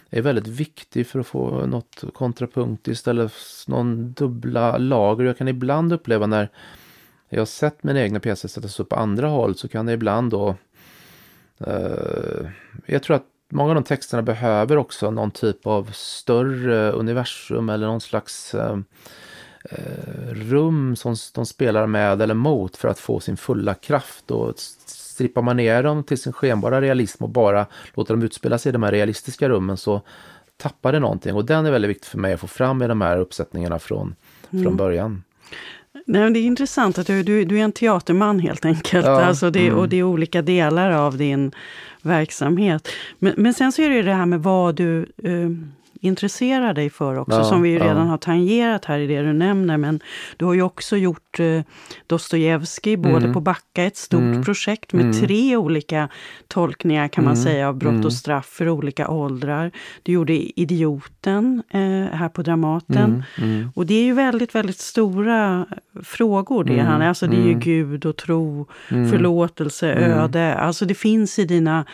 är 0.09 0.21
väldigt 0.21 0.47
viktig 0.47 1.07
för 1.07 1.19
att 1.19 1.27
få 1.27 1.65
något 1.65 2.03
kontrapunktiskt 2.13 3.07
eller 3.07 3.31
någon 3.67 4.13
dubbla 4.13 4.77
lager. 4.77 5.25
Jag 5.25 5.37
kan 5.37 5.47
ibland 5.47 5.93
uppleva 5.93 6.25
när 6.25 6.49
jag 7.29 7.41
har 7.41 7.45
sett 7.45 7.83
mina 7.83 8.01
egna 8.01 8.19
pjäser 8.19 8.47
sättas 8.47 8.79
upp 8.79 8.89
på 8.89 8.95
andra 8.95 9.27
håll 9.27 9.55
så 9.55 9.67
kan 9.67 9.85
det 9.85 9.93
ibland 9.93 10.31
då... 10.31 10.55
Eh, 11.59 12.49
jag 12.85 13.03
tror 13.03 13.15
att 13.15 13.25
många 13.51 13.69
av 13.69 13.75
de 13.75 13.83
texterna 13.83 14.21
behöver 14.21 14.77
också 14.77 15.11
någon 15.11 15.31
typ 15.31 15.67
av 15.67 15.89
större 15.93 16.91
universum 16.91 17.69
eller 17.69 17.87
någon 17.87 18.01
slags 18.01 18.55
eh, 18.55 18.77
eh 19.69 20.33
rum 20.33 20.95
som 20.95 21.15
de 21.33 21.45
spelar 21.45 21.87
med 21.87 22.21
eller 22.21 22.33
mot 22.33 22.77
för 22.77 22.87
att 22.87 22.99
få 22.99 23.19
sin 23.19 23.37
fulla 23.37 23.73
kraft. 23.73 24.31
Och 24.31 24.53
strippar 25.15 25.41
man 25.41 25.57
ner 25.57 25.83
dem 25.83 26.03
till 26.03 26.17
sin 26.17 26.33
skenbara 26.33 26.81
realism 26.81 27.23
och 27.23 27.29
bara 27.29 27.65
låter 27.93 28.13
dem 28.13 28.23
utspela 28.23 28.57
sig 28.57 28.69
i 28.69 28.73
de 28.73 28.83
här 28.83 28.91
realistiska 28.91 29.49
rummen 29.49 29.77
så 29.77 30.01
tappar 30.57 30.91
det 30.91 30.99
någonting. 30.99 31.35
Och 31.35 31.45
den 31.45 31.65
är 31.65 31.71
väldigt 31.71 31.89
viktig 31.89 32.07
för 32.07 32.17
mig 32.17 32.33
att 32.33 32.39
få 32.39 32.47
fram 32.47 32.81
i 32.81 32.87
de 32.87 33.01
här 33.01 33.17
uppsättningarna 33.17 33.79
från, 33.79 34.15
mm. 34.51 34.63
från 34.63 34.77
början. 34.77 35.23
Nej, 36.05 36.31
det 36.31 36.39
är 36.39 36.43
intressant 36.43 36.97
att 36.97 37.07
du, 37.07 37.23
du, 37.23 37.45
du 37.45 37.59
är 37.59 37.63
en 37.63 37.71
teaterman 37.71 38.39
helt 38.39 38.65
enkelt. 38.65 39.05
Ja, 39.05 39.25
alltså 39.25 39.49
det, 39.49 39.67
mm. 39.67 39.79
Och 39.79 39.89
det 39.89 39.97
är 39.97 40.03
olika 40.03 40.41
delar 40.41 40.91
av 40.91 41.17
din 41.17 41.51
verksamhet. 42.01 42.87
Men, 43.19 43.33
men 43.37 43.53
sen 43.53 43.71
så 43.71 43.81
är 43.81 43.89
det 43.89 43.95
ju 43.95 44.03
det 44.03 44.13
här 44.13 44.25
med 44.25 44.43
vad 44.43 44.75
du 44.75 44.99
eh, 45.23 45.49
intresserar 46.05 46.73
dig 46.73 46.89
för 46.89 47.19
också, 47.19 47.37
ja, 47.37 47.43
som 47.43 47.61
vi 47.61 47.69
ju 47.69 47.79
redan 47.79 47.97
ja. 47.97 48.03
har 48.03 48.17
tangerat 48.17 48.85
här 48.85 48.99
i 48.99 49.07
det 49.07 49.21
du 49.21 49.33
nämner. 49.33 49.77
Men 49.77 49.99
du 50.37 50.45
har 50.45 50.53
ju 50.53 50.61
också 50.61 50.97
gjort 50.97 51.39
eh, 51.39 51.61
Dostojevskij, 52.07 52.97
både 52.97 53.17
mm. 53.17 53.33
på 53.33 53.41
Backa, 53.41 53.83
ett 53.83 53.97
stort 53.97 54.19
mm. 54.19 54.43
projekt 54.43 54.93
med 54.93 55.05
mm. 55.05 55.21
tre 55.21 55.57
olika 55.57 56.09
tolkningar 56.47 57.07
kan 57.07 57.23
man 57.23 57.33
mm. 57.33 57.43
säga 57.43 57.69
av 57.69 57.75
brott 57.77 57.91
och 57.91 57.99
mm. 57.99 58.11
straff 58.11 58.45
för 58.45 58.69
olika 58.69 59.07
åldrar. 59.07 59.71
Du 60.03 60.11
gjorde 60.11 60.33
Idioten 60.59 61.63
eh, 61.69 62.17
här 62.17 62.29
på 62.29 62.41
Dramaten. 62.41 63.23
Mm. 63.37 63.69
Och 63.75 63.85
det 63.85 63.93
är 63.93 64.03
ju 64.03 64.13
väldigt, 64.13 64.55
väldigt 64.55 64.79
stora 64.79 65.65
frågor 66.03 66.63
det 66.63 66.79
mm. 66.79 67.01
Alltså 67.01 67.27
det 67.27 67.37
är 67.37 67.47
ju 67.47 67.53
Gud 67.53 68.05
och 68.05 68.17
tro, 68.17 68.65
förlåtelse, 68.87 69.93
öde. 69.93 70.55
Alltså 70.55 70.85
det 70.85 70.95
finns 70.95 71.39
i 71.39 71.45
dina 71.45 71.85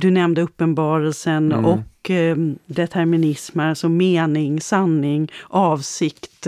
du 0.00 0.10
nämnde 0.10 0.42
uppenbarelsen 0.42 1.52
mm. 1.52 1.64
och 1.64 2.10
eh, 2.10 2.36
determinism, 2.66 3.60
alltså 3.60 3.88
mening, 3.88 4.60
sanning, 4.60 5.32
avsikt. 5.48 6.46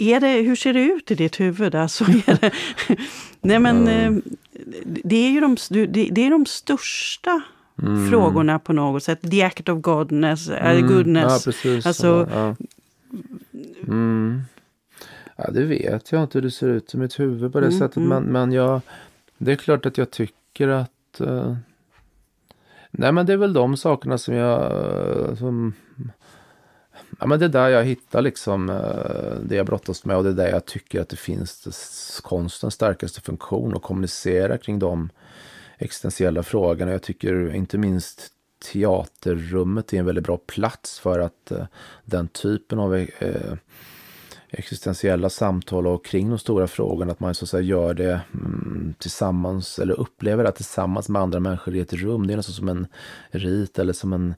Är 0.00 0.20
det, 0.20 0.42
hur 0.42 0.56
ser 0.56 0.72
det 0.72 0.82
ut 0.82 1.10
i 1.10 1.14
ditt 1.14 1.40
huvud? 1.40 1.74
Alltså, 1.74 2.04
är 2.04 2.40
det, 2.40 2.50
nej 3.40 3.58
men, 3.58 3.88
mm. 3.88 4.16
eh, 4.16 4.22
det, 4.84 5.16
är 5.16 5.30
ju 5.30 5.40
de, 5.40 5.56
det, 5.68 5.86
det 5.86 6.26
är 6.26 6.30
de 6.30 6.46
största 6.46 7.42
mm. 7.82 8.10
frågorna 8.10 8.58
på 8.58 8.72
något 8.72 9.02
sätt. 9.02 9.30
The 9.30 9.42
act 9.42 9.68
of 9.68 9.80
godness, 9.80 10.48
uh, 10.48 10.56
mm. 10.56 10.88
goodness. 10.88 11.46
Ja, 11.46 11.52
precis. 11.52 11.86
Alltså, 11.86 12.28
ja. 12.32 12.56
Mm. 13.86 14.42
ja, 15.36 15.50
det 15.50 15.64
vet 15.64 16.12
jag 16.12 16.22
inte 16.22 16.38
hur 16.38 16.42
det 16.42 16.50
ser 16.50 16.68
ut 16.68 16.94
i 16.94 16.96
mitt 16.96 17.20
huvud 17.20 17.52
på 17.52 17.60
det 17.60 17.66
mm, 17.66 17.78
sättet. 17.78 17.96
Men, 17.96 18.12
mm. 18.12 18.32
men 18.32 18.52
jag, 18.52 18.80
det 19.38 19.52
är 19.52 19.56
klart 19.56 19.86
att 19.86 19.98
jag 19.98 20.10
tycker 20.10 20.68
att 20.68 21.20
uh, 21.20 21.56
Nej 22.94 23.12
men 23.12 23.26
det 23.26 23.32
är 23.32 23.36
väl 23.36 23.52
de 23.52 23.76
sakerna 23.76 24.18
som 24.18 24.34
jag... 24.34 24.62
Eh, 24.62 25.34
som, 25.34 25.74
ja 27.20 27.26
men 27.26 27.38
det 27.38 27.44
är 27.44 27.48
där 27.48 27.68
jag 27.68 27.84
hittar 27.84 28.22
liksom 28.22 28.70
eh, 28.70 29.40
det 29.44 29.56
jag 29.56 29.66
brottas 29.66 30.04
med 30.04 30.16
och 30.16 30.24
det 30.24 30.30
är 30.30 30.34
där 30.34 30.50
jag 30.50 30.64
tycker 30.64 31.00
att 31.00 31.08
det 31.08 31.16
finns 31.16 32.20
konstens 32.24 32.74
starkaste 32.74 33.20
funktion 33.20 33.76
att 33.76 33.82
kommunicera 33.82 34.58
kring 34.58 34.78
de 34.78 35.10
existentiella 35.78 36.42
frågorna. 36.42 36.92
Jag 36.92 37.02
tycker 37.02 37.54
inte 37.54 37.78
minst 37.78 38.28
teaterrummet 38.72 39.92
är 39.92 39.98
en 39.98 40.06
väldigt 40.06 40.24
bra 40.24 40.36
plats 40.36 40.98
för 40.98 41.18
att 41.18 41.50
eh, 41.50 41.66
den 42.04 42.28
typen 42.28 42.78
av 42.78 43.06
existentiella 44.52 45.30
samtal 45.30 45.86
och 45.86 46.04
kring 46.04 46.28
de 46.28 46.38
stora 46.38 46.66
frågorna, 46.66 47.12
att 47.12 47.20
man 47.20 47.34
så 47.34 47.44
att 47.44 47.48
säga 47.48 47.62
gör 47.62 47.94
det 47.94 48.20
mm, 48.34 48.94
tillsammans 48.98 49.78
eller 49.78 50.00
upplever 50.00 50.44
det 50.44 50.52
tillsammans 50.52 51.08
med 51.08 51.22
andra 51.22 51.40
människor 51.40 51.74
i 51.74 51.80
ett 51.80 51.92
rum. 51.92 52.26
Det 52.26 52.34
är 52.34 52.36
nästan 52.36 52.54
som 52.54 52.68
en 52.68 52.86
rit 53.30 53.78
eller 53.78 53.92
som 53.92 54.12
en 54.12 54.34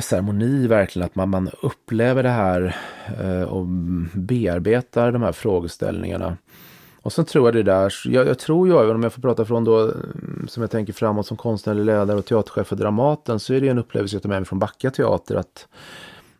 ceremoni 0.00 0.66
verkligen, 0.66 1.06
att 1.06 1.14
man, 1.14 1.28
man 1.28 1.50
upplever 1.62 2.22
det 2.22 2.28
här 2.28 2.76
eh, 3.20 3.42
och 3.42 3.66
bearbetar 4.12 5.12
de 5.12 5.22
här 5.22 5.32
frågeställningarna. 5.32 6.36
Och 7.02 7.12
sen 7.12 7.24
tror 7.24 7.46
jag 7.46 7.54
det 7.54 7.62
där, 7.62 7.92
jag, 8.04 8.26
jag 8.26 8.38
tror 8.38 8.68
ju, 8.68 8.78
även 8.78 8.96
om 8.96 9.02
jag 9.02 9.12
får 9.12 9.22
prata 9.22 9.44
från 9.44 9.64
då, 9.64 9.80
mm, 9.80 10.46
som 10.48 10.60
jag 10.60 10.70
tänker 10.70 10.92
framåt 10.92 11.26
som 11.26 11.36
konstnärlig 11.36 11.84
ledare 11.84 12.18
och 12.18 12.24
teaterchef 12.24 12.66
för 12.66 12.76
Dramaten, 12.76 13.40
så 13.40 13.54
är 13.54 13.60
det 13.60 13.68
en 13.68 13.78
upplevelse 13.78 14.16
jag 14.16 14.22
tar 14.22 14.28
med 14.28 14.40
mig 14.40 14.46
från 14.46 14.58
Backa 14.58 14.90
teater, 14.90 15.34
att 15.34 15.68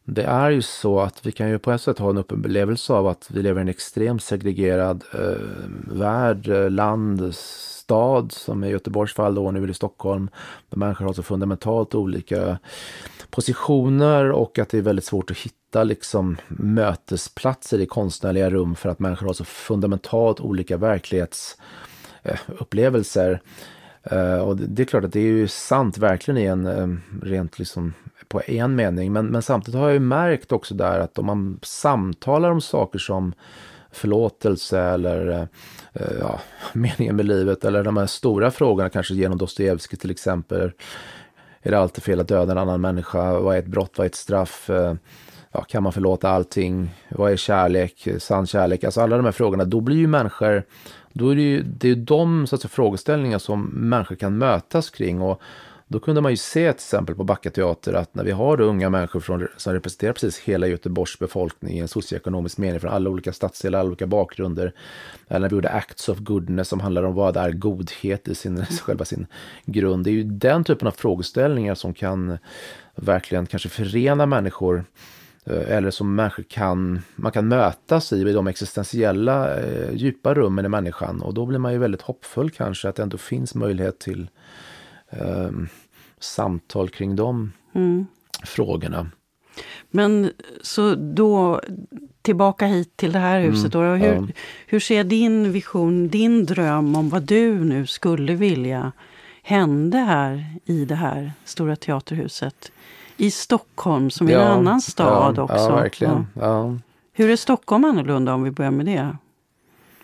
det 0.09 0.23
är 0.23 0.51
ju 0.51 0.63
så 0.63 1.01
att 1.01 1.27
vi 1.27 1.33
kan 1.33 1.49
ju 1.49 1.59
på 1.59 1.73
ett 1.73 1.83
sätt 1.83 1.99
ha 1.99 2.11
en 2.11 2.19
upplevelse 2.19 2.93
av 2.93 3.07
att 3.07 3.31
vi 3.31 3.43
lever 3.43 3.61
i 3.61 3.63
en 3.63 3.69
extremt 3.69 4.23
segregerad 4.23 5.05
eh, 5.15 5.37
värld, 5.91 6.49
eh, 6.49 6.71
land, 6.71 7.35
stad 7.35 8.33
som 8.33 8.65
i 8.65 8.71
Göteborgs 8.71 9.15
fall 9.15 9.35
då, 9.35 9.51
nu 9.51 9.63
är 9.63 9.67
det 9.67 9.75
Stockholm, 9.75 10.31
där 10.69 10.79
människor 10.79 11.05
har 11.05 11.13
så 11.13 11.23
fundamentalt 11.23 11.95
olika 11.95 12.59
positioner 13.31 14.31
och 14.31 14.59
att 14.59 14.69
det 14.69 14.79
är 14.79 14.83
väldigt 14.83 15.05
svårt 15.05 15.31
att 15.31 15.37
hitta 15.37 15.85
liksom 15.85 16.37
mötesplatser 16.49 17.81
i 17.81 17.87
konstnärliga 17.87 18.51
rum 18.51 18.75
för 18.75 18.89
att 18.89 18.99
människor 18.99 19.27
har 19.27 19.35
så 19.35 19.45
fundamentalt 19.45 20.41
olika 20.41 20.77
verklighetsupplevelser. 20.77 23.33
Eh, 23.33 23.39
Eh, 24.11 24.39
och 24.39 24.57
det, 24.57 24.67
det, 24.67 24.83
är 24.83 24.87
klart 24.87 25.05
att 25.05 25.13
det 25.13 25.21
är 25.21 25.33
ju 25.33 25.49
sant 25.49 25.99
verkligen 25.99 26.39
i 26.39 26.45
en 26.45 26.67
eh, 26.67 26.97
rent 27.23 27.59
liksom 27.59 27.95
på 28.29 28.43
en 28.47 28.75
mening. 28.75 29.13
Men, 29.13 29.27
men 29.27 29.43
samtidigt 29.43 29.81
har 29.81 29.87
jag 29.87 29.95
ju 29.95 30.01
märkt 30.01 30.53
också 30.53 30.75
där 30.75 31.01
att 31.01 31.19
om 31.19 31.27
man 31.27 31.59
samtalar 31.63 32.51
om 32.51 32.61
saker 32.61 32.99
som 32.99 33.35
förlåtelse 33.91 34.81
eller 34.81 35.49
eh, 35.93 36.07
ja, 36.21 36.41
meningen 36.73 37.17
med 37.17 37.27
livet 37.27 37.65
eller 37.65 37.85
de 37.85 37.97
här 37.97 38.07
stora 38.07 38.51
frågorna 38.51 38.89
kanske 38.89 39.15
genom 39.15 39.39
Dostojevskij 39.39 39.99
till 39.99 40.11
exempel. 40.11 40.73
Är 41.63 41.71
det 41.71 41.79
alltid 41.79 42.05
fel 42.05 42.21
att 42.21 42.29
döda 42.29 42.53
en 42.53 42.59
annan 42.59 42.81
människa? 42.81 43.41
Vad 43.41 43.55
är 43.55 43.59
ett 43.59 43.67
brott? 43.67 43.93
Vad 43.97 44.05
är 44.05 44.09
ett 44.09 44.15
straff? 44.15 44.71
Ja, 45.53 45.63
kan 45.63 45.83
man 45.83 45.93
förlåta 45.93 46.31
allting? 46.31 46.95
Vad 47.09 47.33
är 47.33 47.37
kärlek? 47.37 48.09
Sann 48.19 48.47
kärlek? 48.47 48.85
Alltså 48.85 49.01
alla 49.01 49.17
de 49.17 49.25
här 49.25 49.33
frågorna, 49.33 49.65
då 49.65 49.81
blir 49.81 49.97
ju 49.97 50.07
människor, 50.07 50.65
då 51.17 51.29
är 51.29 51.37
det 51.37 51.43
ju 51.43 51.63
det 51.63 51.89
är 51.89 51.97
de 51.97 52.47
så 52.47 52.55
att 52.55 52.63
säga, 52.63 52.69
frågeställningar 52.69 53.39
som 53.39 53.65
människor 53.65 54.17
kan 54.17 54.39
mötas 54.39 54.91
kring. 54.91 55.21
Och 55.21 55.43
då 55.89 56.01
kunde 56.01 56.21
man 56.21 56.33
ju 56.33 56.37
se 56.37 56.73
till 56.73 56.77
exempel 56.77 57.15
på 57.15 57.25
Backa 57.25 57.51
teater 57.51 57.93
att 57.93 58.15
när 58.15 58.25
vi 58.25 58.31
har 58.31 58.61
unga 58.61 58.91
människor 58.91 59.21
från, 59.21 59.49
som 59.57 59.73
representerar 59.73 60.13
precis 60.13 60.39
hela 60.39 60.67
Göteborgs 60.67 61.19
befolkning 61.19 61.77
i 61.77 61.79
en 61.79 61.89
socioekonomisk 61.89 62.59
mening 62.59 62.81
från 62.81 62.93
alla 62.93 63.11
olika 63.11 63.33
stadsdelar, 63.33 63.79
alla 63.79 63.89
olika 63.89 64.07
bakgrunder. 64.07 64.73
Eller 65.29 65.41
när 65.41 65.49
vi 65.49 65.55
gjorde 65.55 65.71
Acts 65.71 66.09
of 66.09 66.19
Goodness 66.19 66.69
som 66.69 66.81
handlar 66.81 67.03
om 67.03 67.15
vad 67.15 67.37
är 67.37 67.51
godhet 67.51 68.29
i 68.29 68.35
sin, 68.35 68.67
själva 68.83 69.05
sin 69.05 69.27
grund. 69.65 70.05
Det 70.05 70.11
är 70.11 70.13
ju 70.13 70.25
den 70.25 70.65
typen 70.65 70.89
av 70.89 70.93
frågeställningar 70.93 71.75
som 71.75 71.95
kan 71.95 72.39
verkligen 72.95 73.47
kanske 73.47 73.69
förena 73.69 74.27
människor 74.27 74.77
eh, 74.79 75.16
eller 75.47 75.91
som 75.91 76.15
människor 76.15 76.43
kan, 76.43 77.01
man 77.17 77.33
kan 77.33 77.49
mötas 77.49 78.13
i, 78.13 78.17
i 78.17 78.33
de 78.33 78.47
existentiella 78.47 79.57
eh, 79.57 79.95
djupa 79.95 80.35
rummen 80.35 80.65
i 80.65 80.69
människan. 80.69 81.23
Och 81.23 81.35
då 81.35 81.47
blir 81.47 81.59
man 81.59 81.73
ju 81.73 81.79
väldigt 81.79 82.03
hoppfull 82.03 82.51
kanske 82.51 82.89
att 82.89 82.97
det 82.97 83.03
ändå 83.03 83.19
finns 83.19 83.55
möjlighet 83.55 83.99
till 83.99 84.31
eh, 85.11 85.51
samtal 86.21 86.89
kring 86.89 87.17
de 87.17 87.53
mm. 87.75 88.07
frågorna. 88.45 89.11
Men 89.91 90.31
så 90.63 90.95
då 90.95 91.61
tillbaka 92.23 92.67
hit 92.67 92.97
till 92.97 93.13
det 93.13 93.19
här 93.19 93.41
huset. 93.41 93.75
Mm, 93.75 93.89
då, 93.89 94.07
hur, 94.07 94.15
ja. 94.15 94.27
hur 94.67 94.81
ser 94.81 95.05
din 95.05 95.53
vision, 95.53 96.09
din 96.09 96.47
dröm 96.47 96.97
om 96.97 97.09
vad 97.09 97.23
du 97.23 97.65
nu 97.65 97.87
skulle 97.87 98.35
vilja 98.35 98.93
hände 99.43 99.99
här 99.99 100.45
i 100.65 100.85
det 100.85 100.95
här 100.95 101.33
stora 101.45 101.77
teaterhuset? 101.77 102.73
I 103.17 103.31
Stockholm 103.31 104.11
som 104.11 104.29
ja, 104.29 104.39
i 104.39 104.43
en 104.43 104.49
annan 104.49 104.81
stad 104.81 105.35
ja, 105.39 105.43
också. 105.43 105.57
Ja, 105.57 105.77
verkligen. 105.77 106.27
Ja. 106.35 106.79
Hur 107.13 107.31
är 107.31 107.37
Stockholm 107.37 107.85
annorlunda 107.85 108.35
om 108.35 108.43
vi 108.43 108.51
börjar 108.51 108.71
med 108.71 108.87
det? 108.87 109.17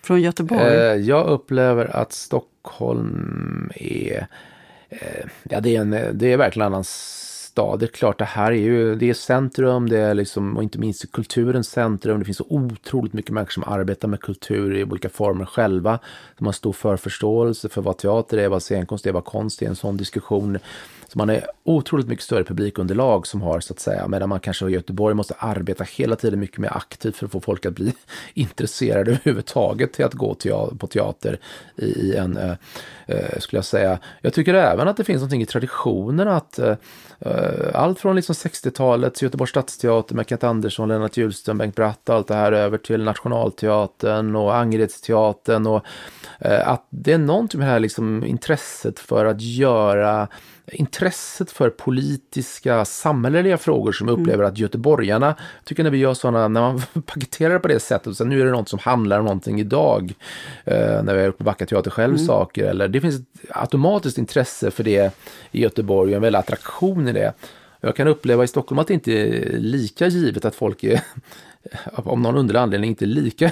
Från 0.02 0.20
Göteborg? 0.20 0.62
Eh, 0.62 0.94
jag 0.94 1.26
upplever 1.26 1.96
att 1.96 2.12
Stockholm 2.12 3.70
är 3.74 4.26
Eh, 4.92 5.26
ja, 5.42 5.60
det 5.60 5.76
är, 5.76 5.80
en, 5.80 6.18
det 6.18 6.32
är 6.32 6.36
verkligen 6.36 6.66
en 6.66 6.72
annan 6.72 6.84
stad. 6.84 7.80
Det 7.80 7.86
är 7.86 7.88
klart, 7.88 8.18
det 8.18 8.24
här 8.24 8.52
är 8.52 8.56
ju 8.56 8.94
det 8.94 9.10
är 9.10 9.14
centrum, 9.14 9.88
det 9.88 9.98
är 9.98 10.14
liksom, 10.14 10.56
och 10.56 10.62
inte 10.62 10.78
minst 10.78 11.12
kulturens 11.12 11.68
centrum. 11.68 12.18
Det 12.18 12.24
finns 12.24 12.36
så 12.36 12.46
otroligt 12.48 13.12
mycket 13.12 13.30
människor 13.30 13.52
som 13.52 13.64
arbetar 13.72 14.08
med 14.08 14.20
kultur 14.20 14.76
i 14.76 14.84
olika 14.84 15.08
former 15.08 15.44
själva. 15.44 15.98
Som 16.38 16.46
har 16.46 16.52
stor 16.52 16.72
förförståelse 16.72 17.68
för 17.68 17.82
vad 17.82 17.96
teater 17.96 18.38
är, 18.38 18.48
vad 18.48 18.62
scenkonst 18.62 19.06
är, 19.06 19.12
vad 19.12 19.24
konst 19.24 19.62
är. 19.62 19.66
En 19.66 19.76
sån 19.76 19.96
diskussion 19.96 20.58
så 21.12 21.18
man 21.18 21.30
är 21.30 21.46
otroligt 21.64 22.08
mycket 22.08 22.24
större 22.24 22.44
publikunderlag 22.44 23.26
som 23.26 23.42
har 23.42 23.60
så 23.60 23.72
att 23.72 23.80
säga, 23.80 24.08
medan 24.08 24.28
man 24.28 24.40
kanske 24.40 24.68
i 24.68 24.72
Göteborg 24.72 25.14
måste 25.14 25.34
arbeta 25.38 25.84
hela 25.84 26.16
tiden 26.16 26.40
mycket 26.40 26.58
mer 26.58 26.76
aktivt 26.76 27.16
för 27.16 27.26
att 27.26 27.32
få 27.32 27.40
folk 27.40 27.66
att 27.66 27.74
bli 27.74 27.94
intresserade 28.34 29.10
överhuvudtaget 29.10 29.92
till 29.92 30.04
att 30.04 30.14
gå 30.14 30.34
på 30.78 30.86
teater 30.86 31.38
i 31.76 32.16
en, 32.16 32.36
eh, 32.36 32.54
eh, 33.06 33.38
skulle 33.38 33.58
jag 33.58 33.64
säga. 33.64 33.98
Jag 34.20 34.32
tycker 34.32 34.54
även 34.54 34.88
att 34.88 34.96
det 34.96 35.04
finns 35.04 35.20
någonting 35.20 35.42
i 35.42 35.46
traditionen 35.46 36.28
att 36.28 36.58
eh, 36.58 36.76
eh 37.20 37.74
allt 37.74 38.00
från 38.00 38.16
liksom 38.16 38.32
60-talets 38.32 39.22
Göteborgs 39.22 39.50
stadsteater 39.50 40.14
med 40.14 40.28
Kent 40.28 40.44
Andersson, 40.44 40.88
Lennart 40.88 41.16
Hjulström, 41.16 41.58
Bengt 41.58 41.76
Bratt 41.76 42.08
och 42.08 42.14
allt 42.14 42.28
det 42.28 42.34
här 42.34 42.52
över 42.52 42.78
till 42.78 43.02
Nationalteatern 43.02 44.36
och 44.36 44.56
Angeredsteatern 44.56 45.66
och 45.66 45.84
eh, 46.38 46.68
att 46.68 46.86
det 46.90 47.12
är 47.12 47.18
någonting 47.18 47.58
med 47.58 47.68
det 47.68 47.72
här 47.72 47.80
liksom 47.80 48.24
intresset 48.24 48.98
för 48.98 49.24
att 49.24 49.40
göra 49.40 50.28
intresset 50.66 51.50
för 51.50 51.70
politiska, 51.70 52.84
samhälleliga 52.84 53.58
frågor 53.58 53.92
som 53.92 54.08
jag 54.08 54.20
upplever 54.20 54.44
att 54.44 54.58
göteborgarna, 54.58 55.36
tycker 55.64 55.84
när 55.84 55.90
vi 55.90 55.98
gör 55.98 56.14
sådana, 56.14 56.48
när 56.48 56.60
man 56.60 56.82
paketerar 57.06 57.54
det 57.54 57.60
på 57.60 57.68
det 57.68 57.80
sättet, 57.80 58.16
sen 58.16 58.28
nu 58.28 58.40
är 58.40 58.44
det 58.44 58.50
något 58.50 58.68
som 58.68 58.78
handlar 58.78 59.18
om 59.18 59.24
någonting 59.24 59.60
idag, 59.60 60.14
eh, 60.64 61.02
när 61.02 61.14
vi 61.14 61.18
har 61.18 61.26
gjort 61.26 61.38
på 61.38 61.44
Backa 61.44 61.66
Teater 61.66 61.90
själv 61.90 62.14
mm. 62.14 62.26
saker, 62.26 62.64
eller 62.64 62.88
det 62.88 63.00
finns 63.00 63.20
ett 63.20 63.26
automatiskt 63.48 64.18
intresse 64.18 64.70
för 64.70 64.84
det 64.84 65.14
i 65.50 65.62
Göteborg 65.62 66.10
och 66.10 66.16
en 66.16 66.22
väldig 66.22 66.38
attraktion 66.38 67.08
i 67.08 67.12
det. 67.12 67.32
Jag 67.80 67.96
kan 67.96 68.08
uppleva 68.08 68.44
i 68.44 68.48
Stockholm 68.48 68.78
att 68.78 68.86
det 68.86 68.94
inte 68.94 69.12
är 69.12 69.58
lika 69.58 70.06
givet 70.06 70.44
att 70.44 70.54
folk 70.54 70.84
är, 70.84 71.00
om 71.92 72.22
någon 72.22 72.36
underlig 72.36 72.60
anledning, 72.60 72.90
inte 72.90 73.06
lika, 73.06 73.50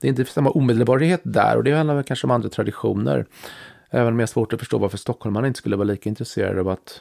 det 0.00 0.06
är 0.06 0.08
inte 0.08 0.24
samma 0.24 0.50
omedelbarhet 0.50 1.20
där 1.22 1.56
och 1.56 1.64
det 1.64 1.72
handlar 1.72 1.94
väl 1.94 2.04
kanske 2.04 2.26
om 2.26 2.30
andra 2.30 2.48
traditioner. 2.48 3.26
Även 3.90 4.12
om 4.12 4.18
jag 4.18 4.22
har 4.22 4.26
svårt 4.26 4.52
att 4.52 4.58
förstå 4.58 4.78
varför 4.78 4.98
stockholmarna 4.98 5.46
inte 5.46 5.58
skulle 5.58 5.76
vara 5.76 5.84
lika 5.84 6.08
intresserade 6.08 6.60
av 6.60 6.68
att 6.68 7.00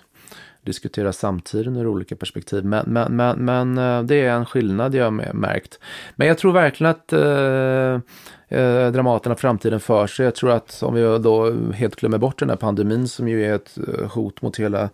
diskutera 0.65 1.13
samtiden 1.13 1.75
ur 1.75 1.87
olika 1.87 2.15
perspektiv. 2.15 2.65
Men, 2.65 2.85
men, 2.87 3.15
men, 3.15 3.45
men 3.45 3.77
eh, 3.77 4.03
det 4.03 4.15
är 4.15 4.33
en 4.33 4.45
skillnad 4.45 4.95
jag 4.95 5.03
har 5.03 5.33
märkt. 5.33 5.79
Men 6.15 6.27
jag 6.27 6.37
tror 6.37 6.51
verkligen 6.51 6.91
att 6.91 7.13
eh, 7.13 8.59
eh, 8.59 8.91
Dramaten 8.91 9.29
har 9.29 9.35
framtiden 9.35 9.79
för 9.79 10.07
sig. 10.07 10.25
Jag 10.25 10.35
tror 10.35 10.51
att 10.51 10.83
om 10.83 10.93
vi 10.93 11.01
då 11.01 11.51
helt 11.73 11.95
glömmer 11.95 12.17
bort 12.17 12.39
den 12.39 12.49
här 12.49 12.57
pandemin 12.57 13.07
som 13.07 13.27
ju 13.27 13.45
är 13.45 13.55
ett 13.55 13.77
eh, 13.87 14.11
hot 14.11 14.41
mot 14.41 14.59
hela 14.59 14.89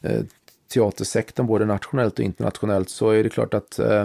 eh, 0.00 0.20
teatersektorn, 0.74 1.46
både 1.46 1.64
nationellt 1.64 2.18
och 2.18 2.24
internationellt, 2.24 2.88
så 2.88 3.10
är 3.10 3.22
det 3.22 3.30
klart 3.30 3.54
att 3.54 3.78
Eh, 3.78 4.04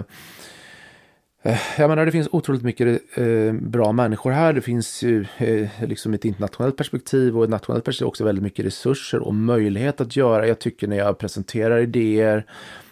Eh, 1.42 1.58
jag 1.78 1.88
menar, 1.88 2.06
det 2.06 2.12
finns 2.12 2.28
otroligt 2.32 2.62
mycket 2.62 3.18
eh, 3.18 3.52
bra 3.52 3.92
människor 3.92 4.30
här. 4.30 4.52
Det 4.52 4.60
finns 4.60 5.02
ju 5.02 5.26
eh, 5.38 5.68
liksom 5.86 6.14
ett 6.14 6.24
internationellt 6.24 6.76
perspektiv 6.76 7.38
och 7.38 7.44
ett 7.44 7.50
nationellt 7.50 7.84
perspektiv 7.84 8.08
också 8.08 8.24
väldigt 8.24 8.42
mycket 8.42 8.66
resurser 8.66 9.18
och 9.18 9.34
möjlighet 9.34 10.00
att 10.00 10.16
göra. 10.16 10.46
Jag 10.46 10.58
tycker 10.58 10.88
när 10.88 10.96
jag 10.96 11.18
presenterar 11.18 11.78
idéer 11.78 12.44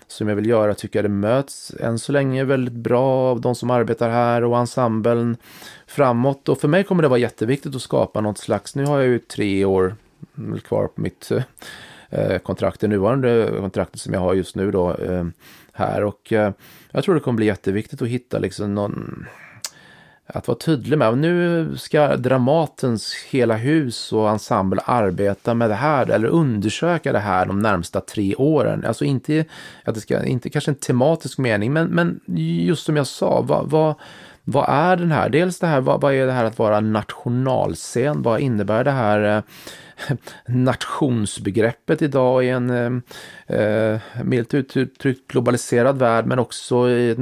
som 0.09 0.28
jag 0.28 0.36
vill 0.36 0.47
göra 0.47 0.74
tycker 0.74 0.99
jag 0.99 1.05
det 1.05 1.09
möts 1.09 1.72
än 1.80 1.99
så 1.99 2.12
länge 2.12 2.44
väldigt 2.44 2.74
bra 2.74 3.30
av 3.30 3.40
de 3.40 3.55
som 3.55 3.70
arbetar 3.70 4.11
här 4.11 4.44
och 4.44 4.59
ensemblen 4.59 5.36
framåt. 5.86 6.49
Och 6.49 6.61
för 6.61 6.68
mig 6.68 6.84
kommer 6.84 7.03
det 7.03 7.09
vara 7.09 7.18
jätteviktigt 7.18 7.74
att 7.74 7.82
skapa 7.82 8.20
något 8.20 8.38
slags, 8.38 8.74
nu 8.74 8.84
har 8.84 8.99
jag 8.99 9.09
ju 9.09 9.18
tre 9.18 9.64
år 9.64 9.94
kvar 10.64 10.86
på 10.86 11.01
mitt 11.01 11.30
eh, 12.11 12.38
kontrakt, 12.38 12.80
det 12.80 12.88
nuvarande 12.88 13.51
kontraktet 13.61 14.01
som 14.01 14.14
jag 14.14 14.20
har 14.20 14.34
just 14.34 14.57
nu 14.57 14.70
då 14.70 14.94
eh, 14.94 15.24
här 15.76 16.04
och 16.04 16.32
eh, 16.32 16.52
jag 16.90 17.04
tror 17.04 17.14
det 17.14 17.20
kommer 17.20 17.36
bli 17.36 17.46
jätteviktigt 17.46 18.02
att 18.02 18.08
hitta 18.08 18.38
liksom 18.38 18.74
någon 18.74 19.26
att 20.26 20.48
vara 20.48 20.58
tydlig 20.58 20.98
med. 20.98 21.18
Nu 21.18 21.76
ska 21.76 22.16
Dramatens 22.16 23.14
hela 23.30 23.56
hus 23.56 24.12
och 24.12 24.30
ensemble 24.30 24.82
arbeta 24.84 25.54
med 25.54 25.70
det 25.70 25.74
här 25.74 26.10
eller 26.10 26.28
undersöka 26.28 27.12
det 27.12 27.18
här 27.18 27.46
de 27.46 27.58
närmsta 27.58 28.00
tre 28.00 28.34
åren. 28.34 28.84
Alltså 28.86 29.04
inte, 29.04 29.44
att 29.84 29.94
det 29.94 30.00
ska, 30.00 30.24
inte 30.24 30.50
kanske 30.50 30.70
en 30.70 30.74
tematisk 30.74 31.38
mening, 31.38 31.72
men, 31.72 31.88
men 31.88 32.20
just 32.66 32.84
som 32.84 32.96
jag 32.96 33.06
sa, 33.06 33.40
vad, 33.40 33.70
vad, 33.70 33.94
vad 34.44 34.68
är 34.68 34.96
den 34.96 35.12
här? 35.12 35.28
Dels 35.28 35.58
det 35.58 35.66
här, 35.66 35.80
vad, 35.80 36.00
vad 36.00 36.14
är 36.14 36.26
det 36.26 36.32
här 36.32 36.44
att 36.44 36.58
vara 36.58 36.80
nationalscen? 36.80 38.22
Vad 38.22 38.40
innebär 38.40 38.84
det 38.84 38.90
här? 38.90 39.36
Eh, 39.36 39.42
nationsbegreppet 40.46 42.02
idag 42.02 42.44
i 42.44 42.48
en 42.48 42.70
eh, 42.70 42.90
eh 43.47 43.99
milt 44.24 44.55
uttryckt 44.55 45.28
globaliserad 45.28 45.99
värld 45.99 46.26
men 46.26 46.38
också 46.38 46.90
i, 46.90 47.16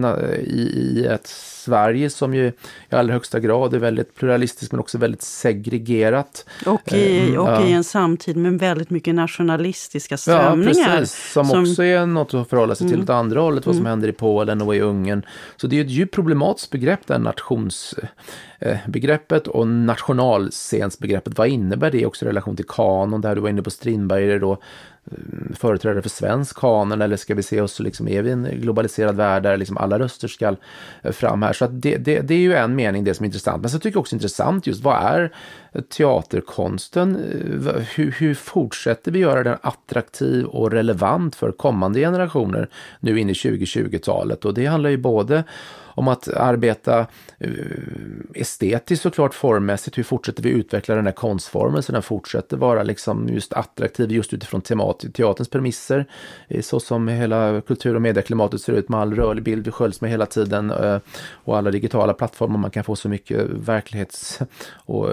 i, 0.47 0.61
i 0.61 1.07
ett 1.07 1.29
Sverige 1.65 2.11
som 2.11 2.35
ju 2.35 2.53
i 2.91 2.91
allra 2.91 3.13
högsta 3.13 3.41
grad 3.41 3.75
är 3.75 3.79
väldigt 3.79 4.15
pluralistiskt 4.15 4.73
men 4.73 4.81
också 4.81 4.99
väldigt 4.99 5.23
segregerat. 5.23 6.47
Och 6.67 6.93
i, 6.93 7.29
mm, 7.29 7.41
och 7.41 7.67
i 7.67 7.73
en 7.73 7.85
samtid 7.85 8.37
med 8.37 8.59
väldigt 8.59 8.91
mycket 8.91 9.15
nationalistiska 9.15 10.17
strömningar. 10.17 10.75
Ja, 10.75 10.97
precis. 10.99 11.33
Som, 11.33 11.47
som... 11.47 11.63
också 11.63 11.85
är 11.85 12.07
något 12.07 12.35
att 12.35 12.49
förhålla 12.49 12.75
sig 12.75 12.87
till 12.87 12.95
mm. 12.95 13.05
åt 13.05 13.11
andra 13.11 13.41
hållet, 13.41 13.67
vad 13.67 13.75
som 13.75 13.83
mm. 13.83 13.91
händer 13.91 14.09
i 14.09 14.13
Polen 14.13 14.63
och 14.63 14.77
i 14.77 14.81
Ungern. 14.81 15.27
Så 15.57 15.67
det 15.67 15.81
är 15.81 15.85
ett 15.85 15.91
djupt 15.91 16.15
problematiskt 16.15 16.71
begrepp, 16.71 17.07
det 17.07 17.19
nationsbegreppet 17.19 19.47
och 19.47 19.69
nationalscensbegreppet. 19.69 21.39
Vad 21.39 21.49
innebär 21.49 21.91
det 21.91 22.07
också 22.07 22.25
i 22.25 22.29
relation 22.29 22.57
till 22.57 22.67
kanon? 22.69 23.21
Där 23.21 23.35
du 23.35 23.41
var 23.41 23.49
inne 23.49 23.63
på 23.63 23.71
Strindberg, 23.71 24.39
då 24.39 24.53
Eh, 24.53 24.59
Eh, 25.11 25.55
företrädare 25.55 26.03
för 26.03 26.09
svensk 26.09 26.57
kanon 26.57 27.03
eller 27.03 27.17
ska 27.17 27.35
vi 27.35 27.43
se 27.43 27.61
oss 27.61 27.81
liksom, 27.81 28.09
är 28.09 28.23
vi 28.23 28.31
en 28.31 28.49
globaliserad 28.53 29.17
värld 29.17 29.43
där 29.43 29.57
liksom 29.57 29.79
alla 29.79 29.99
röster 29.99 30.29
ska 30.29 30.57
eh, 31.03 31.13
fram 31.13 31.43
här? 31.43 31.53
Så 31.53 31.65
att 31.65 31.83
det, 31.83 31.97
det, 31.97 32.21
det 32.21 32.35
är 32.35 32.39
ju 32.39 32.55
en 32.55 32.77
mening 32.77 33.05
det 33.05 33.15
som 33.15 33.25
är 33.25 33.27
intressant. 33.27 33.61
Men 33.61 33.71
så 33.71 33.79
tycker 33.79 33.97
jag 33.97 34.01
också 34.01 34.17
intressant 34.17 34.67
just 34.67 34.83
vad 34.83 34.97
är 35.03 35.33
teaterkonsten? 35.83 37.17
Eh, 37.67 37.83
hur, 37.95 38.11
hur 38.11 38.35
fortsätter 38.35 39.13
vi 39.13 39.19
göra 39.19 39.43
den 39.43 39.59
attraktiv 39.63 40.45
och 40.45 40.71
relevant 40.71 41.35
för 41.35 41.53
kommande 41.53 42.01
generationer 42.01 42.69
nu 43.01 43.21
in 43.21 43.31
i 43.31 43.33
2020-talet? 43.33 44.45
Och 44.45 44.55
det 44.55 44.67
handlar 44.67 44.91
ju 44.91 44.97
både 44.97 45.45
om 45.97 46.09
att 46.09 46.29
arbeta 46.29 47.07
eh, 47.39 47.51
estetiskt 48.35 49.03
såklart 49.03 49.35
formmässigt. 49.35 49.99
Hur 49.99 50.03
fortsätter 50.03 50.43
vi 50.43 50.51
utveckla 50.51 50.95
den 50.95 51.07
här 51.07 51.13
konstformen 51.13 51.83
så 51.83 51.93
den 51.93 52.03
fortsätter 52.03 52.57
vara 52.57 52.83
liksom 52.83 53.29
just 53.29 53.53
attraktiv 53.53 54.13
just 54.13 54.33
utifrån 54.33 54.61
temat, 54.61 55.05
teaterns 55.15 55.49
premisser, 55.49 56.07
eh, 56.49 56.63
så 56.63 56.81
som 56.81 57.09
hela 57.09 57.61
kultur 57.61 57.95
och 57.95 58.03
medieklimatet 58.03 58.61
ser 58.61 58.73
ut 58.73 58.89
med 58.89 59.01
all 59.01 59.15
rörlig 59.15 59.45
bild 59.45 59.65
vi 59.65 59.71
sköljs 59.71 60.01
med 60.01 60.11
hela 60.11 60.27
tiden 60.27 60.73
och 61.33 61.57
alla 61.57 61.71
digitala 61.71 62.15
plattformar. 62.15 62.59
Man 62.59 62.71
kan 62.71 62.85
få 62.85 62.97
så 62.97 63.09
mycket 63.09 63.47
verklighets 63.51 64.41
och 64.73 65.11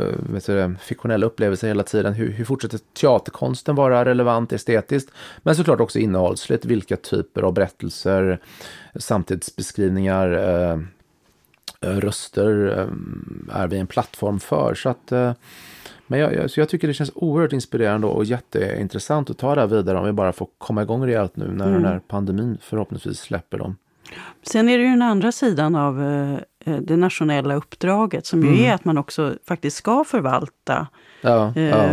du, 0.52 0.76
fiktionella 0.82 1.26
upplevelser 1.26 1.68
hela 1.68 1.84
tiden. 1.84 2.14
Hur, 2.14 2.32
hur 2.32 2.46
fortsätter 2.46 2.80
teaterkonsten 2.94 3.76
vara 3.76 4.06
relevant 4.06 4.54
estetiskt? 4.54 5.12
Men 5.38 5.56
såklart 5.56 5.80
också 5.80 6.00
innehållsligt. 6.00 6.66
Vilka 6.66 6.98
typer 6.98 7.42
av 7.42 7.54
berättelser, 7.54 8.40
samtidsbeskrivningar, 8.96 10.32
eh, 10.32 10.80
röster 11.82 12.78
eh, 12.78 13.62
är 13.62 13.68
vi 13.68 13.78
en 13.78 13.88
plattform 13.88 14.40
för. 14.40 14.74
Så 14.74 14.90
att, 14.90 15.12
eh, 15.12 15.34
men 16.08 16.20
jag, 16.20 16.52
så 16.52 16.60
jag 16.60 16.70
tycker 16.70 16.88
det 16.88 16.94
känns 16.94 17.12
oerhört 17.16 17.54
inspirerande 17.54 18.08
och 18.08 18.26
jätteintressant 18.26 19.30
att 19.30 19.38
ta 19.38 19.56
det 19.56 19.62
här 19.62 19.68
vidare 19.68 19.98
om 19.98 20.06
vi 20.06 20.12
bara 20.12 20.34
får 20.34 20.48
komma 20.58 20.82
igång 20.82 21.06
rejält 21.06 21.36
nu 21.36 21.48
när 21.48 21.68
mm. 21.68 21.82
den 21.82 21.92
här 21.92 22.02
pandemin 22.08 22.58
förhoppningsvis 22.62 23.20
släpper 23.20 23.58
dem. 23.58 23.76
Sen 24.44 24.70
är 24.70 24.78
det 24.78 24.84
ju 24.84 24.90
den 24.90 25.02
andra 25.02 25.32
sidan 25.32 25.76
av 25.76 26.04
eh, 26.04 26.38
det 26.66 26.98
nationella 26.98 27.56
uppdraget 27.56 28.26
som 28.26 28.42
ju 28.42 28.48
mm. 28.48 28.66
är 28.66 28.74
att 28.74 28.86
man 28.86 28.98
också 28.98 29.36
faktiskt 29.48 29.78
ska 29.78 30.04
förvalta 30.04 30.88
ja, 31.22 31.54
eh, 31.56 31.70
ja 31.70 31.90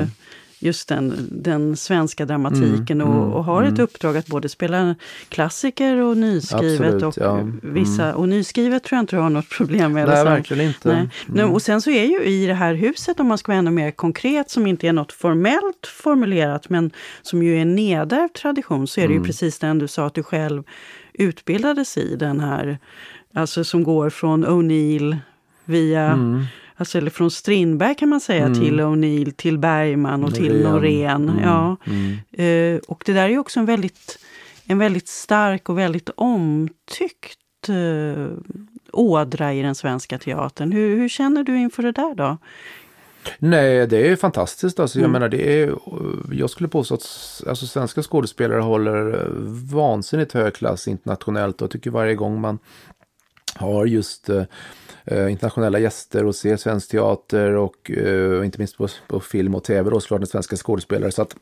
just 0.60 0.88
den, 0.88 1.28
den 1.30 1.76
svenska 1.76 2.26
dramatiken 2.26 3.00
mm, 3.00 3.08
och, 3.08 3.22
mm, 3.22 3.32
och, 3.32 3.44
har 3.44 3.62
ett 3.62 3.68
mm. 3.68 3.80
uppdrag 3.80 4.16
att 4.16 4.26
både 4.26 4.48
spela 4.48 4.94
klassiker 5.28 5.96
och 5.96 6.16
nyskrivet. 6.16 6.80
Absolut, 6.80 7.02
och 7.02 7.14
ja. 7.16 7.48
vissa 7.62 8.04
mm. 8.04 8.16
Och 8.16 8.28
nyskrivet 8.28 8.84
tror 8.84 8.96
jag 8.96 9.02
inte 9.02 9.16
du 9.16 9.20
har 9.20 9.30
något 9.30 9.50
problem 9.56 9.92
med. 9.92 10.08
Nej, 10.08 10.24
verkligen 10.24 10.66
inte. 10.66 11.08
Nej. 11.26 11.44
Och 11.44 11.62
sen 11.62 11.82
så 11.82 11.90
är 11.90 12.04
ju 12.04 12.22
i 12.24 12.46
det 12.46 12.54
här 12.54 12.74
huset, 12.74 13.20
om 13.20 13.26
man 13.26 13.38
ska 13.38 13.52
vara 13.52 13.58
ännu 13.58 13.70
mer 13.70 13.90
konkret, 13.90 14.50
som 14.50 14.66
inte 14.66 14.88
är 14.88 14.92
något 14.92 15.12
formellt 15.12 15.86
formulerat, 16.02 16.68
men 16.68 16.90
som 17.22 17.42
ju 17.42 17.56
är 17.56 17.62
en 17.62 17.74
nedärvd 17.74 18.32
tradition, 18.34 18.86
så 18.86 19.00
är 19.00 19.08
det 19.08 19.14
ju 19.14 19.24
precis 19.24 19.58
den 19.58 19.78
du 19.78 19.88
sa 19.88 20.06
att 20.06 20.14
du 20.14 20.22
själv 20.22 20.62
utbildades 21.12 21.98
i, 21.98 22.16
den 22.16 22.40
här, 22.40 22.78
alltså 23.38 23.64
som 23.64 23.82
går 23.84 24.10
från 24.10 24.46
O'Neill 24.46 25.16
via 25.64 26.02
mm. 26.02 26.44
Alltså, 26.80 26.98
eller 26.98 27.10
från 27.10 27.30
Strindberg 27.30 27.94
kan 27.94 28.08
man 28.08 28.20
säga 28.20 28.46
mm. 28.46 28.60
till 28.60 28.80
O'Neill, 28.80 29.32
till 29.32 29.58
Bergman 29.58 30.24
och 30.24 30.34
till 30.34 30.62
Norén. 30.62 31.28
Mm. 31.28 31.44
Ja. 31.44 31.76
Uh, 32.44 32.80
och 32.88 33.02
det 33.06 33.12
där 33.12 33.28
är 33.28 33.38
också 33.38 33.60
en 33.60 33.66
väldigt, 33.66 34.18
en 34.66 34.78
väldigt 34.78 35.08
stark 35.08 35.68
och 35.68 35.78
väldigt 35.78 36.10
omtyckt 36.14 37.68
uh, 37.68 38.28
ådra 38.92 39.54
i 39.54 39.62
den 39.62 39.74
svenska 39.74 40.18
teatern. 40.18 40.72
Hur, 40.72 40.96
hur 40.96 41.08
känner 41.08 41.44
du 41.44 41.58
inför 41.58 41.82
det 41.82 41.92
där 41.92 42.14
då? 42.14 42.38
Nej, 43.38 43.86
det 43.86 44.08
är 44.08 44.16
fantastiskt. 44.16 44.80
Alltså, 44.80 44.98
jag 44.98 45.08
mm. 45.08 45.12
menar, 45.12 45.28
det 45.28 45.62
är, 45.62 45.74
jag 46.32 46.50
skulle 46.50 46.68
påstå 46.68 46.94
att 46.94 47.42
alltså, 47.48 47.66
svenska 47.66 48.02
skådespelare 48.02 48.60
håller 48.60 49.26
vansinnigt 49.72 50.32
hög 50.32 50.54
klass 50.54 50.88
internationellt. 50.88 51.56
Och 51.56 51.64
jag 51.64 51.70
tycker 51.70 51.90
varje 51.90 52.14
gång 52.14 52.40
man 52.40 52.58
har 53.54 53.86
just 53.86 54.28
eh, 54.28 54.42
eh, 55.04 55.32
internationella 55.32 55.78
gäster 55.78 56.24
och 56.24 56.34
ser 56.34 56.56
svensk 56.56 56.90
teater 56.90 57.54
och 57.54 57.90
eh, 57.90 58.44
inte 58.44 58.58
minst 58.58 58.78
på, 58.78 58.88
på, 59.06 59.20
film 59.20 59.54
och 59.54 59.64
tv 59.64 59.90
då 59.90 60.00
såklart 60.00 60.28
svenska 60.28 60.56
skådespelare. 60.56 61.12
Så 61.12 61.22
att 61.22 61.34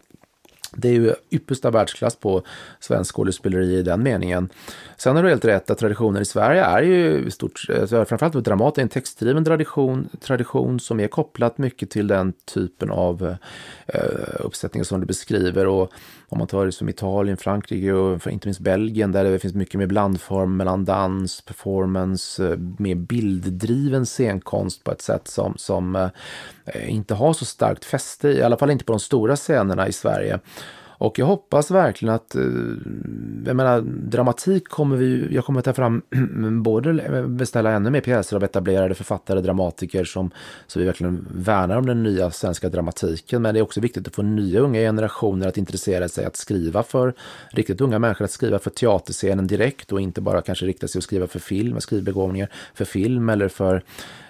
det 0.72 0.88
är 0.88 0.92
ju 0.92 1.14
yppersta 1.30 1.70
världsklass 1.70 2.16
på 2.16 2.42
svensk 2.80 3.14
skådespeleri 3.14 3.78
i 3.78 3.82
den 3.82 4.02
meningen. 4.02 4.48
Sen 4.96 5.16
har 5.16 5.22
du 5.22 5.28
helt 5.28 5.44
rätt 5.44 5.70
att 5.70 5.78
traditionen 5.78 6.22
i 6.22 6.24
Sverige 6.24 6.64
är 6.64 6.82
ju 6.82 7.24
i 7.26 7.30
stort, 7.30 7.66
eh, 7.68 7.86
framförallt 7.86 8.34
med 8.34 8.42
Dramat, 8.42 8.78
en 8.78 8.88
textdriven 8.88 9.44
tradition, 9.44 10.09
tradition 10.20 10.80
som 10.80 11.00
är 11.00 11.09
kopplat 11.09 11.59
mycket 11.59 11.90
till 11.90 12.07
den 12.07 12.32
typen 12.32 12.90
av 12.90 13.36
eh, 13.86 14.00
uppsättningar 14.40 14.84
som 14.84 15.00
du 15.00 15.07
beskriver. 15.07 15.66
Och 15.66 15.92
om 16.29 16.39
man 16.39 16.47
tar 16.47 16.66
det 16.66 16.72
som 16.72 16.89
Italien, 16.89 17.37
Frankrike 17.37 17.93
och 17.93 18.27
inte 18.27 18.49
minst 18.49 18.61
Belgien 18.61 19.12
där 19.12 19.24
det 19.24 19.39
finns 19.39 19.55
mycket 19.55 19.79
mer 19.79 19.87
blandform 19.87 20.57
mellan 20.57 20.85
dans, 20.85 21.41
performance, 21.41 22.47
eh, 22.47 22.59
mer 22.79 22.95
bilddriven 22.95 24.07
scenkonst 24.07 24.85
på 24.85 24.93
ett 24.93 25.03
sätt 25.03 25.29
som, 25.29 25.55
som 25.57 25.97
eh, 25.97 26.11
inte 26.95 27.14
har 27.14 27.33
så 27.33 27.45
starkt 27.45 27.85
fäste, 27.85 28.29
i 28.29 28.43
alla 28.43 28.57
fall 28.57 28.70
inte 28.70 28.85
på 28.85 28.93
de 28.93 29.01
stora 29.01 29.37
scenerna 29.37 29.89
i 29.89 29.93
Sverige. 29.93 30.41
Och 30.99 31.18
jag 31.18 31.26
hoppas 31.26 31.70
verkligen 31.70 32.14
att, 32.14 32.34
eh, 32.34 32.42
jag 33.47 33.57
menar, 33.57 33.80
dramatik 33.86 34.68
kommer 34.68 34.97
vi, 34.97 35.34
jag 35.34 35.44
kommer 35.44 35.62
ta 35.62 35.72
fram, 35.72 36.03
både 36.62 37.22
beställa 37.28 37.70
ännu 37.70 37.90
mer 37.90 38.01
pjäser 38.01 38.36
av 38.36 38.44
etablerade 38.44 38.94
författare, 38.94 39.40
dramatiker 39.40 40.05
som, 40.05 40.30
så 40.66 40.78
vi 40.78 40.84
verkligen 40.84 41.26
värnar 41.30 41.76
om 41.76 41.86
den 41.86 42.03
nya 42.03 42.30
svenska 42.30 42.68
dramatiken. 42.68 43.42
Men 43.42 43.55
det 43.55 43.61
är 43.61 43.62
också 43.62 43.80
viktigt 43.80 44.09
att 44.09 44.14
få 44.14 44.22
nya 44.22 44.61
unga 44.61 44.80
generationer 44.80 45.49
att 45.49 45.59
intressera 45.59 46.09
sig 46.09 46.24
att 46.24 46.36
skriva 46.36 46.82
för, 46.82 47.14
riktigt 47.51 47.80
unga 47.80 47.99
människor 47.99 48.24
att 48.24 48.30
skriva 48.30 48.59
för 48.59 48.70
teaterscenen 48.70 49.47
direkt 49.47 49.92
och 49.92 50.01
inte 50.01 50.20
bara 50.20 50.42
kanske 50.42 50.66
rikta 50.66 50.88
sig 50.88 50.99
att 50.99 51.05
skriva 51.05 51.26
för 51.26 51.38
film, 51.38 51.80
skrivbegåvningar 51.80 52.49
för 52.74 52.84
film 52.84 53.28
eller 53.28 53.49
för 53.49 53.82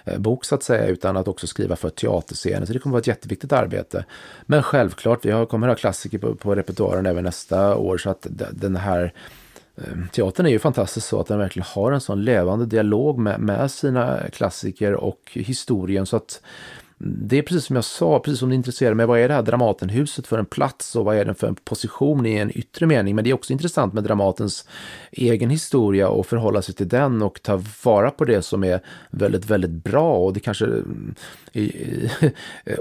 Eh, 0.07 0.19
bok 0.19 0.45
så 0.45 0.55
att 0.55 0.63
säga, 0.63 0.87
utan 0.87 1.17
att 1.17 1.27
också 1.27 1.47
skriva 1.47 1.75
för 1.75 1.89
teaterscenen 1.89 2.67
Så 2.67 2.73
det 2.73 2.79
kommer 2.79 2.91
vara 2.91 2.99
ett 2.99 3.07
jätteviktigt 3.07 3.51
arbete. 3.51 4.05
Men 4.45 4.63
självklart, 4.63 5.25
vi 5.25 5.45
kommer 5.49 5.67
att 5.67 5.71
ha 5.71 5.79
klassiker 5.79 6.17
på, 6.17 6.35
på 6.35 6.55
repertoaren 6.55 7.05
även 7.05 7.23
nästa 7.23 7.75
år, 7.75 7.97
så 7.97 8.09
att 8.09 8.27
den 8.51 8.75
här 8.75 9.13
eh, 9.75 9.83
Teatern 10.11 10.45
är 10.45 10.49
ju 10.49 10.59
fantastisk 10.59 11.07
så 11.07 11.19
att 11.19 11.27
den 11.27 11.39
verkligen 11.39 11.67
har 11.73 11.91
en 11.91 12.01
sån 12.01 12.23
levande 12.23 12.65
dialog 12.65 13.19
med, 13.19 13.39
med 13.39 13.71
sina 13.71 14.19
klassiker 14.33 14.93
och 14.93 15.31
historien 15.33 16.05
så 16.05 16.17
att 16.17 16.41
det 16.99 17.37
är 17.37 17.41
precis 17.41 17.65
som 17.65 17.75
jag 17.75 17.85
sa, 17.85 18.19
precis 18.19 18.39
som 18.39 18.49
du 18.49 18.55
intresserar 18.55 18.93
mig, 18.93 19.05
vad 19.05 19.19
är 19.19 19.27
det 19.27 19.33
här 19.33 19.41
Dramatenhuset 19.41 20.27
för 20.27 20.39
en 20.39 20.45
plats 20.45 20.95
och 20.95 21.05
vad 21.05 21.17
är 21.17 21.25
den 21.25 21.35
för 21.35 21.47
en 21.47 21.55
position 21.55 22.25
i 22.25 22.35
en 22.35 22.57
yttre 22.57 22.85
mening? 22.85 23.15
Men 23.15 23.23
det 23.23 23.29
är 23.29 23.33
också 23.33 23.53
intressant 23.53 23.93
med 23.93 24.03
Dramatens 24.03 24.67
egen 25.11 25.49
historia 25.49 26.09
och 26.09 26.25
förhålla 26.25 26.61
sig 26.61 26.75
till 26.75 26.87
den 26.87 27.21
och 27.21 27.41
ta 27.41 27.61
vara 27.83 28.11
på 28.11 28.25
det 28.25 28.41
som 28.41 28.63
är 28.63 28.81
väldigt, 29.09 29.45
väldigt 29.45 29.71
bra 29.71 30.17
och 30.17 30.33
det 30.33 30.39
kanske 30.39 30.65
är 30.65 30.83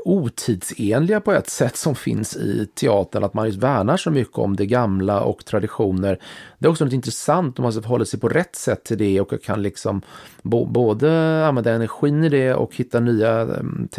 otidsenliga 0.04 1.20
på 1.20 1.32
ett 1.32 1.50
sätt 1.50 1.76
som 1.76 1.94
finns 1.94 2.36
i 2.36 2.68
teatern, 2.74 3.24
att 3.24 3.34
man 3.34 3.50
värnar 3.50 3.96
så 3.96 4.10
mycket 4.10 4.38
om 4.38 4.56
det 4.56 4.66
gamla 4.66 5.20
och 5.20 5.44
traditioner. 5.44 6.18
Det 6.58 6.66
är 6.66 6.70
också 6.70 6.84
något 6.84 6.94
intressant 6.94 7.58
om 7.58 7.62
man 7.62 7.72
förhåller 7.72 8.04
sig 8.04 8.20
på 8.20 8.28
rätt 8.28 8.56
sätt 8.56 8.84
till 8.84 8.98
det 8.98 9.20
och 9.20 9.42
kan 9.42 9.62
liksom 9.62 10.02
både 10.42 11.46
använda 11.46 11.72
energin 11.72 12.24
i 12.24 12.28
det 12.28 12.54
och 12.54 12.76
hitta 12.76 13.00
nya 13.00 13.48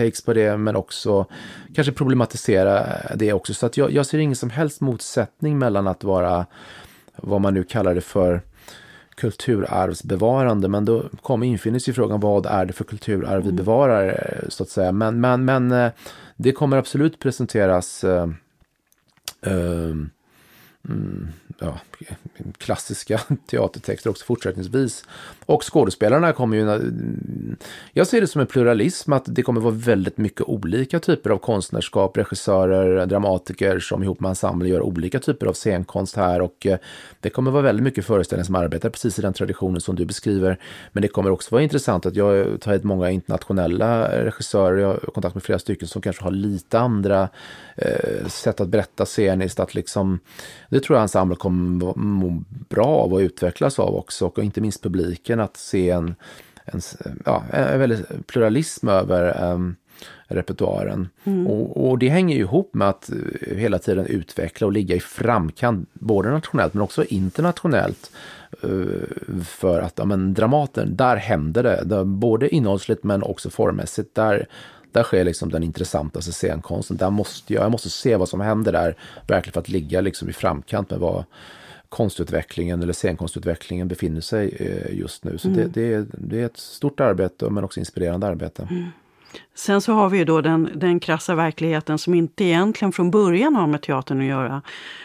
takes 0.08 0.22
på 0.22 0.34
det, 0.34 0.58
men 0.58 0.76
också 0.76 1.26
kanske 1.76 1.94
problematisera 1.94 2.86
det 3.16 3.34
också. 3.34 3.54
Så 3.54 3.66
att 3.66 3.78
jag, 3.78 3.92
jag 3.92 4.06
ser 4.06 4.18
ingen 4.18 4.36
som 4.36 4.50
helst 4.50 4.82
motsättning 4.82 5.58
mellan 5.58 5.88
att 5.88 6.04
vara, 6.04 6.46
vad 7.16 7.42
man 7.42 7.54
nu 7.54 7.64
kallar 7.64 7.96
det 7.96 8.02
för, 8.02 8.42
kulturarvsbevarande, 9.16 10.68
men 10.68 10.86
då 10.86 11.04
kommer 11.22 11.46
infinner 11.46 11.80
sig 11.80 11.94
frågan 11.94 12.20
vad 12.20 12.46
är 12.46 12.66
det 12.66 12.74
för 12.74 12.84
kulturarv 12.84 13.42
vi 13.42 13.50
mm. 13.50 13.56
bevarar, 13.56 14.46
så 14.50 14.64
att 14.64 14.70
säga. 14.70 14.92
Men, 14.92 15.22
men, 15.22 15.46
men 15.46 15.72
eh, 15.72 15.92
det 16.36 16.52
kommer 16.52 16.78
absolut 16.78 17.20
presenteras 17.20 18.04
mm, 20.90 21.28
ja, 21.60 21.80
klassiska 22.58 23.22
teatertexter 23.48 24.10
också 24.10 24.26
fortsättningsvis. 24.26 25.04
Och 25.48 25.74
skådespelarna 25.74 26.34
kommer 26.34 26.58
ju... 26.58 26.92
Jag 27.94 28.08
ser 28.08 28.22
det 28.22 28.28
som 28.28 28.42
en 28.42 28.48
pluralism, 28.48 29.14
att 29.14 29.24
det 29.26 29.42
kommer 29.42 29.62
vara 29.62 29.74
väldigt 29.74 30.18
mycket 30.18 30.42
olika 30.42 31.00
typer 31.00 31.30
av 31.30 31.38
konstnärskap, 31.38 32.18
regissörer, 32.18 33.06
dramatiker 33.06 33.80
som 33.80 34.04
ihop 34.04 34.20
med 34.20 34.30
ensemble 34.30 34.70
gör 34.70 34.82
olika 34.82 35.20
typer 35.20 35.46
av 35.46 35.54
scenkonst 35.54 36.16
här. 36.16 36.42
Och 36.42 36.66
eh, 36.66 36.78
det 37.20 37.30
kommer 37.30 37.52
vara 37.52 37.62
väldigt 37.62 37.84
mycket 37.84 38.06
föreställningar 38.06 38.46
som 38.46 38.56
arbetar 38.56 38.90
precis 38.90 39.20
i 39.20 39.22
den 39.22 39.34
traditionen 39.34 39.82
som 39.82 39.96
du 39.96 40.06
beskriver. 40.06 40.60
Men 40.92 41.02
det 41.02 41.08
kommer 41.08 41.30
också 41.30 41.56
vara 41.56 41.64
intressant 41.64 42.06
att 42.06 42.16
jag 42.16 42.62
tar 42.62 42.74
hit 42.74 42.84
många 42.84 43.10
internationella 43.10 44.10
regissörer, 44.24 44.78
jag 44.78 44.88
har 44.88 44.98
kontakt 44.98 45.36
med 45.36 45.44
flera 45.44 45.60
stycken 45.60 45.88
som 45.88 46.02
kanske 46.02 46.24
har 46.24 46.32
lite 46.32 46.80
andra 46.80 47.30
eh, 47.76 48.28
sätt 48.28 48.62
att 48.62 48.70
berätta 48.70 49.06
sceniskt, 49.06 49.60
att 49.60 49.74
liksom, 49.74 50.20
det 50.70 50.80
tror 50.80 50.98
jag 50.98 51.02
ensemble 51.02 51.36
kommer 51.36 51.98
må 51.98 52.44
bra 52.70 52.86
av 52.86 53.14
och 53.14 53.20
utvecklas 53.20 53.80
av 53.80 53.96
också. 53.96 54.26
Och 54.26 54.40
inte 54.40 54.62
minst 54.62 54.84
publiken 54.84 55.37
att 55.40 55.58
se 55.58 55.90
en, 55.90 56.16
en, 56.66 56.82
ja, 57.26 57.44
en 57.52 57.80
väldigt 57.80 58.28
pluralism 58.28 58.88
över 58.88 59.52
um, 59.54 59.76
repertoaren. 60.28 61.10
Mm. 61.24 61.48
Och, 61.48 61.90
och, 61.90 62.00
det 62.00 62.10
hänger 62.10 62.36
ju 62.36 62.42
ihop 62.42 62.74
med 62.74 62.90
att 62.90 63.10
eh, 63.10 63.58
hela 63.58 63.80
tiden 63.80 64.06
utveckla 64.06 64.68
och 64.68 64.74
ligga 64.74 64.96
i 64.96 65.00
framkant, 65.00 65.90
både 65.94 66.30
nationellt 66.30 66.74
men 66.74 66.84
också 66.84 67.04
internationellt. 67.06 68.12
Uh, 68.64 69.42
för 69.46 69.82
att 69.82 69.94
ja, 69.96 70.06
men, 70.06 70.34
Dramaten, 70.34 70.96
där 70.96 71.16
händer 71.16 71.64
det, 71.64 71.84
det 71.86 72.06
både 72.06 72.50
innehållsligt 72.56 73.04
men 73.04 73.24
också 73.24 73.50
formmässigt. 73.50 74.16
Där, 74.16 74.48
där 74.92 75.04
sker 75.04 75.24
liksom 75.24 75.52
den 75.52 75.64
intressantaste 75.64 76.32
scenkonsten. 76.32 76.98
Där 76.98 77.10
måste 77.10 77.54
jag, 77.54 77.64
jag 77.64 77.72
måste 77.72 77.90
se 77.90 78.16
vad 78.16 78.30
som 78.30 78.42
händer 78.42 78.72
där, 78.72 78.96
verkligen 79.28 79.54
för 79.54 79.60
att 79.60 79.70
ligga 79.70 80.02
liksom 80.02 80.30
i 80.30 80.34
framkant 80.34 80.90
med 80.90 81.00
vad 81.00 81.24
konstutvecklingen 81.90 82.84
eller 82.84 82.94
scenkonstutvecklingen 82.94 83.88
befinner 83.88 84.22
sig 84.22 84.56
eh, 84.60 85.00
just 85.00 85.24
nu. 85.24 85.38
Så 85.38 85.48
mm. 85.48 85.60
det, 85.60 85.68
det, 85.68 85.94
är, 85.94 86.06
det 86.12 86.42
är 86.42 86.46
ett 86.46 86.58
stort 86.58 87.00
arbete 87.00 87.50
men 87.50 87.64
också 87.64 87.80
inspirerande 87.80 88.28
arbete. 88.28 88.68
Mm. 88.72 88.86
Sen 89.56 89.82
så 89.82 89.94
har 89.94 90.10
vi 90.10 90.18
ju 90.18 90.26
då 90.26 90.42
den, 90.42 90.70
den 90.76 91.00
krassa 91.00 91.36
verkligheten 91.36 91.98
som 91.98 92.14
inte 92.14 92.44
egentligen 92.44 92.92
från 92.92 93.12
början 93.12 93.56
har 93.56 93.68
med 93.68 93.82
teatern 93.82 94.20
att 94.20 94.26
göra. 94.26 94.62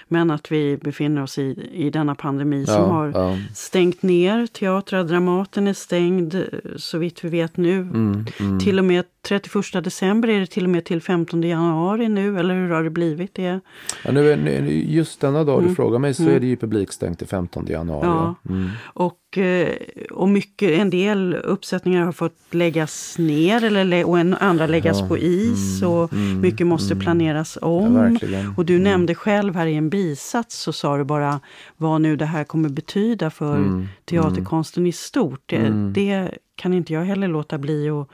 Men 0.08 0.30
att 0.30 0.52
vi 0.52 0.76
befinner 0.76 1.22
oss 1.22 1.38
i, 1.38 1.70
i 1.72 1.90
denna 1.90 2.14
pandemi 2.14 2.66
som 2.66 2.90
har 2.90 3.12
ja. 3.14 3.38
stängt 3.54 4.02
ner 4.02 4.46
teatrar. 4.46 5.04
Dramaten 5.04 5.66
är 5.66 5.74
stängd 5.74 6.44
så 6.76 6.98
vitt 6.98 7.24
vi 7.24 7.28
vet 7.28 7.56
nu. 7.56 7.78
Mm, 7.78 8.26
mm. 8.40 8.60
Till 8.60 8.78
och 8.78 8.84
med 8.84 9.04
31 9.28 9.84
december 9.84 10.28
är 10.28 10.40
det 10.40 10.46
till 10.46 10.64
och 10.64 10.70
med 10.70 10.84
till 10.84 11.02
15 11.02 11.42
januari 11.42 12.08
nu. 12.08 12.38
Eller 12.38 12.54
hur 12.54 12.68
har 12.70 12.82
det 12.84 12.90
blivit? 12.90 13.34
Det? 13.34 13.60
Ja, 14.04 14.12
nu, 14.12 14.36
nu, 14.36 14.70
just 14.88 15.20
denna 15.20 15.44
dag 15.44 15.58
Mm. 15.58 15.68
du 15.68 15.74
frågar 15.74 15.98
mig 15.98 16.14
så 16.14 16.28
är 16.28 16.40
det 16.40 16.46
ju 16.46 16.56
publikstängt 16.56 17.18
till 17.18 17.28
15 17.28 17.66
januari. 17.68 18.06
Ja. 18.06 18.34
Ja. 18.42 18.52
Mm. 18.54 18.70
Och, 18.84 19.38
eh, 19.38 19.68
och 20.10 20.28
mycket, 20.28 20.70
en 20.78 20.90
del 20.90 21.34
uppsättningar 21.34 22.04
har 22.04 22.12
fått 22.12 22.36
läggas 22.50 23.18
ner 23.18 23.64
eller, 23.64 24.04
och 24.08 24.18
en, 24.18 24.34
andra 24.34 24.66
läggas 24.66 25.00
Ja. 25.00 25.08
på 25.08 25.18
is. 25.18 25.82
Mm, 25.82 25.94
och 25.94 26.12
mm, 26.12 26.40
mycket 26.40 26.66
måste 26.66 26.94
mm. 26.94 27.02
planeras 27.04 27.58
Ja, 27.60 27.66
om. 27.66 27.94
verkligen. 27.94 28.54
och 28.56 28.64
du 28.66 28.74
Mm. 28.74 28.84
nämnde 28.84 29.14
själv 29.14 29.54
här 29.54 29.66
i 29.66 29.74
en 29.74 29.90
bisats 29.90 30.56
så 30.58 30.72
sa 30.72 30.96
du 30.96 31.04
bara 31.04 31.40
vad 31.76 32.00
nu 32.00 32.16
det 32.16 32.24
här 32.26 32.44
kommer 32.44 32.68
betyda 32.68 33.30
för 33.30 33.56
Mm, 33.56 33.88
teaterkonsten 34.04 34.86
i 34.86 34.92
stort. 34.92 35.42
Det, 35.46 35.56
Mm. 35.56 35.92
det 35.92 36.30
kan 36.56 36.74
inte 36.74 36.92
jag 36.92 37.04
heller 37.04 37.28
låta 37.28 37.58
bli 37.58 37.90
att, 37.90 38.08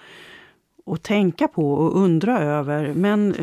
att 0.93 1.03
tänka 1.03 1.49
på 1.49 1.73
och 1.73 2.03
undra 2.03 2.39
över. 2.39 2.93
Men 2.95 3.35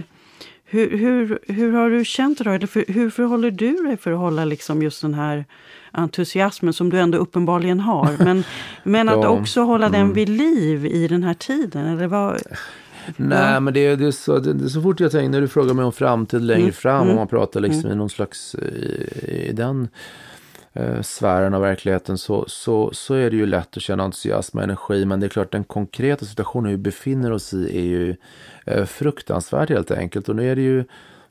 hur, 0.65 0.97
hur, 0.97 1.39
hur 1.47 1.73
har 1.73 1.89
du 1.89 2.05
känt 2.05 2.37
det 2.37 2.43
då? 2.43 2.49
Eller 2.49 2.67
för, 2.67 2.85
hur 2.87 3.09
förhåller 3.09 3.51
du 3.51 3.73
dig 3.73 3.97
för 3.97 4.11
att 4.11 4.19
hålla 4.19 4.45
liksom 4.45 4.81
just 4.81 5.01
den 5.01 5.13
här 5.13 5.45
entusiasmen 5.91 6.73
som 6.73 6.89
du 6.89 6.99
ändå 6.99 7.17
uppenbarligen 7.17 7.79
har? 7.79 8.15
Men, 8.19 8.43
men 8.83 9.09
att 9.09 9.23
Ja, 9.23 9.29
också 9.29 9.61
hålla 9.61 9.89
den 9.89 10.01
mm. 10.01 10.13
vid 10.13 10.29
liv 10.29 10.85
i 10.85 11.07
den 11.07 11.23
här 11.23 11.33
tiden? 11.33 11.85
Eller 11.85 12.07
vad? 12.07 12.41
Nej, 13.17 13.53
Ja. 13.53 13.59
men 13.59 13.73
det 13.73 13.85
är, 13.85 13.95
det, 13.95 14.07
är 14.07 14.11
så, 14.11 14.39
det, 14.39 14.65
är 14.65 14.69
så 14.69 14.81
fort 14.81 14.99
jag 14.99 15.11
tänker, 15.11 15.29
när 15.29 15.41
du 15.41 15.47
frågar 15.47 15.73
mig 15.73 15.85
om 15.85 15.91
framtid 15.91 16.41
längre 16.41 16.61
Mm, 16.61 16.73
fram, 16.73 17.01
mm, 17.01 17.09
om 17.09 17.15
man 17.15 17.27
pratar 17.27 17.59
liksom 17.59 17.91
i 17.91 17.95
någon 17.95 18.09
slags, 18.09 18.55
i, 18.55 19.49
i 19.49 19.51
den 19.53 19.87
eh, 20.75 21.01
sfären 21.01 21.53
av 21.53 21.61
verkligheten, 21.61 22.17
så, 22.17 22.45
så, 22.47 22.89
så 22.93 23.13
är 23.13 23.29
det 23.29 23.35
ju 23.35 23.45
lätt 23.45 23.77
att 23.77 23.83
känna 23.83 24.03
entusiasm 24.03 24.57
och 24.57 24.63
energi. 24.63 25.05
Men 25.05 25.19
det 25.19 25.25
är 25.25 25.29
klart, 25.29 25.51
den 25.51 25.63
konkreta 25.63 26.25
situationen 26.25 26.71
vi 26.71 26.77
befinner 26.77 27.31
oss 27.31 27.53
i 27.53 27.77
är 27.77 27.83
ju 27.83 28.15
eh, 28.65 28.85
fruktansvärd 28.85 29.69
helt 29.69 29.91
enkelt. 29.91 30.29
Och 30.29 30.35
nu 30.35 30.51
är 30.51 30.55
det 30.55 30.61
ju 30.61 30.83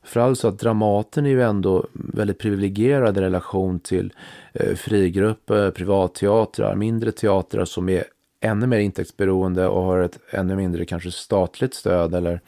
för 0.03 0.33
så 0.33 0.47
att 0.47 0.59
Dramaten 0.59 1.25
är 1.25 1.29
ju 1.29 1.41
ändå 1.41 1.87
väldigt 1.93 2.39
privilegierad 2.39 3.17
i 3.17 3.21
relation 3.21 3.79
till 3.79 4.13
eh, 4.53 4.75
frigrupper, 4.75 5.71
privatteatrar, 5.71 6.75
mindre 6.75 7.11
teatrar 7.11 7.65
som 7.65 7.89
är 7.89 8.03
ännu 8.39 8.67
mer 8.67 8.79
intäktsberoende 8.79 9.67
och 9.67 9.83
har 9.83 9.99
ett 9.99 10.19
ännu 10.29 10.55
mindre 10.55 10.85
kanske 10.85 11.11
statligt 11.11 11.73
stöd 11.73 12.15
eller 12.15 12.41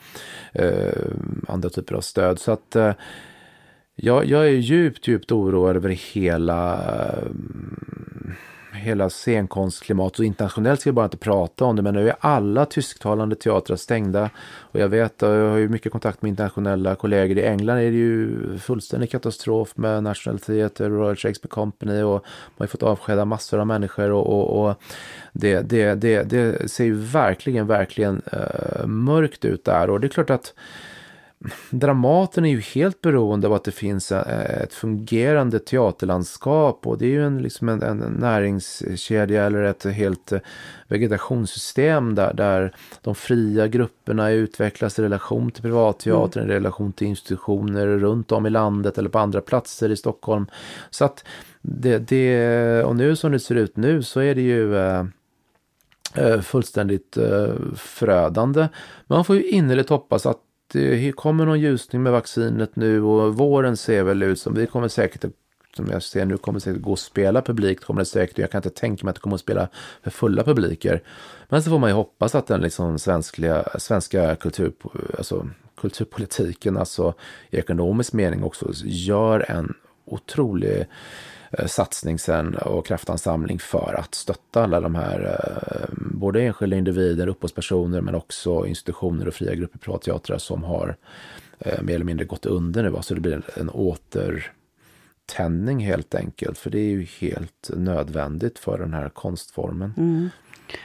eh, 0.52 0.92
andra 1.48 1.70
typer 1.70 1.94
av 1.94 2.00
stöd. 2.00 2.38
Så 2.38 2.52
att 2.52 2.76
eh, 2.76 2.92
jag, 4.00 4.24
jag 4.24 4.46
är 4.46 4.50
djupt, 4.50 5.08
djupt 5.08 5.32
oroad 5.32 5.76
över 5.76 5.88
hela, 5.88 6.74
eh, 6.74 7.28
hela 8.72 9.10
scenkonstklimatet. 9.10 10.18
Och 10.18 10.24
internationellt 10.24 10.80
ska 10.80 10.88
jag 10.88 10.94
bara 10.94 11.04
inte 11.04 11.16
prata 11.16 11.64
om 11.64 11.76
det, 11.76 11.82
men 11.82 11.94
nu 11.94 12.08
är 12.08 12.16
alla 12.20 12.66
tysktalande 12.66 13.36
teatrar 13.36 13.76
stängda. 13.76 14.30
Och 14.60 14.80
jag 14.80 14.88
vet, 14.88 15.22
jag 15.22 15.50
har 15.50 15.56
ju 15.56 15.68
mycket 15.68 15.92
kontakt 15.92 16.22
med 16.22 16.28
internationella 16.28 16.94
kollegor. 16.94 17.38
I 17.38 17.44
England 17.44 17.78
är 17.78 17.90
det 17.90 17.96
ju 17.96 18.58
fullständig 18.58 19.10
katastrof 19.10 19.76
med 19.76 20.02
National 20.02 20.38
Theatre, 20.38 20.88
Royal 20.88 21.16
Shakespeare 21.16 21.50
Company 21.50 22.02
och 22.02 22.12
man 22.12 22.22
har 22.56 22.64
ju 22.64 22.68
fått 22.68 22.82
avskeda 22.82 23.24
massor 23.24 23.58
av 23.58 23.66
människor. 23.66 24.10
och, 24.10 24.26
och, 24.26 24.68
och 24.68 24.82
det, 25.32 25.60
det, 25.60 25.94
det, 25.94 26.22
det 26.22 26.70
ser 26.70 26.84
ju 26.84 26.94
verkligen, 26.94 27.66
verkligen 27.66 28.22
eh, 28.32 28.86
mörkt 28.86 29.44
ut 29.44 29.64
där. 29.64 29.90
Och 29.90 30.00
det 30.00 30.06
är 30.06 30.08
klart 30.08 30.30
att 30.30 30.54
Dramaten 31.70 32.44
är 32.44 32.50
ju 32.50 32.60
helt 32.60 33.00
beroende 33.00 33.46
av 33.46 33.52
att 33.52 33.64
det 33.64 33.70
finns 33.70 34.12
eh, 34.12 34.62
ett 34.62 34.74
fungerande 34.74 35.58
teaterlandskap 35.58 36.86
och 36.86 36.98
det 36.98 37.04
är 37.06 37.10
ju 37.10 37.24
en, 37.24 37.42
liksom 37.42 37.68
en, 37.68 37.82
en 37.82 37.98
näringskedja 37.98 39.44
eller 39.44 39.62
ett 39.62 39.84
helt 39.84 40.32
eh, 40.32 40.40
vegetationssystem 40.88 42.14
där, 42.14 42.34
där 42.34 42.74
de 43.02 43.14
fria 43.14 43.66
grupperna 43.66 44.30
utvecklas 44.30 44.98
i 44.98 45.02
relation 45.02 45.50
till 45.50 45.62
privatteatern, 45.62 46.50
i 46.50 46.54
relation 46.54 46.92
till 46.92 47.06
institutioner 47.06 47.86
runt 47.86 48.32
om 48.32 48.46
i 48.46 48.50
landet 48.50 48.98
eller 48.98 49.10
på 49.10 49.18
andra 49.18 49.40
platser 49.40 49.90
i 49.90 49.96
Stockholm. 49.96 50.46
Så 50.90 51.04
att 51.04 51.24
det, 51.62 51.98
det 51.98 52.84
och 52.84 52.96
nu 52.96 53.16
som 53.16 53.32
det 53.32 53.40
ser 53.40 53.54
ut 53.54 53.76
nu 53.76 54.02
så 54.02 54.20
är 54.20 54.34
det 54.34 54.42
ju 54.42 54.76
eh, 54.76 55.04
fullständigt 56.40 57.18
förödande. 57.74 58.60
Men 59.06 59.16
man 59.16 59.24
får 59.24 59.36
ju 59.36 59.48
innerligt 59.48 59.88
hoppas 59.88 60.26
att 60.26 60.38
det 60.72 61.06
eh, 61.08 61.12
kommer 61.12 61.46
någon 61.46 61.60
ljusning 61.60 62.02
med 62.02 62.12
vaccinet 62.12 62.76
nu 62.76 63.02
och 63.02 63.34
våren 63.34 63.76
ser 63.76 64.02
väl 64.02 64.22
ut 64.22 64.40
som 64.40 64.54
vi 64.54 64.66
kommer 64.66 64.88
säkert 64.88 65.24
som 65.76 65.86
jag 65.90 66.02
ser 66.02 66.24
nu 66.24 66.36
kommer 66.36 66.56
det 66.56 66.64
säkert 66.64 66.82
gå 66.82 66.92
att 66.92 66.98
spela 66.98 67.42
publikt 67.42 67.84
kommer 67.84 68.00
det 68.00 68.06
säkert. 68.06 68.38
Jag 68.38 68.50
kan 68.50 68.58
inte 68.58 68.70
tänka 68.70 69.04
mig 69.04 69.10
att 69.10 69.16
det 69.16 69.20
kommer 69.20 69.34
att 69.34 69.40
spela 69.40 69.68
för 70.02 70.10
fulla 70.10 70.44
publiker. 70.44 71.02
Men 71.48 71.62
så 71.62 71.70
får 71.70 71.78
man 71.78 71.90
ju 71.90 71.94
hoppas 71.94 72.34
att 72.34 72.46
den 72.46 72.60
liksom 72.60 72.98
svenskliga, 72.98 73.64
svenska 73.78 74.36
kultur, 74.36 74.72
alltså 75.18 75.48
kulturpolitiken, 75.80 76.76
alltså 76.76 77.14
i 77.50 77.56
ekonomisk 77.56 78.12
mening 78.12 78.44
också 78.44 78.70
gör 78.84 79.50
en 79.50 79.74
otrolig 80.04 80.80
eh, 80.80 80.86
Eh, 81.50 81.66
satsning 81.66 82.18
sen 82.18 82.54
och 82.54 82.86
kraftansamling 82.86 83.58
för 83.58 83.94
att 83.98 84.14
stötta 84.14 84.62
alla 84.62 84.80
de 84.80 84.94
här, 84.94 85.20
eh, 85.20 85.88
både 85.96 86.42
enskilda 86.42 86.76
individer, 86.76 87.26
upphovspersoner 87.26 88.00
men 88.00 88.14
också 88.14 88.66
institutioner 88.66 89.28
och 89.28 89.34
fria 89.34 89.54
grupper, 89.54 89.78
privatteatrar 89.78 90.38
som 90.38 90.64
har 90.64 90.96
eh, 91.58 91.82
mer 91.82 91.94
eller 91.94 92.04
mindre 92.04 92.26
gått 92.26 92.46
under 92.46 92.82
nu. 92.82 92.94
Så 93.00 93.14
det 93.14 93.20
blir 93.20 93.32
en, 93.32 93.42
en 93.54 93.70
återtändning 93.70 95.80
helt 95.80 96.14
enkelt. 96.14 96.58
För 96.58 96.70
det 96.70 96.78
är 96.78 96.90
ju 96.90 97.02
helt 97.02 97.70
nödvändigt 97.76 98.58
för 98.58 98.78
den 98.78 98.94
här 98.94 99.08
konstformen. 99.08 99.94
Mm. 99.96 100.28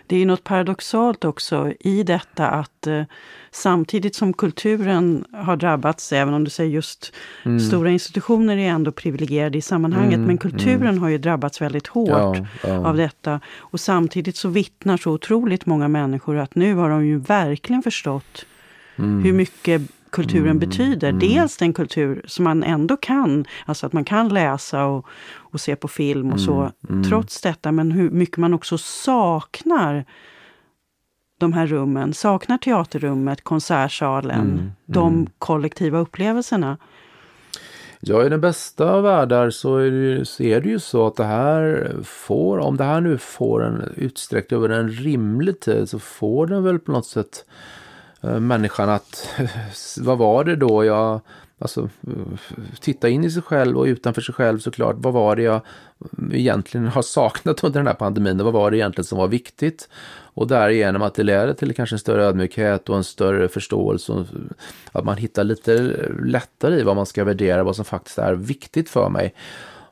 Det 0.08 0.22
är 0.22 0.26
något 0.26 0.44
paradoxalt 0.44 1.26
också 1.26 1.74
i 1.80 2.04
detta 2.04 2.48
att 2.48 2.88
eh, 2.88 3.04
samtidigt 3.52 4.16
som 4.16 4.34
kulturen 4.34 5.26
har 5.34 5.56
drabbats, 5.56 6.14
även 6.14 6.34
om 6.34 6.44
du 6.44 6.50
säger 6.50 6.72
just 6.72 7.14
Mm. 7.46 7.60
stora 7.60 7.90
institutioner 7.90 8.58
är 8.58 8.70
ändå 8.70 8.92
privilegierade 8.92 9.58
i 9.58 9.62
sammanhanget, 9.62 10.14
Mm, 10.16 10.28
men 10.28 10.38
kulturen 10.38 10.98
har 10.98 11.10
ju 11.10 11.18
drabbats 11.18 11.62
väldigt 11.62 11.88
hårt 11.88 12.10
Ja, 12.10 12.36
ja. 12.64 12.88
av 12.88 12.98
detta. 12.98 13.40
Och 13.58 13.80
samtidigt 13.80 14.36
så 14.38 14.50
vittnar 14.50 14.98
så 14.98 15.12
otroligt 15.12 15.66
många 15.66 15.88
människor 15.88 16.38
att 16.38 16.56
nu 16.56 16.76
har 16.76 16.90
de 16.90 17.06
ju 17.06 17.18
verkligen 17.20 17.84
förstått 17.84 18.46
Mm. 18.96 19.24
hur 19.24 19.34
mycket 19.34 19.82
kulturen 20.14 20.59
betyder. 20.59 21.11
Dels 21.11 21.57
den 21.57 21.74
kultur 21.74 22.22
som 22.26 22.43
man 22.43 22.64
ändå 22.64 22.97
kan, 22.97 23.45
alltså 23.66 23.86
att 23.86 23.93
man 23.93 24.05
kan 24.05 24.30
läsa 24.30 24.86
och, 24.86 25.05
och 25.36 25.61
se 25.61 25.76
på 25.76 25.88
film 25.88 26.34
och 26.34 26.39
så, 26.39 26.72
mm. 26.89 27.03
trots 27.03 27.41
detta, 27.41 27.72
men 27.72 27.91
hur 27.91 28.09
mycket 28.09 28.38
man 28.38 28.53
också 28.53 28.78
saknar 28.78 30.05
de 31.39 31.53
här 31.53 31.68
rummen, 31.68 32.14
saknar 32.14 32.57
teaterrummet, 32.57 33.43
konsertsalen, 33.43 34.39
Mm, 34.51 34.72
de 34.86 35.28
kollektiva 35.39 35.99
upplevelserna. 35.99 36.78
Ja, 37.99 38.26
i 38.26 38.30
den 38.30 38.41
bästa 38.41 38.91
av 38.91 39.03
världar 39.03 39.49
så 39.49 39.78
är, 39.78 39.91
det, 39.91 39.97
ju- 39.97 40.26
så 40.26 40.43
är 40.43 40.61
det 40.61 40.70
ju 40.70 40.80
så 40.80 41.07
att 41.07 41.16
det 41.16 41.24
här 41.24 41.91
får, 42.03 42.57
om 42.57 42.78
det 42.78 42.84
här 42.84 43.01
nu 43.01 43.18
får 43.18 43.64
en 43.64 43.93
utsträckt 43.95 44.51
över 44.51 44.70
en 44.70 44.89
rimlig 44.89 45.59
tid 45.59 45.89
så 45.89 45.99
får 45.99 46.47
den 46.47 46.64
väl 46.64 46.80
på 46.80 46.91
något 46.91 47.05
sätt 47.05 47.45
Eh, 48.24 48.39
människan 48.39 48.89
att, 48.89 49.30
vad 49.99 50.17
var 50.17 50.43
det 50.43 50.55
då 50.55 50.86
jag, 50.86 51.21
alltså 51.59 51.89
titta 52.80 53.09
in 53.09 53.24
i 53.24 53.32
sig 53.32 53.41
själv 53.41 53.78
och 53.78 53.86
utanför 53.86 54.21
sig 54.21 54.36
själv 54.36 54.59
såklart, 54.59 54.95
vad 54.99 55.13
var 55.13 55.36
det 55.36 55.43
jag 55.43 55.61
mm, 56.17 56.36
egentligen 56.36 56.88
har 56.88 57.01
saknat 57.01 57.63
under 57.63 57.80
den 57.80 57.88
här 57.88 57.93
pandemin 57.93 58.39
och 58.39 58.45
vad 58.45 58.53
var 58.53 58.71
det 58.71 58.78
egentligen 58.78 59.05
som 59.05 59.17
var 59.17 59.28
viktigt? 59.28 59.89
Och 60.36 60.47
därigenom 60.47 61.01
att 61.01 61.15
det 61.15 61.24
leder 61.24 61.53
till 61.53 61.76
kanske 61.76 61.95
en 61.95 61.99
större 61.99 62.26
ödmjukhet 62.26 62.89
och 62.89 62.97
en 62.97 63.03
större 63.03 63.47
förståelse. 63.47 64.11
Och 64.11 64.26
att 64.91 65.05
man 65.05 65.17
hittar 65.17 65.43
lite 65.43 65.78
lättare 66.24 66.80
i 66.80 66.84
vad 66.84 66.95
man 66.95 67.05
ska 67.05 67.24
värdera, 67.24 67.63
vad 67.63 67.76
som 67.76 67.86
faktiskt 67.86 68.17
är 68.17 68.34
viktigt 68.34 68.89
för 68.89 69.09
mig. 69.09 69.34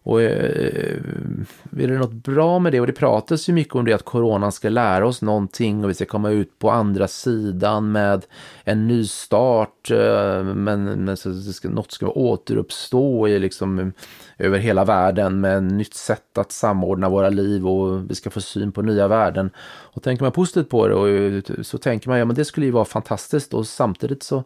Och 0.04 0.22
eh, 0.22 0.66
eh, 0.66 1.84
är 1.84 1.88
det 1.88 1.97
något 1.97 2.14
bra 2.14 2.60
med 2.60 2.72
det? 2.72 2.80
Och 2.80 2.88
det 2.88 2.93
pratas 2.93 3.49
ju 3.49 3.54
mycket 3.54 3.76
om 3.76 3.86
det 3.86 3.93
att 3.93 4.06
coronan 4.06 4.52
ska 4.52 4.70
lära 4.70 5.08
oss 5.08 5.22
någonting 5.22 5.84
och 5.84 5.89
vi 5.89 5.93
ska 5.93 6.06
komma 6.06 6.30
ut 6.30 6.60
på 6.60 6.72
andra 6.72 7.08
sidan 7.08 7.91
med 7.91 8.26
en 8.64 8.88
ny 8.88 9.06
start. 9.06 9.91
Eh, 9.91 10.43
men, 10.43 10.84
men 10.84 11.18
så 11.18 11.34
ska, 11.41 11.70
något 11.70 11.91
ska 11.91 12.08
återuppstå 12.08 13.28
i 13.28 13.39
liksom, 13.39 13.93
över 14.38 14.60
hela 14.60 14.86
världen 14.86 15.39
med 15.39 15.58
ett 15.58 15.74
nytt 15.74 15.93
sätt 15.93 16.38
att 16.38 16.52
samordna 16.52 17.10
våra 17.10 17.30
liv 17.30 17.68
och 17.68 18.12
vi 18.12 18.16
ska 18.16 18.30
få 18.30 18.41
syn 18.41 18.72
på 18.72 18.82
nya 18.82 19.08
värden. 19.08 19.49
Och 19.93 20.04
tänker 20.04 20.24
man 20.24 20.32
positivt 20.32 20.70
på 20.70 20.88
det 20.88 20.95
och 20.95 21.66
så 21.66 21.78
tänker 21.78 22.10
man 22.10 22.20
ja 22.20 22.26
men 22.26 22.36
det 22.36 22.45
skulle 22.45 22.66
ju 22.66 22.72
vara 22.72 22.86
fantastiskt 22.86 23.54
och 23.54 23.68
samtidigt 23.68 24.24
så 24.24 24.43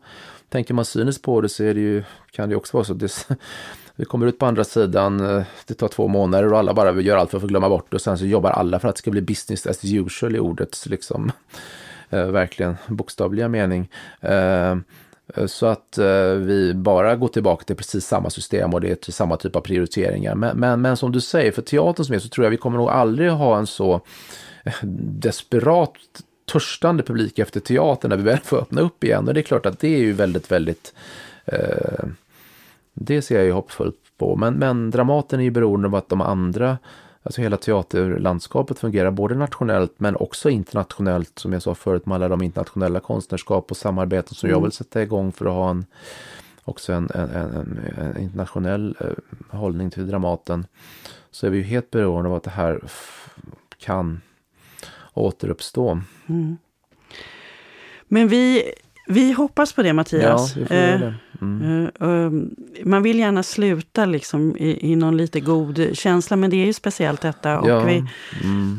tänker 0.50 0.74
man 0.74 0.86
cyniskt 0.86 1.24
på 1.24 1.42
det 1.42 1.50
så 1.50 1.64
är 1.64 1.74
det 1.74 1.80
ju, 1.80 2.04
kan 2.32 2.50
det 2.50 2.54
ju 2.54 2.58
också 2.58 2.78
vara 2.78 2.86
så 2.86 2.94
det, 2.94 3.28
vi 3.96 4.06
kommer 4.06 4.28
ut 4.28 4.40
på 4.40 4.46
andra 4.46 4.64
sidan, 4.64 5.20
eh, 5.20 5.44
det 5.66 5.74
tar 5.74 5.88
två 5.88 6.08
månader 6.08 6.54
och 6.54 6.60
alla 6.60 6.74
bara 6.74 6.92
vill 6.92 7.06
göra 7.06 7.20
allt 7.20 7.30
för 7.30 7.38
att 7.38 7.42
få 7.42 7.48
glömma 7.48 7.70
bort 7.70 7.86
det 7.90 7.96
och 7.96 8.02
sen 8.02 8.18
så 8.18 8.26
jobbar 8.26 8.50
alla 8.50 8.80
för 8.80 8.88
att 8.88 8.96
det 8.96 9.00
ska 9.00 9.12
bli 9.12 9.22
business 9.22 9.68
as 9.68 9.86
usual 9.86 10.36
i 10.36 10.40
ordets 10.40 10.86
liksom 10.86 11.32
eh, 12.10 12.26
verkligen 12.26 12.76
bokstavliga 12.88 13.48
mening. 13.48 13.90
Eh, 14.22 14.72
eh, 15.36 15.46
så 15.46 15.66
att 15.66 15.98
eh, 15.98 16.32
vi 16.32 16.74
bara 16.74 17.16
går 17.16 17.28
tillbaka 17.28 17.64
till 17.64 17.76
precis 17.76 18.06
samma 18.08 18.30
system 18.30 18.74
och 18.74 18.82
det 18.82 18.92
är 18.92 18.96
till 18.96 19.14
samma 19.14 19.38
typ 19.38 19.56
av 19.56 19.62
prioriteringar. 19.62 20.36
Men, 20.36 20.58
men, 20.58 20.82
men 20.82 20.98
som 20.98 21.12
du 21.12 21.22
säger, 21.22 21.52
för 21.52 21.62
teatern 21.62 22.06
som 22.06 22.16
är 22.16 22.20
så 22.20 22.30
tror 22.30 22.46
jag 22.46 22.52
vi 22.52 22.58
kommer 22.58 22.78
nog 22.78 22.90
aldrig 22.90 23.32
ha 23.32 23.58
en 23.58 23.68
så 23.68 24.02
eh, 24.64 24.74
desperat 24.84 25.94
törstande 26.52 27.04
publik 27.04 27.40
efter 27.40 27.60
teatern 27.60 28.10
när 28.10 28.18
vi 28.18 28.24
väl 28.24 28.40
får 28.44 28.58
öppna 28.58 28.82
upp 28.82 29.04
igen. 29.04 29.28
Och 29.28 29.34
det 29.34 29.40
är 29.40 29.44
klart 29.44 29.66
att 29.66 29.80
det 29.80 29.96
är 29.96 30.00
ju 30.00 30.14
väldigt, 30.14 30.52
väldigt 30.52 30.94
eh, 31.46 32.06
det 32.96 33.22
ser 33.22 33.36
jag 33.36 33.46
ju 33.46 33.52
hoppfullt 33.52 33.96
på. 34.18 34.36
Men, 34.36 34.54
men 34.54 34.92
Dramaten 34.92 35.40
är 35.40 35.44
ju 35.44 35.52
beroende 35.52 35.88
av 35.88 35.96
att 35.96 36.10
de 36.10 36.22
andra, 36.22 36.78
alltså 37.24 37.42
hela 37.42 37.58
teaterlandskapet 37.58 38.80
fungerar 38.80 39.12
både 39.12 39.36
nationellt 39.36 39.94
men 39.98 40.16
också 40.16 40.50
internationellt 40.50 41.40
som 41.40 41.54
jag 41.54 41.62
sa 41.62 41.76
förut 41.76 42.06
med 42.06 42.16
alla 42.16 42.28
de 42.28 42.42
internationella 42.42 43.00
konstnärskap 43.00 43.72
och 43.72 43.78
samarbeten 43.78 44.36
som 44.36 44.50
mm. 44.50 44.58
jag 44.58 44.64
vill 44.64 44.72
sätta 44.72 45.04
igång 45.04 45.32
för 45.32 45.46
att 45.46 45.54
ha 45.54 45.70
en 45.70 45.86
också 46.64 46.94
en, 46.94 47.10
en, 47.14 47.30
en, 47.30 47.80
en 47.98 48.18
internationell 48.18 48.96
eh, 49.00 49.58
hållning 49.60 49.92
till 49.92 50.08
Dramaten. 50.08 50.66
Så 51.32 51.48
är 51.48 51.52
vi 51.52 51.58
ju 51.58 51.64
helt 51.64 51.92
beroende 51.92 52.30
av 52.30 52.36
att 52.36 52.44
det 52.44 52.50
här 52.50 52.82
kan 53.78 54.22
återuppstå. 55.14 56.00
Mm. 56.28 56.58
Men 58.08 58.28
vi 58.28 58.74
vi 59.08 59.32
hoppas 59.32 59.74
på 59.74 59.84
det 59.84 59.94
Mattias. 59.94 60.56
Ja, 60.56 60.62
vi 60.62 60.68
får 60.68 60.76
eh, 60.76 61.00
det. 61.00 61.16
Mm. 61.42 61.92
Uh, 62.02 62.32
man 62.86 63.04
vill 63.04 63.20
gärna 63.20 63.44
sluta 63.44 64.06
liksom 64.06 64.58
i, 64.58 64.92
i 64.92 64.96
någon 64.96 65.18
lite 65.18 65.40
god 65.40 65.90
känsla, 65.94 66.36
men 66.36 66.50
det 66.50 66.56
är 66.56 66.66
ju 66.66 66.74
speciellt 66.74 67.22
detta. 67.22 67.60
Och 67.60 67.70
ja. 67.70 67.84
vi, 67.84 68.04
mm. 68.44 68.78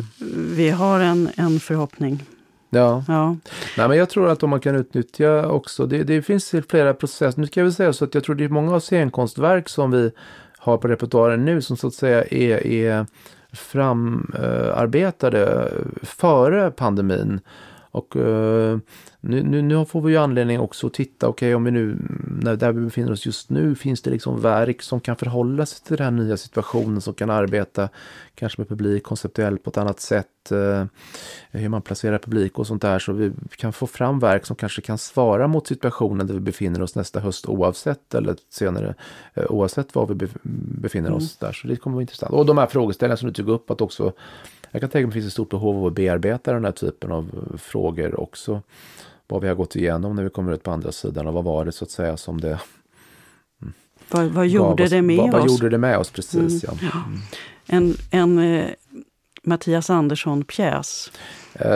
vi 0.56 0.70
har 0.70 1.00
en, 1.00 1.28
en 1.36 1.60
förhoppning. 1.60 2.22
Ja. 2.70 3.04
ja. 3.08 3.36
Nej, 3.78 3.88
men 3.88 3.98
jag 3.98 4.10
tror 4.10 4.28
att 4.28 4.42
om 4.42 4.50
man 4.50 4.60
kan 4.60 4.76
utnyttja 4.76 5.48
också, 5.48 5.86
det, 5.86 6.04
det 6.04 6.22
finns 6.22 6.54
flera 6.68 6.94
processer. 6.94 7.40
Nu 7.40 7.46
ska 7.46 7.60
jag 7.60 7.64
väl 7.64 7.74
säga 7.74 7.92
så 7.92 8.04
att 8.04 8.14
jag 8.14 8.24
tror 8.24 8.34
det 8.34 8.44
är 8.44 8.48
många 8.48 8.74
av 8.74 8.80
scenkonstverk 8.80 9.68
som 9.68 9.90
vi 9.90 10.10
har 10.58 10.78
på 10.78 10.88
repertoaren 10.88 11.44
nu 11.44 11.62
som 11.62 11.76
så 11.76 11.86
att 11.86 11.94
säga 11.94 12.24
är, 12.24 12.66
är 12.66 13.06
framarbetade 13.52 15.72
före 16.02 16.70
pandemin. 16.70 17.40
Och 17.96 18.16
uh, 18.16 18.78
nu, 19.20 19.42
nu, 19.42 19.62
nu, 19.62 19.84
får 19.84 20.00
vi 20.00 20.12
ju 20.12 20.18
anledning 20.18 20.60
också 20.60 20.86
att 20.86 20.94
titta, 20.94 21.28
okej 21.28 21.46
okay, 21.46 21.54
om 21.54 21.64
vi 21.64 21.70
nu, 21.70 21.96
när, 22.42 22.56
där 22.56 22.72
vi 22.72 22.80
befinner 22.80 23.12
oss 23.12 23.26
just 23.26 23.50
nu, 23.50 23.74
finns 23.74 24.02
det 24.02 24.10
liksom 24.10 24.40
verk 24.40 24.82
som 24.82 25.00
kan 25.00 25.16
förhålla 25.16 25.66
sig 25.66 25.84
till 25.84 25.96
den 25.96 26.04
här 26.04 26.24
nya 26.24 26.36
situationen, 26.36 27.00
som 27.00 27.14
kan 27.14 27.30
arbeta 27.30 27.88
kanske 28.34 28.60
med 28.60 28.68
publik 28.68 29.02
konceptuellt 29.02 29.62
på 29.62 29.70
ett 29.70 29.76
annat 29.76 30.00
sätt, 30.00 30.26
uh, 30.52 30.84
hur 31.50 31.68
man 31.68 31.82
placerar 31.82 32.18
publik 32.18 32.58
och 32.58 32.66
sånt 32.66 32.82
där, 32.82 32.98
så 32.98 33.12
vi 33.12 33.32
kan 33.56 33.72
få 33.72 33.86
fram 33.86 34.18
verk 34.18 34.46
som 34.46 34.56
kanske 34.56 34.82
kan 34.82 34.98
svara 34.98 35.48
mot 35.48 35.66
situationen 35.66 36.26
där 36.26 36.34
vi 36.34 36.40
befinner 36.40 36.82
oss 36.82 36.94
nästa 36.94 37.20
höst 37.20 37.46
oavsett, 37.46 38.14
eller 38.14 38.36
senare, 38.50 38.94
uh, 39.38 39.44
oavsett 39.48 39.94
var 39.94 40.06
vi 40.06 40.28
befinner 40.82 41.12
oss 41.12 41.36
mm. 41.42 41.48
där. 41.48 41.52
Så 41.52 41.68
det 41.68 41.76
kommer 41.76 41.94
vara 41.94 42.02
intressant. 42.02 42.32
Och 42.32 42.46
de 42.46 42.58
här 42.58 42.66
frågeställningarna 42.66 43.16
som 43.16 43.28
du 43.28 43.34
tog 43.34 43.48
upp, 43.48 43.70
att 43.70 43.80
också 43.80 44.12
jag 44.76 44.80
kan 44.80 44.90
tänka 44.90 45.06
mig 45.06 45.08
att 45.08 45.14
det 45.14 45.20
finns 45.20 45.26
ett 45.26 45.32
stort 45.32 45.50
behov 45.50 45.76
av 45.76 45.86
att 45.86 45.92
bearbeta 45.92 46.52
den 46.52 46.64
här 46.64 46.72
typen 46.72 47.12
av 47.12 47.58
frågor 47.58 48.20
också. 48.20 48.62
Vad 49.28 49.42
vi 49.42 49.48
har 49.48 49.54
gått 49.54 49.76
igenom 49.76 50.16
när 50.16 50.22
vi 50.22 50.30
kommer 50.30 50.52
ut 50.52 50.62
på 50.62 50.70
andra 50.70 50.92
sidan 50.92 51.26
och 51.26 51.34
vad 51.34 51.44
var 51.44 51.64
det 51.64 51.72
så 51.72 51.84
att 51.84 51.90
säga 51.90 52.16
som 52.16 52.40
det 52.40 52.58
mm, 53.62 53.74
vad, 54.10 54.26
vad 54.26 54.46
gjorde 54.46 54.82
vad, 54.82 54.90
det 54.90 55.02
med 55.02 55.16
vad, 55.16 55.34
oss? 55.34 55.40
Vad 55.40 55.50
gjorde 55.50 55.68
det 55.68 55.78
med 55.78 55.98
oss, 55.98 56.10
precis. 56.10 56.64
Mm. 56.64 56.76
Ja. 56.82 57.02
Mm. 57.06 57.20
En, 57.66 57.96
en 58.10 58.54
eh, 58.54 58.70
Mattias 59.42 59.90
Andersson-pjäs. 59.90 61.12
Uh, 61.64 61.70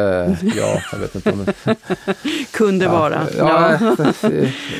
ja, 0.56 0.82
jag 0.92 0.98
vet 0.98 1.14
inte 1.14 1.32
om 1.32 1.44
det... 1.44 1.76
Kunde 2.52 2.84
ja, 2.84 2.92
vara. 2.92 3.26
Ja, 3.38 3.78
ja. 3.80 4.30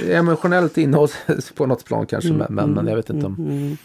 emotionellt 0.09 0.79
innehåll 0.79 1.09
på 1.55 1.67
något 1.67 1.85
plan 1.85 2.07
kanske, 2.07 2.31
mm, 2.31 2.47
men, 2.51 2.71
men 2.71 2.87
jag 2.87 2.97
vet 2.97 3.11
inte 3.11 3.27
om... 3.27 3.77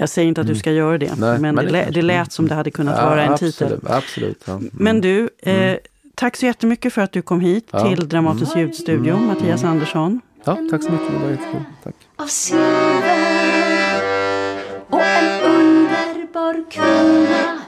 Jag 0.00 0.08
säger 0.08 0.28
inte 0.28 0.40
att 0.40 0.46
du 0.46 0.52
mm. 0.52 0.60
ska 0.60 0.72
göra 0.72 0.98
det, 0.98 1.14
Nej, 1.18 1.38
men, 1.38 1.54
men 1.54 1.72
det, 1.72 1.88
det, 1.92 2.02
lät 2.02 2.32
som 2.32 2.48
det 2.48 2.54
hade 2.54 2.70
kunnat 2.70 2.98
ja, 2.98 3.08
vara 3.08 3.22
en 3.22 3.32
absolut, 3.32 3.58
titel. 3.58 3.80
Absolut. 3.86 4.42
Ja. 4.44 4.52
Mm. 4.52 4.70
Men 4.72 5.00
du, 5.00 5.30
eh, 5.42 5.54
mm. 5.54 5.78
tack 6.14 6.36
så 6.36 6.46
jättemycket 6.46 6.92
för 6.92 7.02
att 7.02 7.12
du 7.12 7.22
kom 7.22 7.40
hit 7.40 7.68
ja. 7.70 7.88
till 7.88 8.08
Dramatisk 8.08 8.54
mm. 8.54 8.66
ljudstudio, 8.66 9.14
mm. 9.14 9.26
Mattias 9.26 9.64
Andersson. 9.64 10.20
Ja, 10.44 10.58
tack 10.70 10.82
så 10.82 10.92
mycket, 10.92 11.12
det 11.12 11.18
var 11.18 11.30
jättekul. 11.30 11.60
Tack. 11.84 11.94
Av 12.16 12.26
silver 12.26 12.62
och 14.90 15.00
en 15.00 15.42
underbar 15.42 16.70
kvinna 16.70 17.58